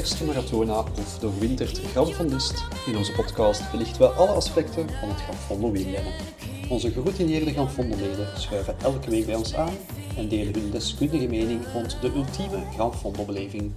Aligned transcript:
eerste 0.00 0.24
marathona 0.24 0.78
of 0.78 1.18
doorwinterd 1.18 1.80
Granfondist. 1.92 2.64
In 2.86 2.96
onze 2.96 3.12
podcast 3.12 3.70
belichten 3.70 4.00
we 4.00 4.08
alle 4.08 4.30
aspecten 4.30 4.88
van 5.00 5.08
het 5.08 5.20
Granfondo 5.20 5.70
wielrennen. 5.70 6.12
Onze 6.68 6.90
geroutineerde 6.90 7.52
Granfondo-leden 7.52 8.40
schuiven 8.40 8.80
elke 8.82 9.10
week 9.10 9.26
bij 9.26 9.34
ons 9.34 9.54
aan 9.54 9.72
en 10.16 10.28
delen 10.28 10.52
hun 10.54 10.70
deskundige 10.70 11.26
mening 11.26 11.60
rond 11.72 11.96
de 12.00 12.12
ultieme 12.14 12.62
Granfondo-beleving. 12.74 13.72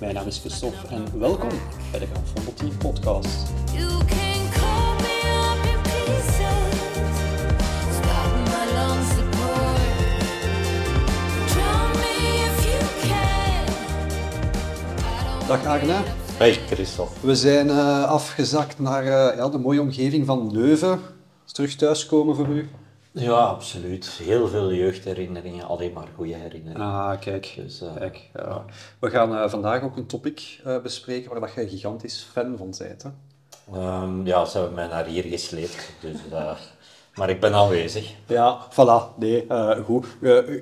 Mijn 0.00 0.14
naam 0.14 0.26
is 0.26 0.38
Christophe 0.38 0.86
en 0.88 1.18
welkom 1.18 1.50
bij 1.90 2.00
de 2.00 2.06
Granfondo 2.06 2.52
Team 2.54 2.76
Podcast. 2.76 3.52
Dag 15.48 15.66
Arne. 15.66 16.00
Hey 16.36 16.52
Christophe. 16.52 17.26
We 17.26 17.34
zijn 17.34 17.70
eh, 17.70 18.04
afgezakt 18.04 18.78
naar 18.78 19.02
eh, 19.02 19.36
ja, 19.36 19.48
de 19.48 19.58
mooie 19.58 19.80
omgeving 19.80 20.26
van 20.26 20.52
Leuven. 20.52 21.00
Is 21.46 21.52
terug 21.52 21.74
thuiskomen 21.74 22.36
voor 22.36 22.48
u? 22.48 22.68
Ja, 23.12 23.32
absoluut. 23.32 24.06
Heel 24.06 24.48
veel 24.48 24.72
jeugdherinneringen, 24.72 25.66
alleen 25.66 25.92
maar 25.92 26.06
goede 26.16 26.34
herinneringen. 26.34 26.86
Ah, 26.86 27.20
kijk. 27.20 27.52
Dus, 27.56 27.80
eh, 27.80 27.94
kijk 27.96 28.30
ja. 28.34 28.64
We 28.98 29.10
gaan 29.10 29.50
vandaag 29.50 29.82
ook 29.82 29.96
een 29.96 30.06
topic 30.06 30.60
bespreken 30.82 31.30
waar 31.30 31.40
dat 31.40 31.54
je 31.54 31.62
een 31.62 31.68
gigantisch 31.68 32.26
fan 32.32 32.54
van 32.56 32.74
bent. 32.78 33.02
Hè? 33.02 33.10
Ehm, 33.72 34.26
ja, 34.26 34.44
ze 34.44 34.58
hebben 34.58 34.74
mij 34.74 34.86
naar 34.86 35.04
hier 35.04 35.24
gesleept, 35.24 35.92
dus, 36.00 36.16
maar 37.14 37.30
ik 37.30 37.40
ben 37.40 37.54
aanwezig. 37.54 38.14
Ja, 38.26 38.58
voilà. 38.70 39.18
Nee, 39.18 39.46
goed. 39.84 40.06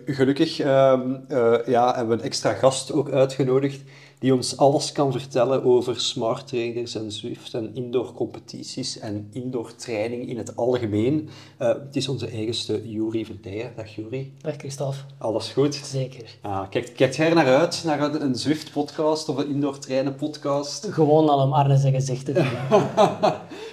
Gelukkig 0.06 0.60
ehm, 0.60 1.14
eh, 1.28 1.66
ja, 1.66 1.94
hebben 1.94 2.16
we 2.16 2.22
een 2.22 2.28
extra 2.28 2.52
gast 2.52 2.92
ook 2.92 3.10
uitgenodigd 3.10 3.80
die 4.22 4.34
ons 4.34 4.56
alles 4.56 4.92
kan 4.92 5.12
vertellen 5.12 5.64
over 5.64 6.00
smart 6.00 6.46
trainers 6.48 6.94
en 6.94 7.12
Zwift 7.12 7.54
en 7.54 7.70
indoor 7.74 8.12
competities 8.12 8.98
en 8.98 9.28
indoor 9.32 9.74
training 9.74 10.28
in 10.28 10.36
het 10.38 10.56
algemeen. 10.56 11.28
Eh, 11.58 11.68
het 11.68 11.96
is 11.96 12.08
onze 12.08 12.26
eigenste 12.26 12.90
Juri 12.90 13.24
Verdijen. 13.24 13.72
Dag 13.76 13.94
Juri. 13.94 14.32
Dag 14.40 14.56
Christophe, 14.56 14.96
Alles 15.18 15.48
goed? 15.48 15.74
zeker. 15.74 16.38
Ah, 16.40 16.68
kijk, 16.70 16.92
kijkt 16.96 17.16
jij 17.16 17.28
er 17.28 17.34
naar 17.34 17.46
uit, 17.58 17.82
naar 17.84 18.02
een, 18.02 18.22
een 18.22 18.34
Zwift-podcast 18.34 19.28
of 19.28 19.36
een 19.36 19.48
indoor 19.48 19.78
trainen 19.78 20.14
podcast? 20.14 20.86
Gewoon 20.90 21.28
al 21.28 21.42
om 21.42 21.52
Arne 21.52 21.76
zijn 21.76 21.94
gezicht 21.94 22.24
te 22.24 22.32
doen. 22.32 22.46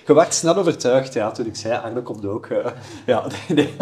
Je 0.10 0.16
werd 0.16 0.34
snel 0.34 0.56
overtuigd, 0.56 1.14
ja, 1.14 1.32
toen 1.32 1.46
ik 1.46 1.56
zei, 1.56 1.80
Arne 1.80 2.02
komt 2.02 2.26
ook. 2.26 2.46
eh. 2.46 2.72
ja, 3.06 3.28
nee, 3.48 3.68
nee. 3.68 3.74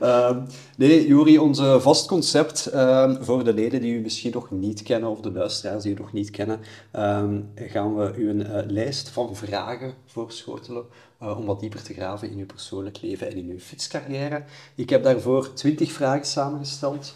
Ehm, 0.00 0.40
nee, 0.76 1.06
Juri, 1.06 1.38
ons 1.38 1.60
vast 1.60 2.06
concept, 2.06 2.66
ehm, 2.66 3.22
voor 3.22 3.44
de 3.44 3.54
leden 3.54 3.80
die 3.80 3.94
u 3.94 4.00
misschien 4.00 4.32
nog 4.32 4.50
niet 4.50 4.82
kennen, 4.82 5.10
of 5.10 5.20
de 5.20 5.32
luisteraars 5.32 5.82
die 5.82 5.94
u 5.94 5.98
nog 5.98 6.12
niet 6.12 6.30
kennen, 6.30 6.60
ehm, 6.90 7.40
gaan 7.54 7.96
we 7.96 8.14
u 8.16 8.30
een 8.30 8.46
eh, 8.46 8.66
lijst 8.66 9.08
van 9.08 9.36
vragen 9.36 9.94
voorschotelen 10.06 10.84
eh, 11.18 11.38
om 11.38 11.46
wat 11.46 11.60
dieper 11.60 11.82
te 11.82 11.94
graven 11.94 12.30
in 12.30 12.38
uw 12.38 12.46
persoonlijk 12.46 13.02
leven 13.02 13.30
en 13.30 13.36
in 13.36 13.50
uw 13.50 13.58
fietscarrière. 13.58 14.44
Ik 14.74 14.90
heb 14.90 15.02
daarvoor 15.02 15.52
twintig 15.52 15.92
vragen 15.92 16.26
samengesteld. 16.26 17.14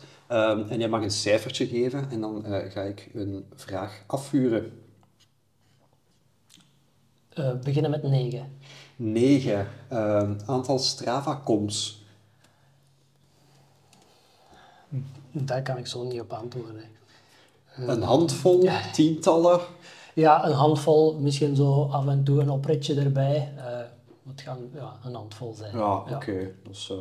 en 0.69 0.79
jij 0.79 0.89
mag 0.89 1.03
een 1.03 1.11
cijfertje 1.11 1.67
geven 1.67 2.11
en 2.11 2.21
dan 2.21 2.45
ga 2.47 2.83
ik 2.83 3.11
een 3.15 3.45
vraag 3.55 4.03
afvuren. 4.07 4.82
Eh, 7.35 7.53
beginnen 7.65 7.91
met 7.91 8.03
9. 8.03 8.59
9. 8.97 9.69
Ehm, 9.89 10.35
aantal 10.47 10.79
Strava-coms. 10.79 12.05
Daar 15.31 15.63
kan 15.63 15.77
ik 15.77 15.87
zo 15.87 16.05
niet 16.05 16.21
op 16.21 16.33
antwoorden. 16.33 16.85
Een 17.77 18.03
handvol, 18.03 18.69
tientallen. 18.93 19.61
Ja, 20.15 20.47
een 20.47 20.53
handvol, 20.53 21.19
misschien 21.19 21.57
zo 21.57 21.85
af 21.85 22.07
en 22.07 22.25
toe 22.25 22.41
een 22.41 22.51
opritje 22.51 23.01
erbij. 23.01 23.53
Eh 23.57 23.81
het 24.29 24.41
gaan 24.41 24.71
ja, 24.75 24.99
een 25.05 25.15
handvol 25.15 25.55
zijn. 25.55 25.77
Ja, 25.77 25.97
oké. 25.97 26.55
Dat 26.63 26.75
is, 26.75 26.89
eh, 26.91 26.97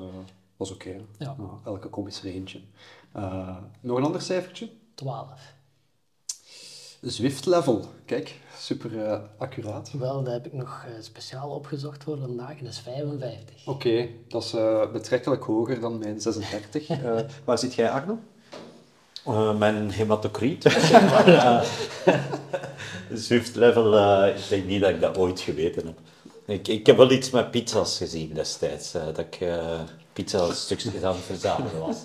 dat 0.58 0.68
is 0.68 0.74
oké. 0.74 0.96
Ja. 1.18 1.36
Nou, 1.38 1.50
elke 1.66 1.88
kom 1.88 2.08
is 2.08 2.20
er 2.20 2.26
eentje. 2.26 2.62
Eh, 3.12 3.58
nog 3.80 3.98
een 3.98 4.04
ander 4.04 4.22
cijfertje? 4.22 4.70
12. 4.96 5.54
Zwift 7.02 7.46
level. 7.46 7.86
Kijk, 8.06 8.40
super 8.62 9.04
eh, 9.06 9.20
accuraat. 9.38 9.92
Wel, 10.00 10.24
dat 10.24 10.34
heb 10.34 10.46
ik 10.46 10.54
nog 10.54 10.86
eh, 10.88 10.92
speciaal 11.04 11.50
opgezocht 11.50 12.04
voor 12.04 12.18
vandaag. 12.18 12.58
Dat 12.62 12.72
is 12.72 12.80
55. 12.80 13.56
Oké, 13.68 14.08
dat 14.28 14.44
is 14.44 14.54
eh, 14.54 14.92
betrekkelijk 14.92 15.44
hoger 15.44 15.80
dan 15.80 15.98
mijn 15.98 16.22
36. 16.22 16.88
Eh, 16.90 17.20
waar 17.44 17.58
zit 17.58 17.74
jij, 17.74 17.90
Arno? 17.90 18.18
Eh, 19.26 19.58
mijn 19.58 19.92
hematocriet. 19.92 20.64
maar, 20.92 21.28
eh, 21.28 21.62
Zwift 23.14 23.56
level, 23.56 23.98
eh, 23.98 24.36
ik 24.38 24.50
denk 24.50 24.66
niet 24.66 24.82
dat 24.82 24.90
ik 24.90 25.02
dat 25.02 25.18
ooit 25.18 25.40
geweten 25.40 25.86
heb. 25.86 25.98
Ik, 26.46 26.68
ik 26.68 26.86
heb 26.86 26.98
wel 26.98 27.12
iets 27.12 27.30
met 27.30 27.52
pizza's 27.52 27.98
gezien 27.98 28.34
destijds, 28.34 28.94
eh, 28.94 29.06
dat 29.06 29.18
ik 29.20 29.36
eh 29.42 29.80
pizza-stukjes 30.14 31.04
aan 31.04 31.14
het 31.16 31.24
verzamelen 31.24 31.80
was. 31.80 31.98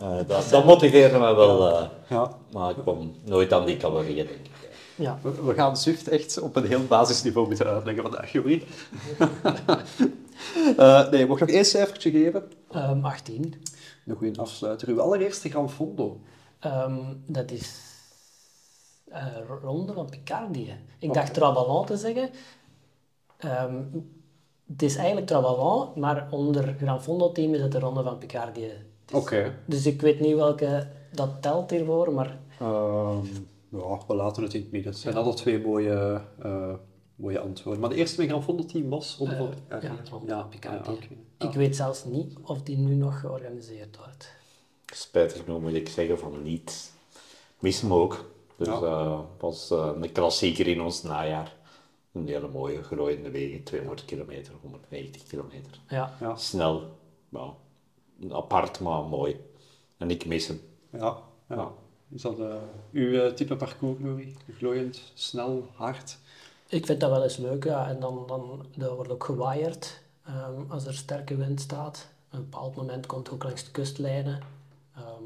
Eh, 0.00 0.16
dat, 0.26 0.48
dat 0.50 0.64
motiveerde 0.64 1.18
me 1.18 1.34
wel, 1.34 1.76
eh, 1.78 1.86
Ja. 2.08 2.30
maar 2.52 2.70
ik 2.70 2.76
kwam 2.82 3.14
nooit 3.24 3.52
aan 3.52 3.64
die 3.66 3.76
calorieën, 3.76 4.26
denk 4.26 4.28
ik. 4.30 4.50
Ja, 4.98 5.18
We, 5.22 5.44
we 5.44 5.54
gaan 5.54 5.76
Zwift 5.76 6.08
echt 6.08 6.40
op 6.40 6.56
een 6.56 6.66
heel 6.66 6.86
basisniveau 6.86 7.46
moeten 7.46 7.66
uitleggen 7.66 8.02
vandaag, 8.02 8.32
Juri. 8.32 8.64
Eh 10.76 11.10
nee, 11.10 11.26
mag 11.26 11.40
ik 11.40 11.46
nog 11.46 11.54
één 11.56 11.64
cijfertje 11.64 12.10
geven? 12.10 12.42
Ehm, 12.70 13.04
18. 13.04 13.54
Een 14.06 14.16
goede 14.16 14.40
afsluiter. 14.40 14.88
Uw 14.88 15.00
allereerste 15.00 15.50
Gran 15.50 15.70
Fondo. 15.70 16.20
Ehm, 16.58 16.98
dat 17.26 17.50
is 17.50 17.80
eh 19.08 19.26
Ronde 19.62 19.92
van 19.92 20.08
Picardie. 20.10 20.74
Ik 20.98 21.12
dacht 21.14 21.34
Trabalan 21.34 21.86
te 21.86 21.96
zeggen. 21.96 22.30
Ehm, 23.38 23.74
het 24.66 24.82
is 24.82 24.96
eigenlijk 24.96 25.26
Trabalan, 25.26 25.92
maar 25.96 26.26
onder 26.30 26.74
Gran 26.80 27.02
Fondo 27.02 27.32
team 27.32 27.54
is 27.54 27.60
het 27.60 27.72
de 27.72 27.78
Ronde 27.78 28.02
van 28.02 28.18
Picardie. 28.18 28.72
Oké. 29.12 29.54
Dus 29.66 29.86
ik 29.86 30.00
weet 30.00 30.20
niet 30.20 30.34
welke 30.36 30.88
dat 31.12 31.42
telt 31.42 31.70
hiervoor, 31.70 32.12
maar 32.12 32.38
Ehm, 32.60 33.18
ja, 33.70 34.00
we 34.06 34.14
laten 34.14 34.42
het 34.42 34.54
in 34.54 34.60
het 34.60 34.70
midden. 34.70 34.92
Het 34.92 35.00
zijn 35.00 35.16
altijd 35.16 35.36
twee 35.36 35.60
mooie, 35.60 36.22
eh, 36.42 36.74
mooie 37.16 37.40
antwoorden. 37.40 37.80
Maar 37.80 37.90
de 37.90 37.96
eerste 37.96 38.26
team 38.66 38.88
was 38.88 39.16
Ronde 39.16 39.34
Eh, 39.34 39.38
van 39.40 39.50
Picardie. 39.54 39.90
ja, 39.90 40.10
Ronde 40.10 40.32
van 40.32 40.48
Picardie. 40.48 40.92
oké. 40.94 41.06
ik 41.38 41.52
weet 41.54 41.76
zelfs 41.76 42.04
niet 42.04 42.36
of 42.42 42.62
die 42.62 42.76
nu 42.76 42.94
nog 42.94 43.20
georganiseerd 43.20 43.96
wordt. 43.96 44.34
Spijtig 44.86 45.44
genoeg 45.44 45.60
moet 45.60 45.74
ik 45.74 45.88
zeggen 45.88 46.18
van 46.18 46.42
niet. 46.42 46.92
Mis 47.58 47.80
hem 47.80 47.92
ook. 47.92 48.30
Dus 48.56 48.66
Ja. 48.66 48.74
eh, 48.74 49.20
was 49.38 49.70
eh, 49.70 49.90
een 50.00 50.12
klassieker 50.12 50.66
in 50.66 50.80
ons 50.80 51.02
najaar. 51.02 51.56
Een 52.12 52.26
hele 52.26 52.48
mooie 52.48 52.82
glooiende 52.82 53.30
wegen, 53.30 53.62
200 53.62 54.04
kilometer, 54.04 54.52
190 54.62 55.22
kilometer. 55.22 55.80
Ja, 55.88 56.16
Ja, 56.20 56.36
Snel, 56.36 56.82
ja, 57.28 57.54
apart 58.30 58.80
maar 58.80 59.02
mooi. 59.02 59.40
En 59.96 60.10
ik 60.10 60.26
mis 60.26 60.46
hem. 60.46 60.60
ja, 60.92 61.18
ja. 61.48 61.72
Is 62.08 62.22
dat 62.22 62.38
eh, 62.38 62.54
uw 62.92 63.20
eh, 63.20 63.32
type 63.32 63.56
parcours, 63.56 63.98
Juri? 63.98 64.36
Glooiend, 64.56 65.12
snel, 65.14 65.66
hard? 65.74 66.18
ik 66.68 66.86
vind 66.86 67.00
dat 67.00 67.10
wel 67.10 67.22
eens 67.22 67.36
leuk. 67.36 67.64
Ja. 67.64 67.88
En 67.88 68.00
dan, 68.00 68.24
dan 68.26 68.66
dat 68.76 68.94
wordt 68.94 69.10
ook 69.10 69.24
gewaaid 69.24 70.02
ehm, 70.24 70.62
als 70.68 70.86
er 70.86 70.94
sterke 70.94 71.36
wind 71.36 71.60
staat. 71.60 72.08
Op 72.26 72.38
een 72.38 72.44
bepaald 72.50 72.76
moment 72.76 73.06
komt 73.06 73.26
het 73.26 73.34
ook 73.34 73.42
langs 73.42 73.64
de 73.64 73.70
kustlijnen. 73.70 74.40
Ehm, 74.94 75.24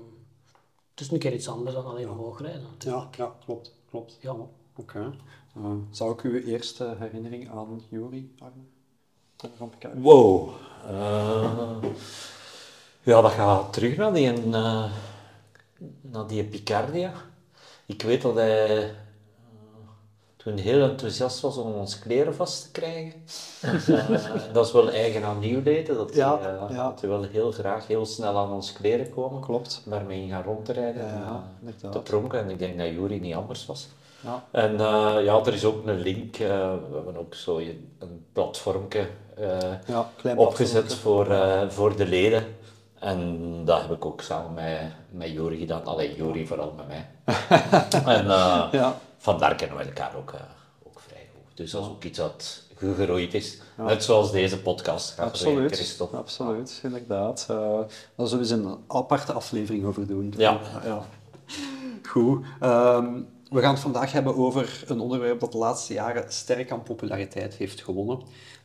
het 0.90 1.00
is 1.00 1.10
een 1.10 1.18
keer 1.18 1.32
iets 1.32 1.48
anders 1.48 1.74
dan 1.74 1.84
alleen 1.84 2.10
omhoog 2.10 2.40
rijden. 2.40 2.66
Ja, 2.78 3.08
ja 3.16 3.34
klopt. 3.44 3.74
klopt. 3.90 4.18
Ja. 4.20 4.36
Oké. 4.76 5.12
Eh, 5.54 5.70
zou 5.90 6.12
ik 6.12 6.20
uw 6.20 6.40
eerste 6.40 6.96
herinnering 6.98 7.50
aan 7.50 7.82
Juri, 7.88 8.34
Arne? 8.38 8.62
Wow. 9.94 10.50
Eh, 10.86 11.76
ja, 13.02 13.20
dat 13.20 13.30
gaat 13.30 13.72
terug 13.72 13.96
naar 13.96 14.12
die, 14.12 14.32
eh, 14.32 14.90
naar 16.00 16.26
die 16.26 16.44
Picardia. 16.44 17.12
Ik 17.86 18.02
weet 18.02 18.22
dat 18.22 18.34
hij 18.34 18.78
eh, 18.78 18.88
toen 20.36 20.56
heel 20.56 20.82
enthousiast 20.82 21.40
was 21.40 21.56
om 21.56 21.72
ons 21.72 21.98
kleren 21.98 22.34
vast 22.34 22.62
te 22.62 22.70
krijgen. 22.70 23.12
Eh, 23.62 24.52
dat 24.52 24.66
is 24.66 24.72
wel 24.72 24.90
eigen 24.90 25.24
aan 25.24 25.38
nieuwleden, 25.38 25.96
dat, 25.96 26.14
Ja, 26.14 26.38
eh, 26.38 26.76
ja. 26.76 26.88
dat 26.88 27.00
hij 27.00 27.08
wel 27.10 27.22
heel 27.22 27.52
graag 27.52 27.86
heel 27.86 28.06
snel 28.06 28.38
aan 28.38 28.52
ons 28.52 28.72
kleren 28.72 29.10
komen. 29.10 29.40
Klopt. 29.40 29.82
Daarmee 29.84 30.28
gaan 30.28 30.42
rond 30.42 30.64
te 30.64 30.72
rijden 30.72 31.04
Ja, 31.06 31.44
en 31.66 31.90
te 31.90 31.98
pronken. 32.00 32.38
En 32.38 32.50
ik 32.50 32.58
denk 32.58 32.78
dat 32.78 32.88
Jury 32.88 33.18
niet 33.18 33.34
anders 33.34 33.66
was. 33.66 33.88
Ja. 34.20 34.44
En 34.50 34.78
ja, 35.24 35.40
er 35.44 35.54
is 35.54 35.64
ook 35.64 35.86
een 35.86 36.00
link. 36.00 36.36
we 36.36 36.44
hebben 36.94 37.16
ook 37.16 37.34
zo 37.34 37.58
een 37.58 38.26
Ja, 39.86 40.10
klein 40.16 40.38
opgezet 40.38 40.94
voor, 40.94 41.26
voor 41.68 41.96
de 41.96 42.06
leden. 42.06 42.44
En 43.02 43.38
dat 43.64 43.80
heb 43.80 43.90
ik 43.90 44.04
ook 44.04 44.20
samen 44.20 44.54
met, 44.54 44.80
met 45.10 45.30
Jori 45.30 45.58
gedaan. 45.58 45.84
Alleen 45.84 46.14
Jori 46.14 46.46
vooral 46.46 46.74
met 46.76 46.86
mij. 46.86 47.08
en 48.16 48.24
eh, 48.30 48.68
Ja. 48.72 48.98
vandaar 49.18 49.54
kennen 49.54 49.76
we 49.76 49.84
elkaar 49.84 50.16
ook, 50.16 50.32
eh, 50.32 50.40
ook 50.86 51.00
vrij 51.00 51.28
goed. 51.34 51.56
Dus 51.56 51.70
dat 51.70 51.82
is 51.82 51.88
ook 51.88 52.04
iets 52.04 52.18
dat 52.18 52.62
gegroeid 52.76 53.34
is. 53.34 53.60
Net 53.76 54.04
zoals 54.04 54.30
deze 54.32 54.60
podcast 54.60 55.10
gaat 55.10 55.26
Absoluut, 55.26 55.72
Christophe. 55.74 56.16
absoluut, 56.16 56.80
inderdaad. 56.82 57.46
Eh 57.50 57.56
daar 58.16 58.26
zullen 58.26 58.46
we 58.46 58.54
eens 58.54 58.64
een 58.64 58.76
aparte 58.88 59.32
aflevering 59.32 59.84
over 59.84 60.06
doen. 60.06 60.34
Ja. 60.36 60.60
ja. 60.84 61.02
Goed. 62.08 62.44
Ehm, 62.60 63.20
we 63.50 63.60
gaan 63.60 63.72
het 63.72 63.82
vandaag 63.82 64.12
hebben 64.12 64.36
over 64.36 64.84
een 64.86 65.00
onderwerp 65.00 65.40
dat 65.40 65.52
de 65.52 65.58
laatste 65.58 65.92
jaren 65.92 66.32
sterk 66.32 66.70
aan 66.72 66.82
populariteit 66.82 67.54
heeft 67.54 67.82
gewonnen. 67.82 68.22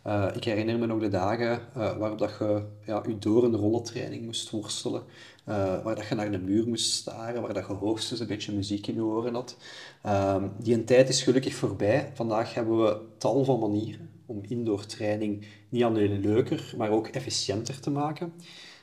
Eh, 0.07 0.27
ik 0.33 0.43
herinner 0.43 0.79
me 0.79 0.85
nog 0.85 0.99
de 0.99 1.07
dagen 1.07 1.59
eh, 1.73 1.97
waarop 1.97 2.17
dat 2.17 2.35
je 2.39 2.61
ja, 2.85 3.03
je 3.07 3.17
door 3.17 3.43
een 3.43 3.55
rollentraining 3.55 4.25
moest 4.25 4.49
worstelen, 4.49 5.03
eh, 5.43 5.83
waar 5.83 5.95
dat 5.95 6.07
je 6.07 6.15
naar 6.15 6.31
de 6.31 6.39
muur 6.39 6.67
moest 6.67 6.91
staren, 6.91 7.41
waar 7.41 7.53
dat 7.53 7.67
je 7.67 7.73
hoogstens 7.73 8.19
een 8.19 8.27
beetje 8.27 8.53
muziek 8.53 8.87
in 8.87 8.95
je 8.95 9.03
oren 9.03 9.33
had. 9.33 9.57
Ehm, 10.03 10.47
die 10.59 10.73
een 10.73 10.85
tijd 10.85 11.09
is 11.09 11.23
gelukkig 11.23 11.55
voorbij. 11.55 12.11
Vandaag 12.13 12.53
hebben 12.53 12.83
we 12.83 12.97
tal 13.17 13.43
van 13.43 13.59
manieren 13.59 14.09
om 14.25 14.39
indoor 14.47 14.85
training 14.85 15.45
niet 15.69 15.83
alleen 15.83 16.21
leuker, 16.21 16.73
maar 16.77 16.89
ook 16.89 17.07
efficiënter 17.07 17.79
te 17.79 17.89
maken. 17.89 18.33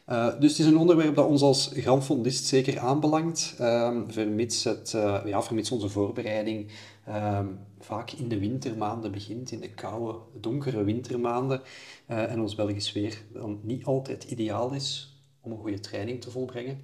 Uh, 0.09 0.41
dus 0.41 0.51
het 0.51 0.61
is 0.61 0.67
een 0.67 0.79
onderwerp 0.79 1.15
dat 1.15 1.29
ons 1.29 1.43
als 1.43 1.71
grandfondist 1.75 2.47
zeker 2.47 2.79
aanbelangt, 2.79 3.57
um, 3.61 4.13
vermits, 4.13 4.65
het, 4.65 4.93
uh, 4.97 5.23
ja, 5.25 5.43
vermits 5.43 5.71
onze 5.71 5.89
voorbereiding 5.89 6.71
um, 7.09 7.59
vaak 7.81 8.11
in 8.11 8.29
de 8.29 8.39
wintermaanden 8.39 9.13
begint, 9.13 9.51
in 9.51 9.61
de 9.61 9.71
koude, 9.71 10.19
donkere 10.41 10.85
wintermaanden, 10.85 11.63
uh, 12.09 12.31
en 12.31 12.41
ons 12.41 12.55
Belgisch 12.55 12.93
weer 12.93 13.23
dan 13.33 13.61
niet 13.63 13.85
altijd 13.85 14.25
ideaal 14.25 14.73
is 14.73 15.19
om 15.41 15.53
een 15.53 15.59
goede 15.59 15.81
training 15.81 16.21
te 16.21 16.31
volbrengen. 16.31 16.81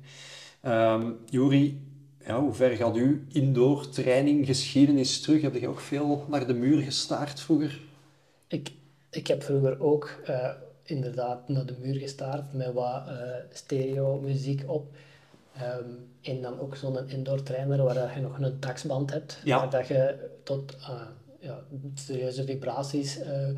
Um, 0.66 1.18
Juri, 1.24 1.80
ja, 2.26 2.40
hoe 2.40 2.52
ver 2.52 2.76
gaat 2.76 2.94
uw 2.94 3.18
indoor 3.28 3.88
training 3.88 4.46
geschiedenis 4.46 5.20
terug? 5.20 5.42
Heb 5.42 5.54
je 5.54 5.68
ook 5.68 5.80
veel 5.80 6.26
naar 6.28 6.46
de 6.46 6.54
muur 6.54 6.82
gestaard 6.82 7.40
vroeger? 7.40 7.80
Ik, 8.46 8.72
ik 9.10 9.26
heb 9.26 9.42
vroeger 9.42 9.80
ook 9.80 10.20
inderdaad 10.90 11.48
naar 11.48 11.66
de 11.66 11.76
muur 11.80 11.94
gestaard 11.94 12.52
met 12.52 12.72
wat 12.72 13.08
uh, 13.08 13.14
stereo 13.52 14.20
muziek 14.20 14.62
op. 14.66 14.86
Um, 15.56 16.08
en 16.20 16.42
dan 16.42 16.60
ook 16.60 16.76
zo'n 16.76 17.08
indoor 17.08 17.42
trainer 17.42 17.82
waar 17.82 18.14
je 18.14 18.20
nog 18.20 18.38
een 18.38 18.58
taxband 18.58 19.12
hebt, 19.12 19.40
ja. 19.44 19.58
waar 19.58 19.70
dat 19.70 19.86
je 19.86 20.30
tot 20.42 20.76
uh, 20.80 21.00
ja, 21.38 21.62
serieuze 21.94 22.44
vibraties 22.44 23.18
uh, 23.18 23.48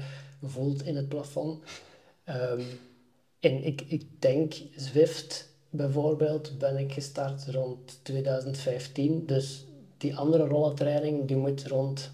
voelt 0.42 0.82
in 0.82 0.96
het 0.96 1.08
plafond. 1.08 1.62
Um, 2.28 2.64
en 3.40 3.64
ik, 3.64 3.80
ik 3.80 4.04
denk, 4.18 4.54
Zwift 4.76 5.48
bijvoorbeeld, 5.70 6.58
ben 6.58 6.76
ik 6.76 6.92
gestart 6.92 7.46
rond 7.46 7.98
2015. 8.02 9.26
Dus 9.26 9.66
die 9.96 10.16
andere 10.16 10.46
rollentraining, 10.46 11.26
die 11.26 11.36
moet 11.36 11.66
rond 11.66 12.10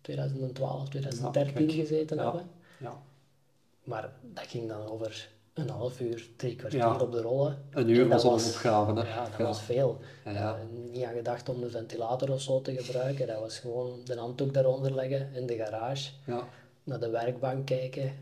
2012, 0.00 0.88
2013 0.88 1.68
ja, 1.68 1.74
gezeten 1.74 2.18
hebben. 2.18 2.48
Ja. 2.78 3.02
Maar 3.84 4.10
dat 4.22 4.46
ging 4.48 4.68
dan 4.68 4.86
over 4.86 5.28
een 5.54 5.68
half 5.68 6.00
uur, 6.00 6.28
drie 6.36 6.56
kwartier 6.56 6.78
Ja. 6.78 6.96
op 7.00 7.12
de 7.12 7.20
rollen. 7.20 7.64
Een 7.70 7.88
uur 7.88 8.08
was 8.08 8.22
dat 8.22 8.32
al 8.32 8.38
een 8.38 8.44
opgave. 8.44 8.92
Hè? 8.92 9.08
Ja, 9.14 9.22
dat 9.24 9.38
Ja. 9.38 9.44
was 9.44 9.60
veel. 9.62 9.98
Ja, 10.24 10.30
ja. 10.30 10.54
Eh, 10.54 10.90
niet 10.92 11.04
aan 11.04 11.14
gedacht 11.14 11.48
om 11.48 11.60
de 11.60 11.70
ventilator 11.70 12.30
of 12.30 12.40
zo 12.40 12.60
te 12.62 12.76
gebruiken. 12.82 13.26
Dat 13.26 13.40
was 13.40 13.58
gewoon 13.58 14.00
de 14.04 14.16
handdoek 14.16 14.54
daaronder 14.54 14.94
leggen 14.94 15.30
in 15.34 15.46
de 15.46 15.56
garage, 15.56 16.10
Ja, 16.26 16.48
naar 16.84 17.00
de 17.00 17.10
werkbank 17.10 17.66
kijken 17.66 18.12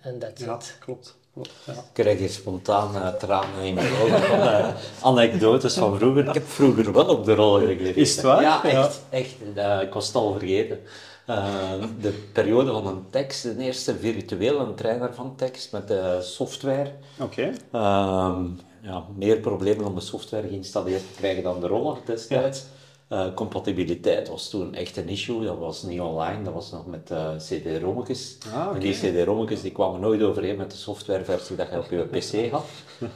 en 0.00 0.18
that's 0.18 0.42
ja, 0.44 0.54
it. 0.54 0.76
klopt. 0.80 1.16
klopt 1.32 1.52
ja. 1.66 1.72
Ik 1.72 1.78
krijg 1.92 2.18
hier 2.18 2.28
spontaan 2.28 2.94
eh, 2.96 3.08
tranen 3.14 3.64
in 3.64 3.74
mijn 3.74 3.92
ogen 3.92 4.20
van 4.20 4.40
eh, 4.40 4.74
anekdotes 5.02 5.74
van 5.74 5.96
vroeger. 5.98 6.28
Ik 6.28 6.34
heb 6.34 6.46
vroeger 6.46 6.92
wel 6.92 7.06
op 7.08 7.24
de 7.24 7.34
rollen 7.34 7.66
gegleven. 7.66 8.00
Is 8.00 8.14
het 8.16 8.24
waar? 8.24 8.42
Ja, 8.42 8.60
Ja. 8.66 8.70
echt. 8.84 9.00
echt. 9.10 9.34
Ik 9.82 9.92
was 9.92 10.06
het 10.06 10.14
al 10.16 10.32
vergeten. 10.38 10.80
Eh, 11.26 11.72
de 12.00 12.10
periode 12.32 12.72
van 12.72 12.86
een 12.86 13.04
tekst, 13.10 13.42
de 13.42 13.56
eerste 13.58 13.96
virtuele 13.96 14.74
trainer 14.74 15.14
van 15.14 15.36
tekst 15.36 15.72
met 15.72 15.88
de 15.88 16.18
software. 16.22 16.92
Oké. 17.20 17.52
Ehm, 17.72 18.44
ja, 18.82 19.04
meer 19.16 19.36
problemen 19.36 19.86
om 19.86 19.94
de 19.94 20.00
software 20.00 20.48
geïnstalleerd 20.48 21.02
te 21.12 21.18
krijgen 21.18 21.42
dan 21.42 21.60
de 21.60 21.66
rollen 21.66 21.96
destijds. 22.04 22.64
Eh, 23.12 23.34
compatibiliteit 23.34 24.28
was 24.28 24.48
toen 24.48 24.74
echt 24.74 24.96
een 24.96 25.08
issue. 25.08 25.44
Dat 25.44 25.58
was 25.58 25.82
niet 25.82 26.00
online, 26.00 26.42
dat 26.42 26.52
was 26.52 26.70
nog 26.70 26.86
met 26.86 27.10
eh, 27.10 27.36
CD-rommetjes. 27.36 28.38
Ah. 28.54 28.74
En 28.74 28.80
die 28.80 28.94
CD-rommetjes 28.94 29.62
die 29.62 29.72
kwamen 29.72 30.00
nooit 30.00 30.22
overeen 30.22 30.56
met 30.56 30.70
de 30.70 30.76
softwareversie 30.76 31.56
dat 31.56 31.68
je 31.70 31.78
op 31.78 31.90
je 31.90 32.04
PC 32.18 32.50
had. 32.50 32.64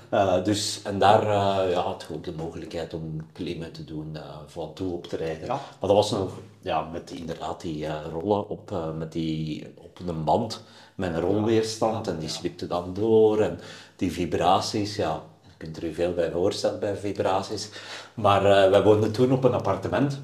Eh, 0.09 0.45
dus, 0.45 0.81
en 0.83 0.99
daar 0.99 1.23
ja, 1.71 1.81
had 1.81 2.05
je 2.09 2.15
ook 2.15 2.25
de 2.25 2.33
mogelijkheid 2.33 2.95
om 2.95 3.27
klimmen 3.33 3.73
te 3.73 3.85
doen, 3.85 4.17
van 4.47 4.75
toe 4.75 4.93
op 4.93 5.07
te 5.07 5.17
rijden. 5.17 5.47
Ja. 5.47 5.55
Maar 5.55 5.89
dat 5.89 5.93
was 5.93 6.11
nog 6.11 6.33
ja, 6.61 6.83
met 6.83 7.11
inderdaad 7.11 7.61
die 7.61 7.87
rollen 8.11 8.49
op, 8.49 8.93
met 8.97 9.13
die, 9.13 9.67
op 9.77 9.99
een 10.07 10.25
band 10.25 10.63
met 10.95 11.15
een 11.15 11.21
rolweerstand 11.21 12.09
en 12.09 12.19
die 12.19 12.29
slipte 12.29 12.67
dan 12.67 12.95
door 12.95 13.41
en 13.41 13.61
die 13.97 14.13
vibraties, 14.13 14.97
ja, 14.97 15.23
je 15.43 15.53
kunt 15.57 15.77
er 15.77 15.85
u 15.85 15.95
veel 15.95 16.15
bij 16.15 16.31
voorstellen 16.31 16.81
bij 16.81 16.97
vibraties. 16.97 17.71
Maar 18.17 18.45
eh, 18.45 18.71
wij 18.71 18.83
woonden 18.83 19.13
toen 19.13 19.33
op 19.33 19.45
een 19.45 19.55
appartement 19.55 20.21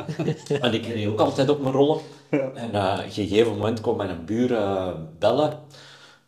en 0.60 0.74
ik 0.74 0.86
reed 0.86 1.08
ook 1.08 1.20
altijd 1.20 1.48
op 1.48 1.60
mijn 1.60 1.74
rollen. 1.74 2.00
En 2.30 2.74
eh, 2.74 2.94
op 2.98 3.04
een 3.04 3.10
gegeven 3.12 3.52
moment 3.52 3.80
kwam 3.80 3.96
mijn 3.96 4.24
buur 4.24 4.54
eh, 4.56 4.88
bellen. 5.18 5.58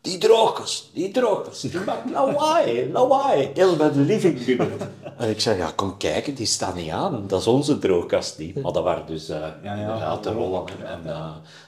Die 0.01 0.19
droogkast, 0.19 0.91
die 0.95 1.11
droogkast, 1.11 1.63
die 1.63 1.81
maakt 1.81 2.11
lawaai, 2.11 2.91
lawaai. 2.93 3.51
Heel 3.55 3.77
bij 3.77 3.93
de 3.93 3.99
living 4.01 4.45
binnen. 4.45 4.71
En 5.19 5.29
ik 5.31 5.41
zei, 5.41 5.59
ja, 5.59 5.73
kom 5.75 5.97
kijken, 5.97 6.35
die 6.35 6.47
staat 6.47 6.75
niet 6.75 6.91
aan. 6.91 7.25
Dat 7.27 7.41
is 7.41 7.47
onze 7.47 7.79
droogkast 7.79 8.39
niet. 8.39 8.63
Maar 8.63 8.73
dat 8.73 8.83
waren 8.85 9.07
dus 9.07 9.27
ja. 9.27 9.55
inderdaad 9.63 10.25
de 10.25 10.33
rollen. 10.33 10.65
En 10.87 11.03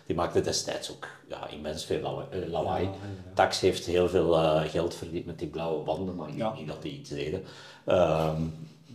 die 0.07 0.17
maakte 0.17 0.41
destijds 0.41 0.91
ook 0.91 1.07
ja, 1.29 1.49
immens 1.49 1.85
veel 1.85 2.01
lawa- 2.01 2.27
lawaai. 2.51 2.89
Tax 3.35 3.61
heeft 3.61 3.87
heel 3.87 4.09
veel 4.09 4.33
geld 4.69 4.95
verdiend 4.95 5.27
met 5.27 5.39
die 5.39 5.49
blauwe 5.49 5.83
banden, 5.85 6.15
maar 6.17 6.29
ik 6.29 6.37
Ja. 6.37 6.45
denk 6.47 6.59
niet 6.59 6.69
dat 6.69 6.83
die 6.83 6.93
iets 6.99 7.11
deden. 7.11 7.45
Ehm, 7.87 8.43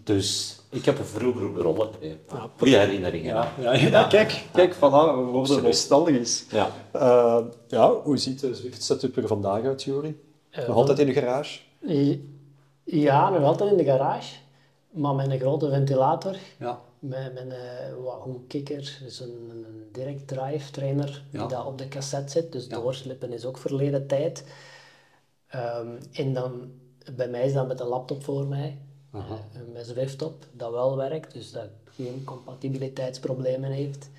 dus 0.05 0.59
ik 0.69 0.85
heb 0.85 0.97
er 0.99 1.05
vroeger 1.05 1.53
de 1.53 1.61
rollen. 1.61 1.89
Ja, 2.01 2.49
goede 2.57 2.77
herinneringen. 2.77 3.33
Ja, 3.35 3.51
ja, 3.59 3.73
ja, 3.73 4.03
kijk, 4.03 4.43
kijk, 4.53 4.75
voilà, 4.75 4.79
we 5.15 5.23
worden 5.31 5.63
nostalgisch. 5.63 6.45
Ja. 6.51 6.69
Eh, 6.91 7.45
ja, 7.67 7.93
hoe 7.93 8.17
ziet 8.17 8.39
de 8.39 8.55
Zwift-setup 8.55 9.17
er 9.17 9.27
vandaag 9.27 9.63
uit, 9.63 9.83
Juri? 9.83 10.19
Eh, 10.49 10.67
Nog 10.67 10.75
altijd 10.75 10.99
in 10.99 11.05
de 11.05 11.13
garage? 11.13 11.59
Ja, 12.83 13.29
nog 13.29 13.43
altijd 13.43 13.71
in 13.71 13.77
de 13.77 13.83
garage, 13.83 14.35
maar 14.91 15.15
met 15.15 15.31
een 15.31 15.39
grote 15.39 15.69
ventilator. 15.69 16.35
Ja. 16.59 16.79
Met, 16.99 17.33
met 17.33 17.43
een 17.49 18.03
wat, 18.03 18.19
hoekkikker, 18.21 18.97
dus 19.03 19.19
een, 19.19 19.49
een 19.49 19.65
een 19.65 19.89
direct 19.91 20.27
drive 20.27 20.71
trainer 20.71 21.23
die 21.31 21.45
daar 21.47 21.65
op 21.65 21.77
de 21.77 21.87
cassette 21.87 22.31
zit. 22.31 22.51
Dus 22.51 22.65
Ja. 22.67 22.75
doorslippen 22.75 23.33
is 23.33 23.45
ook 23.45 23.57
verleden 23.57 24.07
tijd. 24.07 24.43
Ehm, 25.47 25.87
en 26.11 26.33
dan, 26.33 26.71
bij 27.15 27.27
mij 27.29 27.45
is 27.45 27.53
dat 27.53 27.67
met 27.67 27.79
een 27.79 27.87
laptop 27.87 28.23
voor 28.23 28.45
mij, 28.45 28.77
Aha. 29.15 29.39
met 29.73 29.85
Zwift 29.87 30.21
op, 30.21 30.45
dat 30.51 30.71
wel 30.71 30.97
werkt, 30.97 31.33
dus 31.33 31.51
dat 31.51 31.69
geen 31.91 32.23
compatibiliteitsproblemen 32.23 33.71
heeft. 33.71 34.09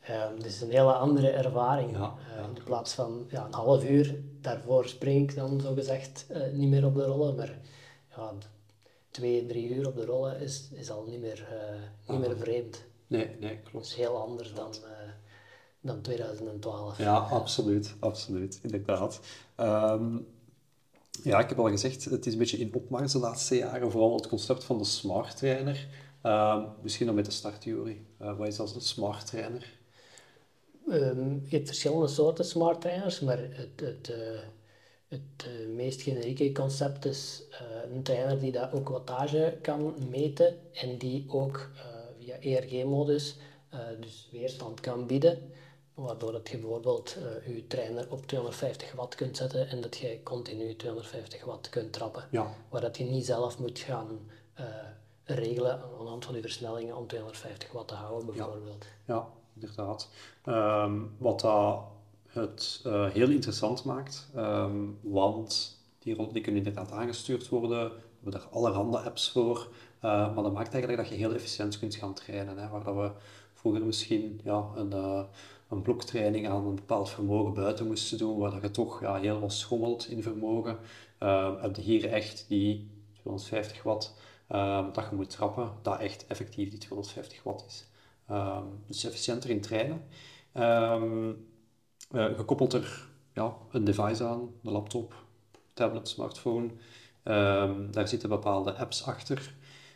Ehm 0.00 0.38
dus 0.42 0.60
een 0.60 0.70
hele 0.70 0.92
andere 0.92 1.30
ervaring. 1.30 1.92
Ja, 1.96 2.14
Eh, 2.36 2.44
in 2.56 2.62
plaats 2.64 2.92
van 2.94 3.26
ja, 3.30 3.44
een 3.46 3.52
half 3.54 3.84
uur, 3.88 4.14
daarvoor 4.40 4.86
spring 4.88 5.30
ik 5.30 5.36
dan 5.36 5.60
zogezegd 5.60 6.26
uh, 6.30 6.52
niet 6.52 6.68
meer 6.68 6.86
op 6.86 6.94
de 6.94 7.04
rollen, 7.04 7.34
maar 7.34 7.58
ja, 8.16 8.32
twee, 9.10 9.46
drie 9.46 9.68
uur 9.74 9.86
op 9.86 9.96
de 9.96 10.04
rollen 10.04 10.40
is, 10.40 10.68
is 10.72 10.90
al 10.90 11.04
niet 11.08 11.20
meer, 11.20 11.46
eh, 11.50 12.12
niet 12.14 12.26
meer 12.26 12.36
vreemd. 12.36 12.82
Nee, 13.06 13.36
nee, 13.40 13.60
Dat 13.62 13.70
klopt. 13.70 13.86
is 13.86 13.94
heel 13.94 14.16
anders 14.16 14.54
dan, 14.54 14.72
dan 15.80 16.00
2012. 16.00 16.98
Ja, 16.98 17.16
absoluut, 17.18 17.94
absoluut, 18.00 18.58
inderdaad. 18.62 19.20
Ehm, 19.54 20.16
ja, 21.22 21.38
ik 21.38 21.48
heb 21.48 21.58
al 21.58 21.68
gezegd, 21.68 22.04
het 22.04 22.26
is 22.26 22.32
een 22.32 22.38
beetje 22.38 22.58
in 22.58 22.74
opmars 22.74 23.12
de 23.12 23.18
laatste 23.18 23.56
jaren, 23.56 23.90
vooral 23.90 24.14
het 24.14 24.28
concept 24.28 24.64
van 24.64 24.78
de 24.78 24.84
smart 24.84 25.36
trainer. 25.36 25.88
Ehm, 26.22 26.64
misschien 26.82 27.06
dan 27.06 27.14
met 27.14 27.24
de 27.24 27.30
start, 27.30 27.64
Juri. 27.64 28.06
Eh, 28.18 28.38
wat 28.38 28.46
is 28.46 28.58
als 28.58 28.72
de 28.72 28.80
smart 28.80 29.26
trainer? 29.26 29.80
Ehm, 30.88 31.32
je 31.32 31.56
hebt 31.56 31.66
verschillende 31.66 32.08
soorten 32.08 32.44
smart 32.44 32.80
trainers, 32.80 33.20
maar 33.20 33.38
het, 33.38 33.80
het, 33.80 34.10
eh, 34.10 34.40
het 35.08 35.46
eh, 35.46 35.68
meest 35.74 36.02
generieke 36.02 36.52
concept 36.52 37.04
is 37.04 37.42
eh, 37.50 37.92
een 37.94 38.02
trainer 38.02 38.38
die 38.38 38.52
dat 38.52 38.72
ook 38.72 38.88
wattage 38.88 39.58
kan 39.62 39.94
meten 40.10 40.58
en 40.72 40.98
die 40.98 41.24
ook 41.28 41.70
via 42.18 42.36
ERG-modus 42.40 43.36
dus 44.00 44.28
weerstand 44.32 44.80
kan 44.80 45.06
bieden. 45.06 45.38
Waardoor 45.94 46.32
dat 46.32 46.48
je 46.48 46.58
bijvoorbeeld 46.58 47.16
eh, 47.16 47.54
je 47.56 47.66
trainer 47.66 48.06
op 48.10 48.26
250 48.26 48.92
watt 48.92 49.14
kunt 49.14 49.36
zetten 49.36 49.68
en 49.68 49.80
dat 49.80 49.96
je 49.96 50.20
continu 50.22 50.76
250 50.76 51.44
watt 51.44 51.68
kunt 51.68 51.92
trappen. 51.92 52.24
Ja. 52.30 52.54
Waar 52.68 52.80
dat 52.80 52.96
je 52.96 53.04
niet 53.04 53.26
zelf 53.26 53.58
moet 53.58 53.78
gaan 53.78 54.20
eh, 54.54 54.64
regelen 55.24 55.72
aan 55.72 56.04
de 56.04 56.10
hand 56.10 56.24
van 56.24 56.34
je 56.34 56.40
versnellingen 56.40 56.96
om 56.96 57.06
250 57.06 57.72
watt 57.72 57.88
te 57.88 57.94
houden 57.94 58.26
bijvoorbeeld. 58.26 58.86
Ja, 59.04 59.28
inderdaad. 59.54 60.08
Ehm, 60.44 61.00
wat 61.18 61.40
dat 61.40 61.82
het 62.26 62.80
eh, 62.84 63.10
heel 63.10 63.30
interessant 63.30 63.84
maakt, 63.84 64.28
ehm, 64.34 64.86
want 65.00 65.80
die 65.98 66.14
rollen 66.14 66.32
die 66.32 66.42
kunnen 66.42 66.64
inderdaad 66.64 66.92
aangestuurd 66.92 67.48
worden, 67.48 67.88
we 67.88 68.00
hebben 68.22 68.40
daar 68.40 68.50
allerhande 68.50 68.98
apps 68.98 69.30
voor, 69.30 69.68
maar 70.00 70.34
dat 70.34 70.52
maakt 70.52 70.72
eigenlijk 70.72 71.02
dat 71.02 71.10
je 71.10 71.24
heel 71.24 71.34
efficiënt 71.34 71.78
kunt 71.78 71.94
gaan 71.94 72.14
trainen. 72.14 72.58
Hè, 72.58 72.68
waar 72.68 72.84
dat 72.84 72.94
we 72.94 73.10
vroeger 73.54 73.84
misschien 73.84 74.40
ja, 74.44 74.70
een, 74.74 75.26
een 75.72 75.82
bloktraining 75.82 76.48
aan 76.48 76.66
een 76.66 76.74
bepaald 76.74 77.10
vermogen 77.10 77.54
buiten 77.54 77.86
moesten 77.86 78.18
doen, 78.18 78.38
waar 78.38 78.62
je 78.62 78.70
toch 78.70 79.00
ja, 79.00 79.14
heel 79.20 79.40
wat 79.40 79.52
schommelt 79.52 80.08
in 80.08 80.22
vermogen, 80.22 80.78
eh, 81.18 81.62
heb 81.62 81.76
je 81.76 81.82
hier 81.82 82.12
echt 82.12 82.44
die 82.48 82.90
250 83.12 83.82
watt, 83.82 84.14
eh, 84.46 84.86
dat 84.92 85.06
je 85.10 85.16
moet 85.16 85.30
trappen, 85.30 85.72
dat 85.82 86.00
echt 86.00 86.26
effectief 86.26 86.70
die 86.70 86.78
250 86.78 87.42
watt 87.42 87.64
is. 87.66 87.86
Ehm, 88.28 88.64
dus 88.86 89.04
efficiënter 89.04 89.50
in 89.50 89.60
trainen. 89.60 90.04
Ehm 90.52 91.30
eh, 92.12 92.24
gekoppeld 92.36 92.72
er 92.72 93.08
ja, 93.34 93.56
een 93.70 93.84
device 93.84 94.24
aan, 94.24 94.50
de 94.60 94.70
laptop, 94.70 95.14
tablet, 95.74 96.08
smartphone. 96.08 96.70
Ehm, 97.22 97.90
daar 97.90 98.08
zitten 98.08 98.28
bepaalde 98.28 98.74
apps 98.74 99.06
achter. 99.06 99.54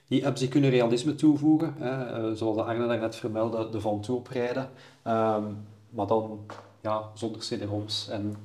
Die 0.08 0.26
apps 0.26 0.40
die 0.40 0.48
kunnen 0.48 0.70
realisme 0.70 1.14
toevoegen, 1.14 1.74
hè, 1.78 2.04
eh, 2.04 2.32
zoals 2.32 2.56
Arne 2.56 2.86
daarnet 2.86 3.16
vermeldde, 3.16 3.68
de 3.68 3.80
Van 3.80 4.00
Toe 4.00 4.16
oprijden. 4.16 4.70
Ehm, 5.02 5.44
maar 5.90 6.06
dan 6.06 6.40
ja, 6.80 7.10
zonder 7.14 7.40
CD-ROMs 7.40 8.08
en 8.08 8.36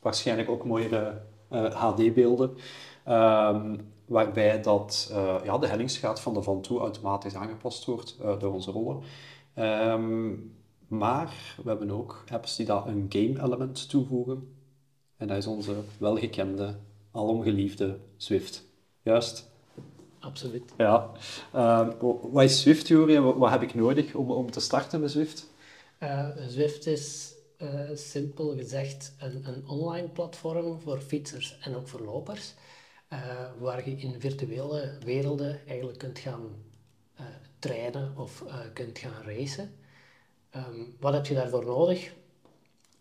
waarschijnlijk 0.00 0.48
ook 0.48 0.64
mooiere 0.64 1.20
eh, 1.48 1.74
HD-beelden. 1.74 2.56
Ehm, 3.04 3.76
waarbij 4.06 4.62
dat, 4.62 5.10
eh, 5.12 5.36
ja, 5.44 5.58
de 5.58 5.66
hellingsgraad 5.66 6.20
van 6.20 6.34
de 6.34 6.42
Van 6.42 6.60
Toe 6.60 6.80
automatisch 6.80 7.34
aangepast 7.34 7.84
wordt 7.84 8.16
eh, 8.22 8.38
door 8.40 8.52
onze 8.52 8.70
rollen. 8.70 9.02
Ehm, 9.54 10.32
maar 10.88 11.56
we 11.62 11.68
hebben 11.68 11.90
ook 11.90 12.24
apps 12.30 12.56
die 12.56 12.66
dat 12.66 12.86
een 12.86 13.06
game-element 13.08 13.88
toevoegen. 13.88 14.56
En 15.16 15.26
dat 15.26 15.36
is 15.36 15.46
onze 15.46 15.74
welgekende, 15.98 16.76
alomgeliefde 17.10 17.98
Swift. 18.16 18.64
Juist? 19.02 19.52
Absoluut. 20.24 20.72
Ja. 20.76 21.10
Ehm, 21.52 21.90
wat 22.32 22.44
is 22.44 22.60
Swift, 22.60 22.88
Juri? 22.88 23.16
en 23.16 23.22
Wat, 23.22 23.36
wat 23.36 23.50
heb 23.50 23.62
ik 23.62 23.74
nodig 23.74 24.14
om, 24.14 24.30
om 24.30 24.50
te 24.50 24.60
starten 24.60 25.00
met 25.00 25.10
Swift? 25.10 25.52
Eh, 25.98 26.28
Zwift 26.48 26.86
is 26.86 27.34
eh, 27.56 27.68
simpel 27.94 28.56
gezegd 28.56 29.14
een, 29.18 29.48
een 29.48 29.68
online 29.68 30.08
platform 30.08 30.80
voor 30.80 31.00
fietsers 31.00 31.58
en 31.60 31.76
ook 31.76 31.88
voor 31.88 32.00
lopers, 32.00 32.54
eh, 33.08 33.18
waar 33.58 33.88
je 33.88 33.96
in 33.96 34.20
virtuele 34.20 34.98
werelden 35.04 35.60
eigenlijk 35.66 35.98
kunt 35.98 36.18
gaan 36.18 36.42
trainen 37.58 38.12
of 38.16 38.44
kunt 38.72 38.98
gaan 38.98 39.22
racen. 39.26 39.74
Ehm, 40.50 40.80
wat 41.00 41.12
heb 41.12 41.26
je 41.26 41.34
daarvoor 41.34 41.64
nodig? 41.64 42.12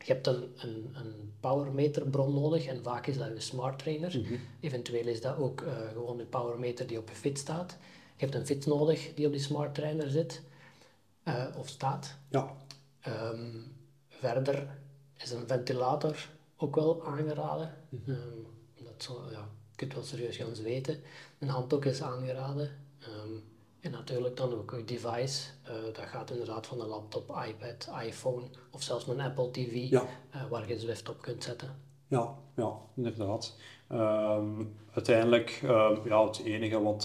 Je 0.06 0.14
hebt 0.14 0.28
een, 0.28 0.54
een, 0.56 0.92
een 0.94 1.34
powermeterbron 1.40 2.34
nodig 2.34 2.66
en 2.66 2.84
vaak 2.84 3.08
is 3.08 3.18
dat 3.18 3.28
je 3.28 3.40
smart 3.40 3.80
trainer. 3.80 4.22
Eventueel 4.60 5.08
is 5.08 5.22
dat 5.22 5.38
ook 5.38 5.62
eh, 5.62 5.88
gewoon 5.88 6.20
een 6.20 6.30
powermeter 6.30 6.88
die 6.88 6.98
op 6.98 7.10
je 7.10 7.16
fiets 7.16 7.42
staat. 7.42 7.78
Je 8.16 8.26
hebt 8.26 8.36
een 8.36 8.46
fiets 8.46 8.66
nodig 8.66 9.14
die 9.14 9.26
op 9.26 9.32
die 9.32 9.42
smart 9.42 9.76
trainer 9.76 10.10
zit 10.10 10.42
eh, 11.24 11.46
of 11.58 11.68
staat. 11.68 12.18
Ja. 12.30 12.56
Ehm, 13.00 13.62
verder 14.08 14.78
is 15.18 15.32
een 15.32 15.48
ventilator 15.48 16.30
ook 16.58 16.76
wel 16.76 17.06
aangeraden. 17.06 17.74
Ehm, 18.08 18.84
dat 18.84 19.04
zo, 19.04 19.28
ja, 19.32 19.50
je 19.70 19.76
kunt 19.76 19.94
wel 19.94 20.04
serieus 20.04 20.38
gaan 20.38 20.56
zweten. 20.56 21.02
Een 21.40 21.50
handdoek 21.50 21.86
is 21.86 22.02
aangeraden. 22.02 22.72
Ehm, 23.00 23.34
en 23.84 23.92
natuurlijk 23.92 24.38
dan 24.38 24.54
ook 24.54 24.76
je 24.78 24.84
device. 24.86 25.50
Eh, 25.64 25.74
dat 25.94 26.06
gaat 26.06 26.32
inderdaad 26.32 26.68
van 26.68 26.82
een 26.82 26.88
laptop, 26.88 27.30
iPad, 27.48 27.90
iPhone 28.06 28.46
of 28.72 28.82
zelfs 28.82 29.08
een 29.08 29.22
Apple 29.22 29.52
TV 29.52 29.90
Ja. 29.90 30.06
eh, 30.32 30.42
waar 30.50 30.68
je 30.68 30.80
Zwift 30.80 31.10
op 31.10 31.22
kunt 31.22 31.44
zetten. 31.44 31.76
Ja, 32.08 32.36
ja, 32.56 32.74
inderdaad. 32.96 33.56
Ehm, 33.88 34.64
uiteindelijk, 34.94 35.60
ehm, 35.64 36.08
ja, 36.08 36.26
het 36.28 36.40
enige 36.44 36.82
wat 36.82 37.04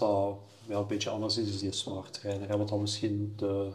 ja, 0.68 0.76
een 0.78 0.86
beetje 0.86 1.10
anders 1.10 1.36
is, 1.38 1.48
is 1.48 1.58
die 1.58 1.72
smart 1.72 2.12
trainer. 2.12 2.48
hè, 2.48 2.56
Wat 2.56 2.68
dan 2.68 2.80
misschien 2.80 3.32
de, 3.36 3.72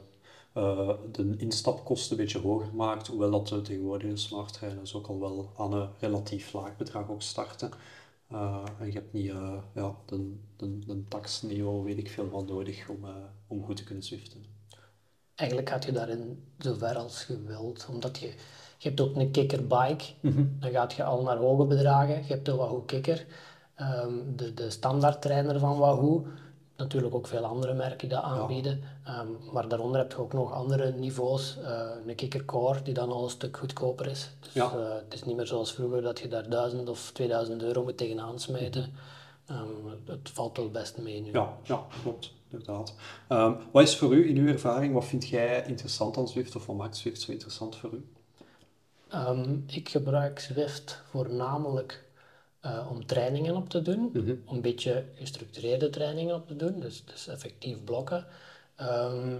eh, 0.54 0.90
de 1.12 1.36
instapkosten 1.38 2.12
een 2.18 2.24
beetje 2.24 2.40
hoger 2.40 2.76
maakt, 2.76 3.08
hoewel 3.08 3.32
dat 3.32 3.48
de 3.48 3.62
tegenwoordige 3.62 4.16
smart 4.16 4.54
trainers 4.54 4.96
ook 4.96 5.08
al 5.08 5.20
wel 5.20 5.50
aan 5.58 5.74
een 5.74 5.90
relatief 6.00 6.54
laag 6.54 6.78
bedrag 6.78 7.10
ook 7.10 7.22
starten. 7.22 7.72
Eh, 8.34 8.64
en 8.80 8.86
je 8.86 8.92
hebt 8.92 9.14
niet 9.14 9.30
eh, 9.30 9.58
ja, 9.74 9.96
de, 10.06 10.36
de, 10.56 10.80
de 10.80 11.04
taxniveau, 11.08 11.84
weet 11.84 11.98
ik 11.98 12.10
veel 12.10 12.30
wat 12.30 12.48
nodig 12.48 12.90
om, 12.90 13.06
eh, 13.06 13.16
om 13.48 13.64
goed 13.64 13.78
te 13.78 13.84
kunnen 13.84 14.04
zwiften. 14.04 14.46
Eigenlijk 15.36 15.70
gaat 15.70 15.86
je 15.86 15.92
daarin 15.92 16.44
zo 16.60 16.74
ver 16.74 16.96
als 16.96 17.26
je 17.28 17.42
wilt, 17.42 17.88
omdat 17.90 18.20
je, 18.20 18.28
je 18.78 18.88
hebt 18.88 19.02
ook 19.02 19.16
een 19.16 19.32
kickerbike, 19.32 20.04
dan 20.60 20.72
gaat 20.72 20.94
je 20.94 21.04
al 21.04 21.24
naar 21.24 21.38
hoge 21.38 21.66
bedragen. 21.66 22.16
Je 22.16 22.34
hebt 22.34 22.46
de 22.46 22.56
Wahoo 22.56 22.82
Kicker, 22.82 23.26
ehm, 23.76 24.36
de, 24.36 24.54
de 24.54 24.70
standaard 24.70 25.22
trainer 25.22 25.60
van 25.60 25.78
Wahoo. 25.78 26.28
Natuurlijk 26.84 27.16
ook 27.16 27.28
veel 27.28 27.46
andere 27.46 27.74
merken 27.74 27.98
die 27.98 28.10
dat 28.10 28.24
aanbieden. 28.24 28.82
Ehm, 29.06 29.28
maar 29.52 29.68
daaronder 29.68 30.00
heb 30.02 30.12
je 30.12 30.18
ook 30.18 30.34
nog 30.34 30.52
andere 30.54 30.92
niveaus. 30.92 31.58
eh, 31.64 31.90
een 32.08 32.16
Kicker 32.16 32.46
Core 32.46 32.82
die 32.82 32.94
dan 32.94 33.12
al 33.12 33.24
een 33.24 33.30
stuk 33.30 33.58
goedkoper 33.58 34.08
is. 34.08 34.30
Dus 34.40 34.54
Ja. 34.54 34.72
eh, 34.76 34.94
het 35.04 35.14
is 35.14 35.24
niet 35.24 35.36
meer 35.36 35.48
zoals 35.48 35.74
vroeger 35.74 36.02
dat 36.02 36.20
je 36.20 36.28
daar 36.28 36.50
1000 36.50 36.90
of 36.90 37.12
2000 37.14 37.62
euro 37.64 37.84
moet 37.84 37.98
tegenaan 37.98 38.40
smijten. 38.40 38.94
Ehm, 39.46 39.68
het, 40.06 40.30
valt 40.34 40.58
wel 40.58 40.72
best 40.72 40.98
mee 40.98 41.22
nu. 41.22 41.32
Ja, 41.32 41.58
ja 41.64 41.86
klopt, 42.02 42.32
inderdaad. 42.50 42.94
Ehm, 43.28 43.54
wat 43.72 43.84
is 43.84 43.98
voor 43.98 44.14
u, 44.14 44.30
in 44.30 44.38
uw 44.38 44.48
ervaring, 44.48 44.94
wat 44.94 45.06
vind 45.06 45.28
jij 45.28 45.64
interessant 45.68 46.18
aan 46.18 46.28
Zwift 46.28 46.56
of 46.56 46.66
wat 46.66 46.76
maakt 46.76 46.98
Zwift 46.98 47.22
zo 47.22 47.32
interessant 47.32 47.76
voor 47.76 47.92
u? 47.94 48.06
Ik 49.68 49.90
gebruik 49.90 50.40
Zwift 50.40 51.02
voornamelijk 51.10 52.03
eh, 52.64 52.88
om 52.92 53.06
trainingen 53.06 53.56
op 53.56 53.70
te 53.70 53.82
doen, 53.82 54.12
om 54.46 54.56
een 54.56 54.62
beetje 54.62 55.06
gestructureerde 55.16 55.90
trainingen 55.90 56.36
op 56.36 56.48
te 56.48 56.56
doen, 56.56 56.80
dus, 56.80 57.04
dus 57.06 57.28
effectief 57.28 57.84
blokken. 57.84 58.26
Ehm, 58.76 59.38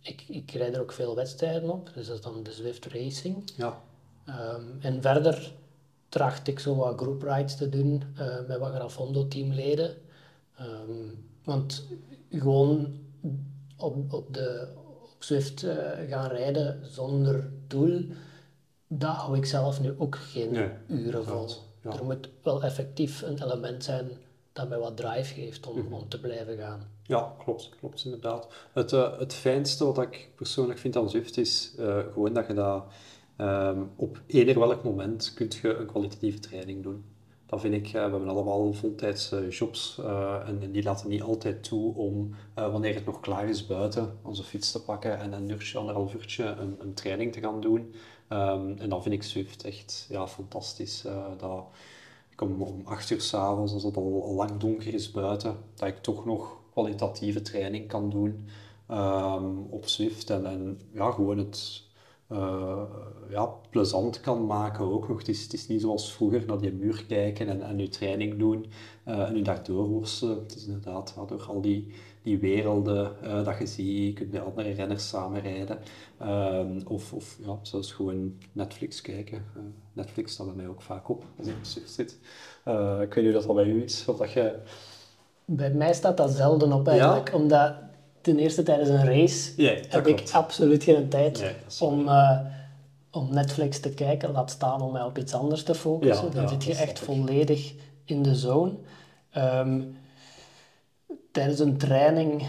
ik, 0.00 0.24
ik 0.28 0.50
rijd 0.50 0.74
er 0.74 0.80
ook 0.80 0.92
veel 0.92 1.14
wedstrijden 1.14 1.70
op, 1.70 1.90
dus 1.94 2.06
dat 2.06 2.16
is 2.16 2.22
dan 2.22 2.42
de 2.42 2.52
Zwift 2.52 2.86
Racing. 2.86 3.52
Ja, 3.56 3.82
Ehm, 4.26 4.62
en 4.80 5.02
verder 5.02 5.52
tracht 6.08 6.48
ik 6.48 6.58
zo 6.58 6.76
wat 6.76 6.98
group 7.00 7.22
rides 7.22 7.56
te 7.56 7.68
doen 7.68 8.02
eh, 8.16 8.46
met 8.48 8.58
wat 8.58 8.74
Grafondo 8.74 9.28
teamleden. 9.28 9.94
Ehm, 10.56 11.14
want 11.44 11.86
gewoon 12.30 12.98
op, 13.76 14.12
op, 14.12 14.34
de, 14.34 14.68
op 15.02 15.22
Zwift 15.22 15.62
eh, 15.62 15.76
gaan 16.08 16.28
rijden 16.28 16.80
zonder 16.86 17.50
doel, 17.66 18.04
dat 18.86 19.14
hou 19.14 19.36
ik 19.36 19.44
zelf 19.44 19.80
nu 19.80 19.94
ook 19.98 20.16
geen 20.16 20.52
Nee, 20.52 20.70
uren 20.86 21.24
vol. 21.24 21.48
ja. 21.92 21.98
Er 21.98 22.04
moet 22.04 22.28
wel 22.42 22.62
effectief 22.62 23.22
een 23.22 23.42
element 23.42 23.84
zijn 23.84 24.10
dat 24.52 24.68
mij 24.68 24.78
wat 24.78 24.96
drive 24.96 25.34
geeft 25.34 25.66
Mhm. 25.66 25.78
om, 25.86 25.92
om 25.92 26.08
te 26.08 26.20
blijven 26.20 26.56
gaan. 26.56 26.80
ja 27.02 27.34
klopt, 27.44 27.68
klopt 27.78 28.04
inderdaad. 28.04 28.48
Het, 28.72 28.92
eh, 28.92 29.18
het 29.18 29.32
fijnste 29.34 29.84
wat 29.84 29.98
ik 30.02 30.28
persoonlijk 30.36 30.78
vind 30.78 30.96
aan 30.96 31.10
Zwift 31.10 31.36
is 31.36 31.74
eh, 31.78 31.98
gewoon 32.12 32.32
dat 32.32 32.46
je 32.46 32.54
dat 32.54 32.84
ehm, 33.36 33.80
op 33.96 34.20
eender 34.26 34.58
welk 34.58 34.84
moment 34.84 35.32
kunt 35.34 35.54
je 35.54 35.74
een 35.74 35.86
kwalitatieve 35.86 36.38
training 36.38 36.82
doen. 36.82 37.04
Dat 37.46 37.60
vind 37.60 37.74
ik, 37.74 37.86
eh, 37.86 37.92
we 37.92 37.98
hebben 37.98 38.28
allemaal 38.28 38.72
voltijdse 38.72 39.48
jobs 39.48 40.00
en, 40.46 40.70
die 40.72 40.82
laten 40.82 41.08
niet 41.08 41.22
altijd 41.22 41.64
toe 41.64 41.94
om, 41.94 42.34
wanneer 42.54 42.94
het 42.94 43.04
nog 43.06 43.20
klaar 43.20 43.48
is 43.48 43.66
buiten, 43.66 44.18
onze 44.22 44.42
fiets 44.44 44.72
te 44.72 44.82
pakken 44.82 45.18
en 45.18 45.32
een 45.32 45.48
uurtje, 45.50 45.78
anderhalf 45.78 46.14
uurtje 46.14 46.44
een, 46.44 46.76
een 46.80 46.94
training 46.94 47.32
te 47.32 47.40
gaan 47.40 47.60
doen. 47.60 47.94
Ehm, 48.28 48.78
en 48.78 48.88
dan 48.88 49.02
vind 49.02 49.14
ik 49.14 49.22
Zwift 49.22 49.64
echt 49.64 50.06
ja, 50.08 50.26
fantastisch. 50.26 51.04
eh, 51.04 51.24
dat 51.38 51.64
ik 52.30 52.40
om, 52.40 52.62
om 52.62 52.80
acht 52.84 53.10
uur 53.10 53.20
s'avonds, 53.20 53.72
als 53.72 53.82
het 53.82 53.96
al, 53.96 54.32
lang 54.34 54.56
donker 54.56 54.94
is 54.94 55.10
buiten, 55.10 55.56
dat 55.74 55.88
ik 55.88 55.98
toch 55.98 56.24
nog 56.24 56.56
kwalitatieve 56.72 57.42
training 57.42 57.88
kan 57.88 58.10
doen 58.10 58.48
ehm, 58.88 59.58
op 59.70 59.86
Zwift. 59.88 60.30
En, 60.30 60.46
en 60.46 60.80
ja, 60.92 61.10
gewoon 61.10 61.38
het 61.38 61.84
eh, 62.28 62.82
ja, 63.30 63.46
plezant 63.70 64.20
kan 64.20 64.46
maken 64.46 64.84
ook 64.84 65.08
nog. 65.08 65.18
Het 65.18 65.28
is, 65.28 65.42
het 65.42 65.52
is 65.52 65.66
niet 65.66 65.80
zoals 65.80 66.12
vroeger 66.12 66.46
naar 66.46 66.58
die 66.60 66.72
muur 66.72 67.04
kijken 67.06 67.48
en, 67.48 67.62
en 67.62 67.78
je 67.78 67.88
training 67.88 68.38
doen 68.38 68.66
eh, 69.04 69.28
en 69.28 69.36
je 69.36 69.42
daar 69.42 69.64
doorworstelen. 69.64 70.38
Het 70.38 70.56
is 70.56 70.66
inderdaad 70.66 71.14
ja, 71.16 71.36
al 71.46 71.60
die, 71.60 71.94
die 72.26 72.38
werelden 72.38 73.12
eh, 73.22 73.44
dat 73.44 73.58
je 73.58 73.66
ziet, 73.66 74.06
je 74.06 74.12
kunt 74.12 74.32
met 74.32 74.42
andere 74.44 74.70
renners 74.70 75.08
samenrijden. 75.08 75.78
Ehm, 76.18 76.80
of, 76.86 77.12
of 77.12 77.38
ja, 77.44 77.58
zelfs 77.62 77.92
gewoon 77.92 78.34
Netflix 78.52 79.00
kijken. 79.00 79.36
Eh, 79.36 79.62
Netflix 79.92 80.32
staat 80.32 80.46
bij 80.46 80.54
mij 80.54 80.68
ook 80.68 80.82
vaak 80.82 81.08
op 81.08 81.24
als 81.38 81.46
ik 81.46 81.54
op 81.56 81.82
zit. 81.84 82.18
Eh, 82.64 82.98
ik 83.00 83.14
weet 83.14 83.24
niet 83.24 83.32
hoe 83.32 83.32
dat 83.32 83.46
al 83.46 83.54
bij 83.54 83.64
u 83.64 83.82
is, 83.82 84.04
of 84.06 84.16
dat 84.16 84.32
je... 84.32 84.54
Bij 85.44 85.70
mij 85.70 85.94
staat 85.94 86.16
dat 86.16 86.30
zelden 86.30 86.72
op 86.72 86.88
eigenlijk, 86.88 87.34
omdat 87.34 87.74
ten 88.20 88.38
eerste 88.38 88.62
tijdens 88.62 88.88
een 88.88 89.04
race 89.04 89.62
Ja, 89.62 89.74
heb 89.88 90.06
ik 90.06 90.30
absoluut 90.32 90.82
geen 90.84 91.08
tijd 91.08 91.40
Nee, 91.40 91.88
om, 91.88 92.08
om 93.10 93.34
Netflix 93.34 93.80
te 93.80 93.90
kijken, 93.90 94.32
laat 94.32 94.50
staan 94.50 94.82
om 94.82 94.92
mij 94.92 95.02
op 95.02 95.18
iets 95.18 95.34
anders 95.34 95.62
te 95.62 95.74
focussen. 95.74 96.26
Ja, 96.26 96.32
Dan 96.32 96.42
ja, 96.42 96.48
zit 96.48 96.64
je 96.64 96.74
echt 96.74 96.98
volledig 96.98 97.74
in 98.04 98.22
de 98.22 98.34
zone. 98.34 98.72
Ehm, 99.30 99.80
tijdens 101.36 101.58
een 101.58 101.76
training, 101.78 102.46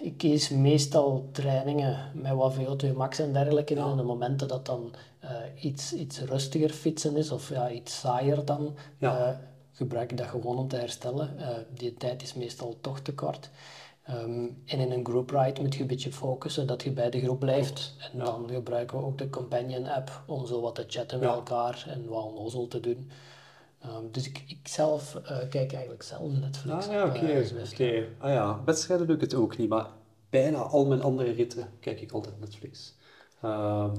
ik 0.00 0.16
kies 0.18 0.48
meestal 0.48 1.28
trainingen 1.32 2.10
met 2.14 2.32
wat 2.32 2.54
VO2 2.54 2.92
max 2.96 3.18
en 3.18 3.32
dergelijke 3.32 3.74
in. 3.74 3.80
En 3.80 3.96
de 3.96 4.02
momenten 4.02 4.48
dat 4.48 4.66
dan 4.66 4.94
eh, 5.20 5.30
iets, 5.60 5.92
iets 5.92 6.20
rustiger 6.20 6.70
fietsen 6.70 7.16
is 7.16 7.30
of 7.30 7.48
ja, 7.48 7.70
iets 7.70 8.00
saaier 8.00 8.44
dan, 8.44 8.74
Ja. 8.98 9.26
eh, 9.28 9.36
gebruik 9.72 10.10
ik 10.10 10.16
dat 10.18 10.26
gewoon 10.26 10.58
om 10.58 10.68
te 10.68 10.76
herstellen. 10.76 11.38
Eh, 11.38 11.48
die 11.74 11.94
tijd 11.94 12.22
is 12.22 12.34
meestal 12.34 12.76
toch 12.80 13.00
te 13.00 13.14
kort. 13.14 13.50
Ehm, 14.04 14.44
en 14.66 14.78
in 14.78 14.90
een 14.92 15.04
group 15.06 15.30
ride 15.30 15.60
moet 15.60 15.74
je 15.74 15.80
een 15.80 15.86
beetje 15.86 16.12
focussen 16.12 16.66
dat 16.66 16.82
je 16.82 16.90
bij 16.90 17.10
de 17.10 17.20
groep 17.20 17.38
blijft. 17.38 17.94
En 18.12 18.18
dan 18.18 18.48
gebruiken 18.50 18.98
we 18.98 19.04
ook 19.04 19.18
de 19.18 19.30
companion 19.30 19.86
app 19.86 20.22
om 20.26 20.46
zo 20.46 20.60
wat 20.60 20.74
te 20.74 20.84
chatten 20.88 21.18
met 21.18 21.28
elkaar 21.28 21.84
en 21.88 22.08
wat 22.08 22.24
onnozel 22.24 22.68
te 22.68 22.80
doen. 22.80 23.10
Ehm, 23.82 24.04
dus 24.10 24.26
ik, 24.28 24.42
ik 24.46 24.58
zelf 24.68 25.14
eh, 25.14 25.36
kijk 25.50 25.72
eigenlijk 25.72 26.02
zelden 26.02 26.40
Netflix. 26.40 26.86
Ah 26.86 26.92
ja, 26.92 27.04
oké. 27.06 27.18
eh, 27.18 27.72
oké. 27.72 28.04
Ah 28.18 28.30
ja, 28.32 28.60
wedstrijden 28.64 29.06
doe 29.06 29.14
ik 29.16 29.20
het 29.22 29.34
ook 29.34 29.56
niet, 29.56 29.68
maar 29.68 29.86
bijna 30.30 30.58
al 30.58 30.86
mijn 30.86 31.02
andere 31.02 31.32
ritten 31.32 31.68
kijk 31.80 32.00
ik 32.00 32.12
altijd 32.12 32.40
Netflix. 32.40 32.94
Ehm, 33.42 33.90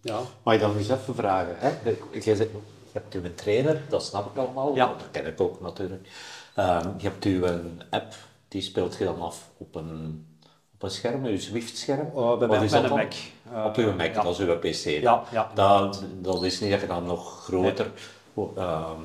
ja. 0.00 0.20
Mag 0.42 0.54
ik 0.54 0.60
dan 0.60 0.76
eens 0.76 0.88
even 0.88 1.14
vragen? 1.14 1.54
Hè? 1.58 1.68
Je, 2.12 2.20
zegt, 2.20 2.38
je 2.38 2.48
hebt 2.92 3.14
uw 3.14 3.34
trainer, 3.34 3.80
dat 3.88 4.04
snap 4.04 4.30
ik 4.30 4.36
allemaal, 4.36 4.74
Ja. 4.74 4.86
dat 4.86 5.10
ken 5.10 5.26
ik 5.26 5.40
ook 5.40 5.60
natuurlijk. 5.60 6.08
Ehm, 6.54 6.88
je 6.96 7.08
hebt 7.08 7.24
uw 7.24 7.46
app, 7.90 8.14
die 8.48 8.60
speelt 8.62 8.96
je 8.96 9.04
dan 9.04 9.20
af 9.20 9.50
op 9.56 9.74
een, 9.74 10.26
op 10.74 10.82
een 10.82 10.90
scherm, 10.90 11.24
uw 11.24 11.38
Swift-scherm? 11.38 12.06
Oh, 12.12 12.38
bij 12.38 12.48
Of 12.48 12.54
mij- 12.56 12.64
is 12.64 12.70
bij 12.70 12.80
dat 12.80 12.90
een? 12.90 12.96
Mac. 12.96 13.12
Eh, 13.52 13.64
op 13.64 13.76
uw 13.76 13.92
Mac, 13.92 14.14
ja. 14.14 14.22
dat 14.22 14.38
is 14.38 14.46
uw 14.46 14.58
PC. 14.58 15.00
Ja, 15.02 15.22
ja. 15.32 15.50
Dat, 15.54 16.02
dat 16.20 16.42
is 16.42 16.60
niet 16.60 16.70
dat 16.70 16.80
je 16.80 16.86
dan 16.86 17.04
nog 17.04 17.44
groter... 17.44 17.90
ehm, 18.34 19.00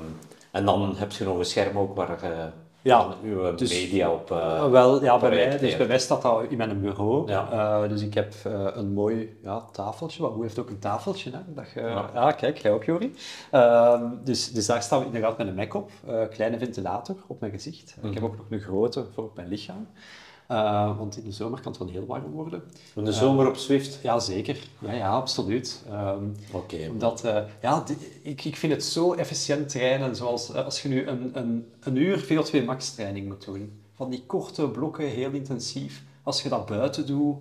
en 0.50 0.64
dan 0.64 0.94
heb 0.96 1.12
je 1.12 1.24
nog 1.24 1.38
een 1.38 1.44
scherm 1.44 1.78
ook 1.78 1.96
waar 1.96 2.18
je 2.22 2.48
Ja, 2.82 3.14
uw 3.24 3.54
dus- 3.54 3.70
media 3.82 4.10
op... 4.10 4.30
Uh, 4.30 4.70
wel, 4.70 5.04
ja, 5.04 5.18
bij 5.18 5.30
mij, 5.30 5.58
dus 5.58 5.76
bij 5.76 5.86
mij 5.86 5.98
staat 5.98 6.22
dat 6.22 6.42
in 6.48 6.56
mijn 6.56 6.80
bureau. 6.80 7.28
Ja. 7.28 7.48
Eh, 7.82 7.88
dus 7.88 8.02
ik 8.02 8.14
heb 8.14 8.34
eh, 8.44 8.66
een 8.72 8.92
mooi 8.92 9.38
ja, 9.42 9.64
tafeltje. 9.72 10.22
Want 10.22 10.34
hoe 10.34 10.42
heeft 10.42 10.58
ook 10.58 10.70
een 10.70 10.78
tafeltje? 10.78 11.30
Hè? 11.30 11.38
Dat 11.46 11.70
je, 11.74 11.80
Ja. 12.14 12.32
kijk, 12.32 12.58
jij 12.58 12.72
ook, 12.72 12.84
Jori. 12.84 13.14
Ehm, 13.50 14.04
dus, 14.24 14.52
dus 14.52 14.66
daar 14.66 14.82
staat 14.82 15.04
inderdaad 15.04 15.38
met 15.38 15.46
een 15.46 15.54
Mac 15.54 15.74
op. 15.74 15.90
Kleine 16.30 16.58
ventilator 16.58 17.16
op 17.26 17.40
mijn 17.40 17.52
gezicht. 17.52 17.96
Ik 18.02 18.14
heb 18.14 18.22
ook 18.22 18.36
nog 18.36 18.46
een 18.50 18.60
grote 18.60 19.04
voor 19.14 19.24
op 19.24 19.36
mijn 19.36 19.48
lichaam. 19.48 19.86
Eh, 20.50 20.98
want 20.98 21.16
in 21.16 21.24
de 21.24 21.32
zomer 21.32 21.60
kan 21.60 21.72
het 21.72 21.80
wel 21.80 21.90
heel 21.90 22.06
warm 22.06 22.30
worden. 22.30 22.62
Van 22.92 23.04
de 23.04 23.12
zomer 23.12 23.48
op 23.48 23.56
Swift? 23.56 23.98
Ja, 24.02 24.18
zeker. 24.18 24.68
Ja, 24.78 24.92
ja 24.92 25.10
absoluut. 25.10 25.82
Ehm, 25.88 26.24
Oké. 26.52 26.88
omdat, 26.90 27.24
eh, 27.24 27.42
ja, 27.62 27.84
ik, 28.22 28.44
ik 28.44 28.56
vind 28.56 28.72
het 28.72 28.84
zo 28.84 29.12
efficiënt 29.12 29.68
trainen, 29.68 30.16
zoals 30.16 30.52
eh, 30.52 30.64
als 30.64 30.82
je 30.82 30.88
nu 30.88 31.06
een, 31.06 31.38
een, 31.38 31.66
een 31.80 31.96
uur 31.96 32.24
VO2 32.24 32.64
max 32.64 32.94
training 32.94 33.26
moet 33.26 33.44
doen. 33.44 33.80
Van 33.94 34.10
die 34.10 34.22
korte 34.26 34.68
blokken, 34.68 35.06
heel 35.06 35.30
intensief. 35.30 36.04
Als 36.22 36.42
je 36.42 36.48
dat 36.48 36.66
buiten 36.66 37.06
doet, 37.06 37.36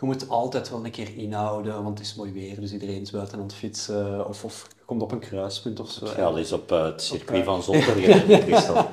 je 0.00 0.06
moet 0.06 0.28
altijd 0.28 0.70
wel 0.70 0.84
een 0.84 0.90
keer 0.90 1.16
inhouden, 1.16 1.82
want 1.82 1.98
het 1.98 2.06
is 2.06 2.14
mooi 2.14 2.32
weer, 2.32 2.60
dus 2.60 2.72
iedereen 2.72 3.00
is 3.00 3.10
buiten 3.10 3.38
aan 3.38 3.44
het 3.44 3.54
fietsen. 3.54 4.28
Of, 4.28 4.44
of 4.44 4.68
komt 4.84 5.02
op 5.02 5.12
een 5.12 5.18
kruispunt 5.18 5.80
of 5.80 5.90
zo. 5.90 6.06
Ja, 6.06 6.30
dat 6.30 6.38
is 6.38 6.52
op 6.52 6.72
eh, 6.72 6.84
het 6.84 7.02
circuit 7.02 7.44
van 7.44 7.62
Zolder. 7.62 7.96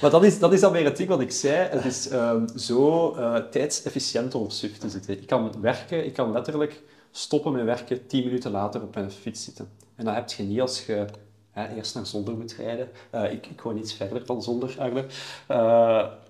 Maar 0.00 0.10
dat 0.10 0.24
is, 0.24 0.38
dat 0.38 0.52
is 0.52 0.60
dan 0.60 0.72
weer 0.72 0.84
het 0.84 0.96
ding 0.96 1.08
wat 1.08 1.20
ik 1.20 1.30
zei. 1.30 1.68
Het 1.68 1.84
is 1.84 2.08
ehm, 2.08 2.46
zo 2.56 3.12
eh, 3.14 3.36
tijdsefficiënt 3.36 4.34
om 4.34 4.42
op 4.42 4.50
Swift 4.50 4.80
te 4.80 4.88
zitten. 4.88 5.20
Ik 5.20 5.26
kan 5.26 5.52
werken, 5.60 6.06
ik 6.06 6.12
kan 6.12 6.32
letterlijk 6.32 6.82
stoppen 7.10 7.52
met 7.52 7.64
werken, 7.64 8.06
tien 8.06 8.24
minuten 8.24 8.50
later 8.50 8.82
op 8.82 8.94
mijn 8.94 9.10
fiets 9.10 9.44
zitten. 9.44 9.68
En 9.94 10.04
dat 10.04 10.14
heb 10.14 10.30
je 10.30 10.42
niet 10.42 10.60
als 10.60 10.86
je 10.86 11.06
hè, 11.50 11.74
eerst 11.74 11.94
naar 11.94 12.06
Zonder 12.06 12.36
moet 12.36 12.54
rijden. 12.58 12.88
Eh, 13.10 13.32
ik, 13.32 13.46
ik 13.46 13.60
woon 13.60 13.78
iets 13.78 13.92
verder 13.92 14.26
van 14.26 14.42
Zonder, 14.42 14.74
eigenlijk. 14.78 15.12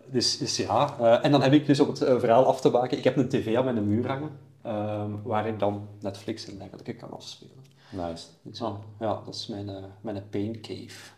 Dus, 0.07 0.39
dus 0.39 0.57
ja, 0.57 0.99
en 1.23 1.31
dan 1.31 1.43
heb 1.43 1.53
ik 1.53 1.67
dus 1.67 1.81
om 1.81 1.89
het 1.89 1.99
verhaal 1.99 2.47
af 2.47 2.61
te 2.61 2.71
maken, 2.71 2.99
ik 2.99 3.05
heb 3.05 3.17
een 3.17 3.29
tv 3.29 3.57
aan 3.57 3.65
mijn 3.65 3.89
muur 3.89 4.09
hangen, 4.09 4.31
ehm, 4.63 5.11
waar 5.23 5.47
ik 5.47 5.59
dan 5.59 5.89
Netflix 6.01 6.49
en 6.49 6.59
dergelijke 6.59 6.95
kan 6.95 7.11
afspelen. 7.11 7.72
Nice. 7.93 8.27
Dus 8.43 8.59
ja, 8.59 8.79
ja, 9.01 9.23
dat 9.25 9.35
is 9.35 9.47
mijn, 9.47 9.69
eh, 9.69 9.85
mijn 10.01 10.29
pain 10.31 10.61
cave. 10.61 11.11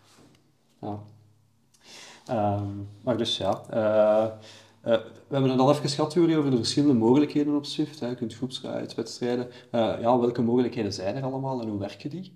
Ja. 0.80 1.02
Ehm, 2.26 2.68
maar 3.00 3.16
dus 3.16 3.36
ja, 3.36 3.62
eh, 3.70 4.24
eh, 4.24 5.00
we 5.28 5.34
hebben 5.34 5.50
het 5.50 5.60
al 5.60 5.70
even 5.70 5.88
gehad, 5.88 6.16
over 6.16 6.50
de 6.50 6.56
verschillende 6.56 6.94
mogelijkheden 6.94 7.56
op 7.56 7.64
Swift. 7.64 8.00
Hè. 8.00 8.08
Je 8.08 8.14
kunt 8.14 8.34
groepsrijd, 8.34 8.94
wedstrijden. 8.94 9.50
Ja, 9.72 10.18
welke 10.18 10.42
mogelijkheden 10.42 10.92
zijn 10.92 11.16
er 11.16 11.22
allemaal 11.22 11.60
en 11.60 11.68
hoe 11.68 11.78
werken 11.78 12.10
die? 12.10 12.32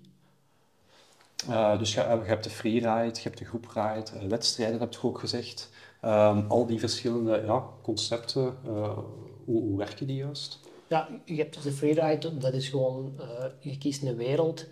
Dus 1.77 1.93
je, 1.93 2.01
je 2.01 2.21
hebt 2.23 2.43
de 2.43 2.49
freeride, 2.49 3.15
je 3.15 3.21
hebt 3.23 3.37
de 3.37 3.45
groepride, 3.45 4.27
wedstrijden 4.27 4.79
heb 4.79 4.93
je 4.93 5.03
ook 5.03 5.19
gezegd. 5.19 5.69
Ehm, 6.01 6.47
al 6.47 6.65
die 6.65 6.79
verschillende 6.79 7.43
ja, 7.45 7.63
concepten, 7.81 8.57
hoe, 9.45 9.61
hoe 9.61 9.77
werken 9.77 10.07
die 10.07 10.15
juist? 10.15 10.59
Ja, 10.89 11.07
je 11.25 11.35
hebt 11.35 11.53
dus 11.53 11.63
de 11.63 11.71
freeride, 11.71 12.37
dat 12.37 12.53
is 12.53 12.69
gewoon, 12.69 13.13
eh, 13.19 13.45
je 13.59 13.77
kiest 13.77 14.03
een 14.03 14.15
wereld. 14.15 14.65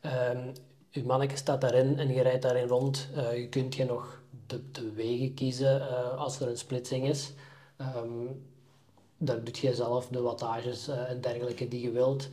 Ehm 0.00 0.48
je 0.90 1.04
manneke 1.04 1.36
staat 1.36 1.60
daarin 1.60 1.98
en 1.98 2.14
je 2.14 2.22
rijdt 2.22 2.42
daarin 2.42 2.68
rond. 2.68 3.08
Eh, 3.14 3.36
je 3.36 3.48
kunt 3.48 3.74
je 3.74 3.84
nog 3.84 4.22
de, 4.46 4.70
de 4.70 4.92
wegen 4.92 5.34
kiezen 5.34 5.80
eh, 5.80 6.18
als 6.18 6.40
er 6.40 6.48
een 6.48 6.56
splitsing 6.56 7.08
is. 7.08 7.32
Ehm 7.76 8.26
daar 9.18 9.44
doe 9.44 9.54
je 9.60 9.74
zelf 9.74 10.08
de 10.08 10.20
wattages 10.20 10.88
en 10.88 11.20
dergelijke 11.20 11.68
die 11.68 11.82
je 11.82 11.90
wilt. 11.90 12.28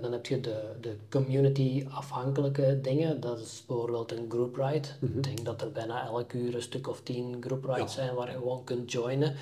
Dan 0.00 0.12
heb 0.12 0.26
je 0.26 0.40
de, 0.40 0.76
de 0.80 0.96
community-afhankelijke 1.10 2.80
dingen. 2.80 3.20
Dat 3.20 3.38
is 3.38 3.64
bijvoorbeeld 3.66 4.12
een 4.12 4.26
group 4.28 4.56
ride. 4.56 4.88
Ik 5.00 5.22
denk 5.22 5.44
dat 5.44 5.62
er 5.62 5.72
bijna 5.72 6.06
elk 6.06 6.32
uur 6.32 6.54
een 6.54 6.62
stuk 6.62 6.88
of 6.88 7.00
tien 7.00 7.36
group 7.40 7.64
rides 7.64 7.94
zijn 7.94 8.14
waar 8.14 8.30
je 8.30 8.36
gewoon 8.36 8.64
kunt 8.64 8.92
joinen. 8.92 9.34